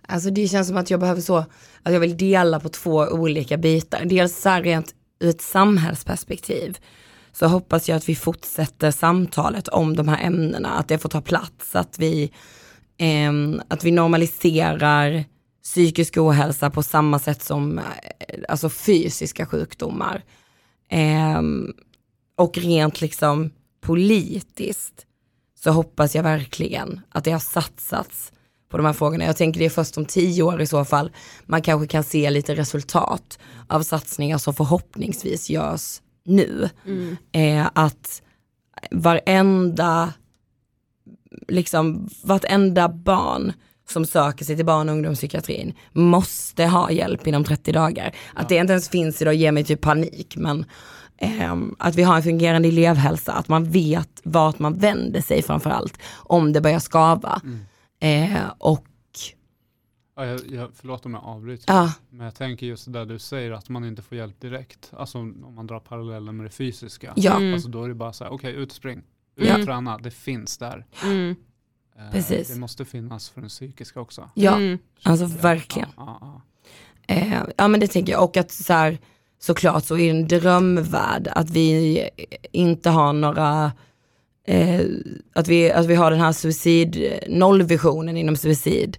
Alltså 0.01 0.29
det 0.29 0.47
känns 0.47 0.67
som 0.67 0.77
att 0.77 0.89
jag 0.89 0.99
behöver 0.99 1.21
så, 1.21 1.37
att 1.83 1.93
jag 1.93 1.99
vill 1.99 2.17
dela 2.17 2.59
på 2.59 2.69
två 2.69 2.97
olika 2.97 3.57
bitar. 3.57 4.05
Dels 4.05 4.41
så 4.41 4.49
här 4.49 4.63
rent 4.63 4.95
ur 5.19 5.29
ett 5.29 5.41
samhällsperspektiv 5.41 6.77
så 7.33 7.47
hoppas 7.47 7.89
jag 7.89 7.95
att 7.97 8.09
vi 8.09 8.15
fortsätter 8.15 8.91
samtalet 8.91 9.67
om 9.67 9.95
de 9.95 10.07
här 10.07 10.25
ämnena, 10.25 10.69
att 10.69 10.87
det 10.87 10.97
får 10.97 11.09
ta 11.09 11.21
plats, 11.21 11.75
att 11.75 11.99
vi, 11.99 12.31
eh, 12.97 13.31
att 13.67 13.83
vi 13.83 13.91
normaliserar 13.91 15.23
psykisk 15.63 16.17
ohälsa 16.17 16.69
på 16.69 16.83
samma 16.83 17.19
sätt 17.19 17.43
som 17.43 17.79
eh, 17.79 17.83
alltså 18.49 18.69
fysiska 18.69 19.45
sjukdomar. 19.45 20.23
Eh, 20.89 21.41
och 22.37 22.57
rent 22.57 23.01
liksom 23.01 23.51
politiskt 23.81 25.05
så 25.63 25.71
hoppas 25.71 26.15
jag 26.15 26.23
verkligen 26.23 27.01
att 27.09 27.23
det 27.23 27.31
har 27.31 27.39
satsats 27.39 28.31
på 28.69 28.77
de 28.77 28.85
här 28.85 28.93
frågorna. 28.93 29.25
Jag 29.25 29.37
tänker 29.37 29.59
det 29.59 29.65
är 29.65 29.69
först 29.69 29.97
om 29.97 30.05
tio 30.05 30.43
år 30.43 30.61
i 30.61 30.67
så 30.67 30.85
fall 30.85 31.11
man 31.45 31.61
kanske 31.61 31.87
kan 31.87 32.03
se 32.03 32.29
lite 32.29 32.55
resultat 32.55 33.39
av 33.67 33.83
satsningar 33.83 34.37
som 34.37 34.53
förhoppningsvis 34.53 35.49
görs 35.49 36.01
nu. 36.23 36.69
Mm. 36.85 37.17
Eh, 37.31 37.69
att 37.73 38.21
varenda, 38.91 40.13
liksom 41.47 42.09
vartenda 42.23 42.89
barn 42.89 43.53
som 43.89 44.05
söker 44.05 44.45
sig 44.45 44.55
till 44.55 44.65
barn 44.65 44.89
och 44.89 44.95
ungdomspsykiatrin 44.95 45.73
måste 45.91 46.65
ha 46.65 46.91
hjälp 46.91 47.27
inom 47.27 47.43
30 47.43 47.71
dagar. 47.71 48.15
Att 48.33 48.49
det 48.49 48.55
inte 48.55 48.73
ens 48.73 48.89
finns 48.89 49.21
idag 49.21 49.35
ger 49.35 49.51
mig 49.51 49.63
typ 49.63 49.81
panik 49.81 50.35
men 50.37 50.65
eh, 51.17 51.55
att 51.79 51.95
vi 51.95 52.03
har 52.03 52.15
en 52.15 52.23
fungerande 52.23 52.67
elevhälsa, 52.67 53.33
att 53.33 53.47
man 53.47 53.63
vet 53.63 54.21
vart 54.23 54.59
man 54.59 54.77
vänder 54.77 55.21
sig 55.21 55.41
framförallt 55.41 55.97
om 56.13 56.53
det 56.53 56.61
börjar 56.61 56.79
skava. 56.79 57.41
Mm. 57.43 58.33
Eh, 58.33 58.41
och 58.57 58.85
Ja, 60.15 60.25
jag, 60.25 60.39
jag, 60.51 60.69
förlåt 60.73 61.05
om 61.05 61.13
jag 61.13 61.23
avbryter. 61.23 61.73
Ja, 61.73 61.93
Men 62.09 62.25
jag 62.25 62.35
tänker 62.35 62.65
just 62.65 62.85
det 62.85 62.91
där 62.91 63.05
du 63.05 63.19
säger 63.19 63.51
att 63.51 63.69
man 63.69 63.85
inte 63.85 64.01
får 64.01 64.17
hjälp 64.17 64.39
direkt. 64.41 64.91
Alltså 64.97 65.17
om 65.17 65.53
man 65.55 65.67
drar 65.67 65.79
paralleller 65.79 66.31
med 66.31 66.45
det 66.45 66.49
fysiska. 66.49 67.13
ja, 67.15 67.37
Mm. 67.37 67.53
Alltså 67.53 67.69
då 67.69 67.83
är 67.83 67.87
det 67.89 67.95
bara 67.95 68.13
så 68.13 68.23
här, 68.23 68.31
okej 68.31 68.53
ut 68.55 68.69
och 68.69 68.75
spring. 68.75 69.01
Ut 69.35 69.47
Ja. 69.47 69.57
och 69.59 69.65
träna, 69.65 69.97
det 69.97 70.11
finns 70.11 70.57
där. 70.57 70.85
Mm. 71.03 71.35
Eh, 71.97 72.11
Precis. 72.11 72.47
Det 72.53 72.59
måste 72.59 72.85
finnas 72.85 73.29
för 73.29 73.41
den 73.41 73.49
psykiska 73.49 73.99
också. 74.01 74.29
ja, 74.33 74.55
Mm. 74.55 74.77
alltså 75.03 75.25
verkligen. 75.25 75.89
Ja, 75.97 76.17
ja, 76.21 76.41
Eh, 77.07 77.43
ja 77.57 77.67
men 77.67 77.79
det 77.79 77.87
tänker 77.87 78.11
jag 78.11 78.23
och 78.23 78.37
att 78.37 78.51
så 78.51 78.73
här, 78.73 78.97
såklart 79.39 79.83
så 79.85 79.97
är 79.97 80.13
det 80.13 80.19
en 80.19 80.27
drömvärld 80.27 81.27
att 81.27 81.49
vi 81.49 82.09
inte 82.51 82.89
har 82.89 83.13
några, 83.13 83.71
eh, 84.47 84.81
att, 85.33 85.47
vi, 85.47 85.71
att 85.71 85.85
vi 85.85 85.95
har 85.95 86.11
den 86.11 86.19
här 86.19 86.31
suicid, 86.31 87.19
nollvisionen 87.29 88.17
inom 88.17 88.35
suicid. 88.35 88.97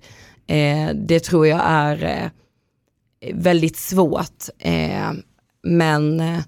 Eh, 0.57 0.95
det 0.95 1.21
tror 1.21 1.47
jag 1.47 1.61
är 1.65 2.05
eh, 2.05 3.35
väldigt 3.35 3.77
svårt. 3.77 4.49
Eh, 4.59 5.13
men 5.63 6.21
eh, 6.21 6.41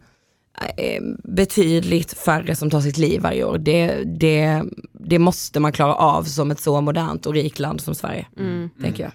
betydligt 1.24 2.12
färre 2.18 2.56
som 2.56 2.70
tar 2.70 2.80
sitt 2.80 2.98
liv 2.98 3.20
varje 3.20 3.44
år. 3.44 3.58
Det, 3.58 4.02
det, 4.04 4.62
det 4.92 5.18
måste 5.18 5.60
man 5.60 5.72
klara 5.72 5.94
av 5.94 6.22
som 6.24 6.50
ett 6.50 6.60
så 6.60 6.80
modernt 6.80 7.26
och 7.26 7.34
rikt 7.34 7.58
land 7.58 7.80
som 7.80 7.94
Sverige, 7.94 8.26
Mm. 8.38 8.70
tänker 8.82 9.02
jag. 9.02 9.12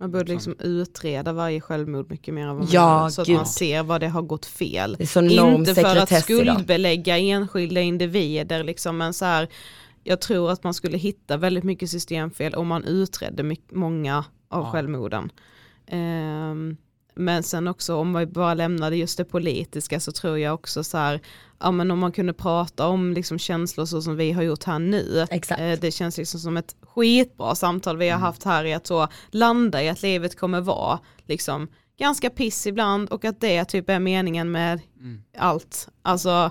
Man 0.00 0.10
borde 0.10 0.32
liksom 0.32 0.56
utreda 0.60 1.32
varje 1.32 1.60
självmord 1.60 2.10
mycket 2.10 2.34
mer 2.34 2.42
än 2.42 2.48
vad 2.48 2.56
man 2.56 2.68
Ja, 2.70 3.02
gör, 3.02 3.08
så 3.10 3.20
att 3.22 3.26
gud. 3.26 3.36
man 3.36 3.46
ser 3.46 3.82
vad 3.82 4.00
det 4.00 4.08
har 4.08 4.22
gått 4.22 4.46
fel. 4.46 4.96
Inte 5.00 5.06
för 5.06 5.20
att 5.22 5.74
sekretess 5.74 6.30
idag. 6.30 6.54
skuldbelägga 6.54 7.18
enskilda 7.18 7.80
individer 7.80 8.64
liksom, 8.64 8.96
men 8.98 9.14
så 9.14 9.24
här, 9.24 9.48
jag 10.04 10.20
tror 10.20 10.50
att 10.50 10.64
man 10.64 10.74
skulle 10.74 10.98
hitta 10.98 11.36
väldigt 11.36 11.64
mycket 11.64 11.90
systemfel 11.90 12.54
om 12.54 12.66
man 12.66 12.84
utredde 12.84 13.42
mycket, 13.42 13.74
många 13.74 14.18
av 14.48 14.64
Ja. 14.64 14.70
självmorden. 14.72 15.32
Ehm, 15.86 16.76
men 17.14 17.42
sen 17.42 17.68
också 17.68 17.96
om 17.96 18.14
vi 18.14 18.26
bara 18.26 18.54
lämnade 18.54 18.96
just 18.96 19.16
det 19.16 19.24
politiska 19.24 20.00
så 20.00 20.12
tror 20.12 20.38
jag 20.38 20.54
också 20.54 20.84
så 20.84 20.98
här, 20.98 21.20
ja 21.60 21.70
men 21.70 21.90
om 21.90 21.98
man 21.98 22.12
kunde 22.12 22.32
prata 22.32 22.86
om 22.86 23.12
liksom 23.12 23.38
känslor 23.38 23.86
så 23.86 24.02
som 24.02 24.16
vi 24.16 24.32
har 24.32 24.42
gjort 24.42 24.64
här 24.64 24.78
nu, 24.78 25.26
Exakt. 25.30 25.60
Eh, 25.60 25.78
Det 25.80 25.90
känns 25.90 26.16
liksom 26.18 26.40
som 26.40 26.56
ett 26.56 26.76
skitbra 26.82 27.54
samtal 27.54 27.96
vi 27.96 28.08
har 28.08 28.18
haft 28.18 28.42
här 28.44 28.64
i 28.64 28.74
att 28.74 28.86
så 28.86 29.08
landa 29.30 29.82
i 29.82 29.88
att 29.88 30.02
livet 30.02 30.36
kommer 30.38 30.60
vara 30.60 30.98
liksom 31.26 31.68
ganska 31.98 32.30
piss 32.30 32.66
ibland 32.66 33.08
och 33.10 33.24
att 33.24 33.40
det 33.40 33.64
typ 33.64 33.90
är 33.90 33.98
meningen 33.98 34.50
med 34.50 34.80
Mm. 35.00 35.22
allt. 35.38 35.88
Alltså 36.02 36.50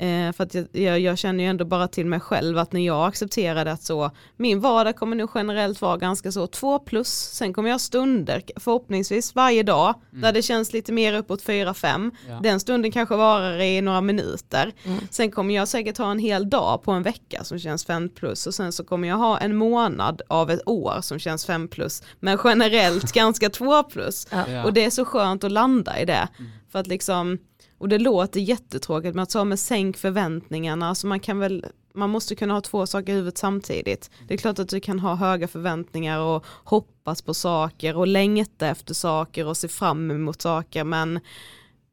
eh, 0.00 0.32
för 0.32 0.44
att 0.44 0.54
jag, 0.54 0.66
jag, 0.72 1.00
jag 1.00 1.18
känner 1.18 1.44
ju 1.44 1.50
ändå 1.50 1.64
bara 1.64 1.88
till 1.88 2.06
mig 2.06 2.20
själv 2.20 2.58
att 2.58 2.72
när 2.72 2.86
jag 2.86 3.08
accepterade 3.08 3.72
att 3.72 3.82
så 3.82 4.10
min 4.36 4.60
vardag 4.60 4.96
kommer 4.96 5.16
nu 5.16 5.26
generellt 5.34 5.80
vara 5.80 5.96
ganska 5.96 6.32
så 6.32 6.46
två 6.46 6.78
plus, 6.78 7.08
sen 7.08 7.52
kommer 7.52 7.68
jag 7.68 7.74
ha 7.74 7.78
stunder 7.78 8.42
förhoppningsvis 8.56 9.34
varje 9.34 9.62
dag 9.62 9.94
där 10.10 10.32
det 10.32 10.42
känns 10.42 10.72
lite 10.72 10.92
mer 10.92 11.14
uppåt 11.14 11.42
fyra 11.42 11.74
fem 11.74 12.12
Ja. 12.28 12.40
Den 12.42 12.60
stunden 12.60 12.92
kanske 12.92 13.16
varar 13.16 13.60
i 13.60 13.80
några 13.80 14.00
minuter. 14.00 14.72
Mm. 14.84 14.98
Sen 15.10 15.30
kommer 15.30 15.54
jag 15.54 15.68
säkert 15.68 15.98
ha 15.98 16.10
en 16.10 16.18
hel 16.18 16.50
dag 16.50 16.82
på 16.82 16.92
en 16.92 17.02
vecka 17.02 17.44
som 17.44 17.58
känns 17.58 17.84
5 17.84 18.08
plus 18.08 18.46
och 18.46 18.54
sen 18.54 18.72
så 18.72 18.84
kommer 18.84 19.08
jag 19.08 19.16
ha 19.16 19.38
en 19.38 19.56
månad 19.56 20.22
av 20.28 20.50
ett 20.50 20.68
år 20.68 21.00
som 21.00 21.18
känns 21.18 21.46
5 21.46 21.68
plus. 21.68 22.02
Men 22.20 22.38
generellt 22.44 23.12
ganska 23.14 23.50
2 23.50 23.82
plus. 23.82 24.26
Ja. 24.30 24.64
Och 24.64 24.72
det 24.72 24.84
är 24.84 24.90
så 24.90 25.04
skönt 25.04 25.44
att 25.44 25.52
landa 25.52 26.00
i 26.00 26.04
det. 26.04 26.28
För 26.72 26.78
att 26.78 26.86
liksom, 26.86 27.38
och 27.80 27.88
det 27.88 27.98
låter 27.98 28.40
jättetråkigt 28.40 29.14
men 29.14 29.22
att 29.22 29.30
så 29.30 29.44
med 29.44 29.58
sänk 29.58 29.96
förväntningarna, 29.96 30.88
alltså 30.88 31.06
man 31.06 31.20
kan 31.20 31.38
väl 31.38 31.66
man 31.94 32.10
måste 32.10 32.34
kunna 32.34 32.54
ha 32.54 32.60
två 32.60 32.86
saker 32.86 33.12
i 33.12 33.14
huvudet 33.14 33.38
samtidigt. 33.38 34.10
Det 34.28 34.34
är 34.34 34.38
klart 34.38 34.58
att 34.58 34.68
du 34.68 34.80
kan 34.80 34.98
ha 34.98 35.14
höga 35.14 35.48
förväntningar 35.48 36.20
och 36.20 36.44
hoppas 36.64 37.22
på 37.22 37.34
saker 37.34 37.96
och 37.96 38.06
längta 38.06 38.66
efter 38.66 38.94
saker 38.94 39.46
och 39.46 39.56
se 39.56 39.68
fram 39.68 40.10
emot 40.10 40.42
saker 40.42 40.84
men 40.84 41.20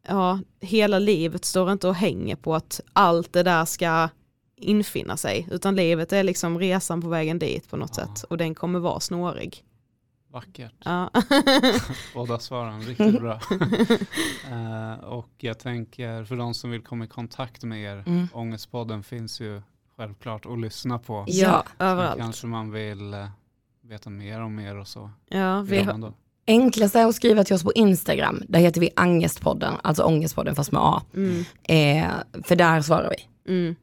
ja, 0.08 0.40
hela 0.62 1.00
livet 1.00 1.46
står 1.46 1.72
inte 1.72 1.88
och 1.88 1.96
hänger 1.96 2.36
på 2.36 2.56
att 2.56 2.82
allt 2.94 3.34
det 3.34 3.44
där 3.44 3.66
ska 3.66 4.10
infinna 4.58 5.18
sig 5.18 5.48
utan 5.52 5.76
livet 5.76 6.14
är 6.14 6.24
liksom 6.24 6.60
resan 6.60 7.02
på 7.02 7.10
vägen 7.10 7.40
dit 7.40 7.70
på 7.70 7.78
något 7.78 7.98
Ja. 7.98 8.04
sätt 8.04 8.24
och 8.24 8.38
den 8.38 8.56
kommer 8.56 8.80
vara 8.80 9.00
snårig. 9.00 9.64
Vackert. 10.32 10.74
Ja. 10.86 11.10
Båda 12.14 12.40
svaren 12.40 12.82
riktigt 12.82 13.20
bra. 13.22 13.40
Eh, 14.52 14.94
och 15.04 15.30
jag 15.38 15.60
tänker 15.60 16.24
för 16.24 16.36
de 16.36 16.54
som 16.54 16.72
vill 16.72 16.82
komma 16.82 17.06
i 17.06 17.08
kontakt 17.08 17.64
med 17.64 17.82
er, 17.84 18.04
Mm. 18.08 18.28
Ångestpodden 18.34 19.04
finns 19.04 19.42
ju 19.42 19.62
självklart 19.98 20.46
att 20.46 20.60
lyssna 20.60 21.00
på. 21.00 21.26
Ja, 21.28 21.64
överallt. 21.80 22.20
kanske 22.20 22.48
man 22.48 22.72
vill 22.72 23.14
eh, 23.14 23.28
veta 23.82 24.10
mer 24.10 24.42
om 24.42 24.60
er 24.60 24.76
och 24.78 24.88
så. 24.88 25.10
Ja, 25.30 25.62
vi 25.62 25.80
har? 25.82 26.14
Enklast 26.48 26.96
är 26.96 27.06
att 27.06 27.16
skriva 27.16 27.44
till 27.44 27.56
oss 27.56 27.64
på 27.64 27.74
Instagram. 27.74 28.42
Där 28.48 28.60
heter 28.60 28.82
vi 28.82 28.90
Angestpodden, 28.96 29.74
alltså 29.84 30.04
Ångestpodden 30.04 30.56
fast 30.56 30.72
med 30.72 30.82
A. 30.84 31.02
mm, 31.14 31.44
Eh, 31.64 32.12
för 32.44 32.56
där 32.56 32.82
svarar 32.82 33.10
vi. 33.18 33.54
mm. 33.54 33.76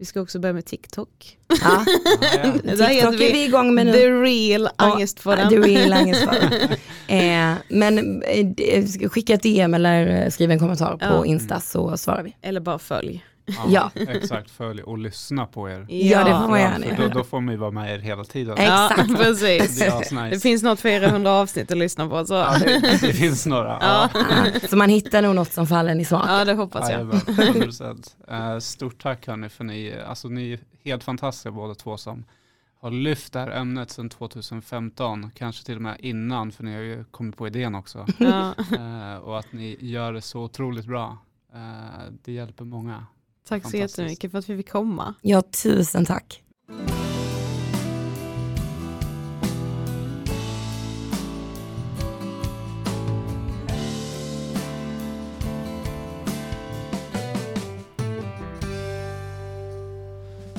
Vi 0.00 0.06
ska 0.06 0.20
också 0.20 0.38
börja 0.38 0.52
med 0.52 0.64
TikTok. 0.64 1.38
Ja. 1.48 1.56
Ah, 1.64 1.84
ja. 2.42 2.52
TikTok 2.52 3.14
är 3.14 3.32
vi 3.32 3.44
igång 3.44 3.74
med 3.74 3.86
nu. 3.86 3.92
The 3.92 4.06
real. 4.06 4.68
The 5.50 5.58
real 5.58 5.92
Angestpodden. 5.92 6.52
eh, 7.06 7.54
men 7.68 8.22
eh, 8.22 9.08
skicka 9.10 9.34
ett 9.34 9.42
DM 9.42 9.74
eller 9.74 10.22
eh, 10.24 10.30
skriv 10.30 10.50
en 10.50 10.58
kommentar 10.58 10.96
på 10.96 11.04
Ja. 11.04 11.26
Insta 11.26 11.60
så 11.60 11.96
svarar 11.96 12.22
vi. 12.22 12.36
Eller 12.42 12.60
bara 12.60 12.78
följ. 12.78 13.24
Ja. 13.68 13.90
Exakt, 13.94 14.50
följ 14.50 14.82
och 14.82 14.98
lyssna 14.98 15.46
på 15.46 15.70
er. 15.70 15.86
Ja, 15.88 16.24
det 16.24 16.30
får 16.30 16.48
man 16.48 16.60
gärna 16.60 16.86
då, 16.96 17.08
då 17.08 17.24
får 17.24 17.40
man 17.40 17.54
ju 17.54 17.58
vara 17.60 17.70
med 17.70 17.94
er 17.94 17.98
hela 17.98 18.24
tiden. 18.24 18.58
Exakt. 18.58 19.16
Precis. 19.16 19.78
Det 19.78 19.86
är 19.86 20.00
asnice. 20.00 20.28
Det 20.30 20.40
finns 20.40 20.62
något 20.62 20.80
400 20.80 21.30
avsnitt 21.32 21.72
att 21.72 21.78
lyssna 21.78 22.08
på. 22.08 22.24
Så. 22.24 22.34
Ja, 22.34 22.56
det, 22.58 22.80
det 23.00 23.12
finns 23.12 23.46
några. 23.46 23.78
Ja. 23.80 24.08
Så 24.70 24.76
man 24.76 24.88
hittar 24.88 25.22
nog 25.22 25.34
något 25.34 25.52
som 25.52 25.66
faller 25.66 26.00
i 26.00 26.04
smak. 26.04 26.24
Ja, 26.28 26.44
det 26.44 26.54
hoppas 26.54 26.90
jag. 26.90 26.98
Jajamän, 27.00 27.20
100%. 27.20 28.54
Eh, 28.54 28.58
Stort 28.58 29.02
tack 29.02 29.26
hörni 29.26 29.48
för 29.48 29.64
ni, 29.64 29.94
alltså 30.06 30.28
ni 30.28 30.52
är 30.52 30.58
helt 30.84 31.04
fantastiska 31.04 31.50
båda 31.50 31.74
två 31.74 31.96
som 31.96 32.24
har 32.80 32.90
lyft 32.90 33.32
det 33.32 33.38
här 33.38 33.50
ämnet 33.50 33.90
sedan 33.90 34.08
2015, 34.08 35.30
kanske 35.34 35.64
till 35.66 35.76
och 35.76 35.82
med 35.82 35.96
innan 35.98 36.52
för 36.52 36.64
ni 36.64 36.74
har 36.74 36.80
ju 36.82 37.04
kommit 37.04 37.36
på 37.36 37.46
idén 37.46 37.74
också. 37.74 38.06
Ja. 38.18 38.54
Eh, 38.78 39.16
och 39.16 39.38
att 39.38 39.52
ni 39.52 39.76
gör 39.80 40.12
det 40.12 40.20
så 40.22 40.40
otroligt 40.40 40.86
bra. 40.86 41.18
Eh, 41.54 42.12
det 42.24 42.32
hjälper 42.32 42.64
många. 42.64 43.06
Tack 43.50 43.70
så 43.70 43.76
jättemycket 43.76 44.30
för 44.30 44.38
att 44.38 44.48
vi 44.48 44.56
fick 44.56 44.70
komma. 44.70 45.14
Ja, 45.22 45.42
tusen 45.62 46.04
tack. 46.04 46.42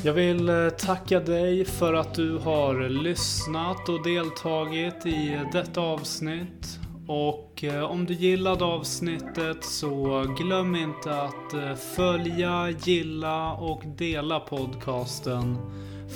Jag 0.04 0.14
vill 0.14 0.50
eh, 0.50 0.70
tacka 0.70 1.20
dig 1.20 1.66
för 1.66 1.94
att 1.94 2.14
du 2.14 2.38
har 2.38 2.90
lyssnat 2.90 3.90
och 3.90 4.04
deltagit 4.04 5.06
i 5.06 5.40
detta 5.54 5.82
avsnitt. 5.82 6.81
Och 7.14 7.64
eh, 7.64 7.84
om 7.84 8.06
du 8.06 8.14
gillade 8.14 8.66
avsnittet 8.66 9.64
så 9.64 10.26
glöm 10.38 10.76
inte 10.76 11.22
att 11.22 11.54
eh, 11.54 11.76
följa, 11.76 12.70
gilla 12.70 13.54
och 13.54 13.84
dela 13.86 14.40
podcasten. 14.40 15.58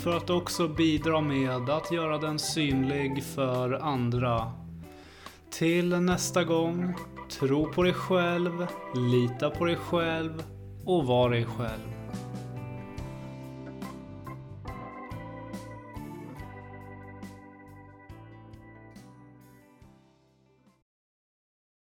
För 0.02 0.16
att 0.16 0.30
också 0.30 0.68
bidra 0.68 1.20
med 1.20 1.70
att 1.70 1.92
göra 1.92 2.18
den 2.18 2.38
synlig 2.38 3.24
för 3.24 3.72
andra. 3.72 4.52
Till 5.50 5.88
nästa 5.88 6.44
gång, 6.44 6.94
tro 7.30 7.72
på 7.72 7.82
dig 7.82 7.94
själv, 7.94 8.66
lita 8.94 9.50
på 9.50 9.64
dig 9.64 9.76
själv 9.76 10.42
och 10.84 11.06
var 11.06 11.30
dig 11.30 11.44
själv. 11.44 11.95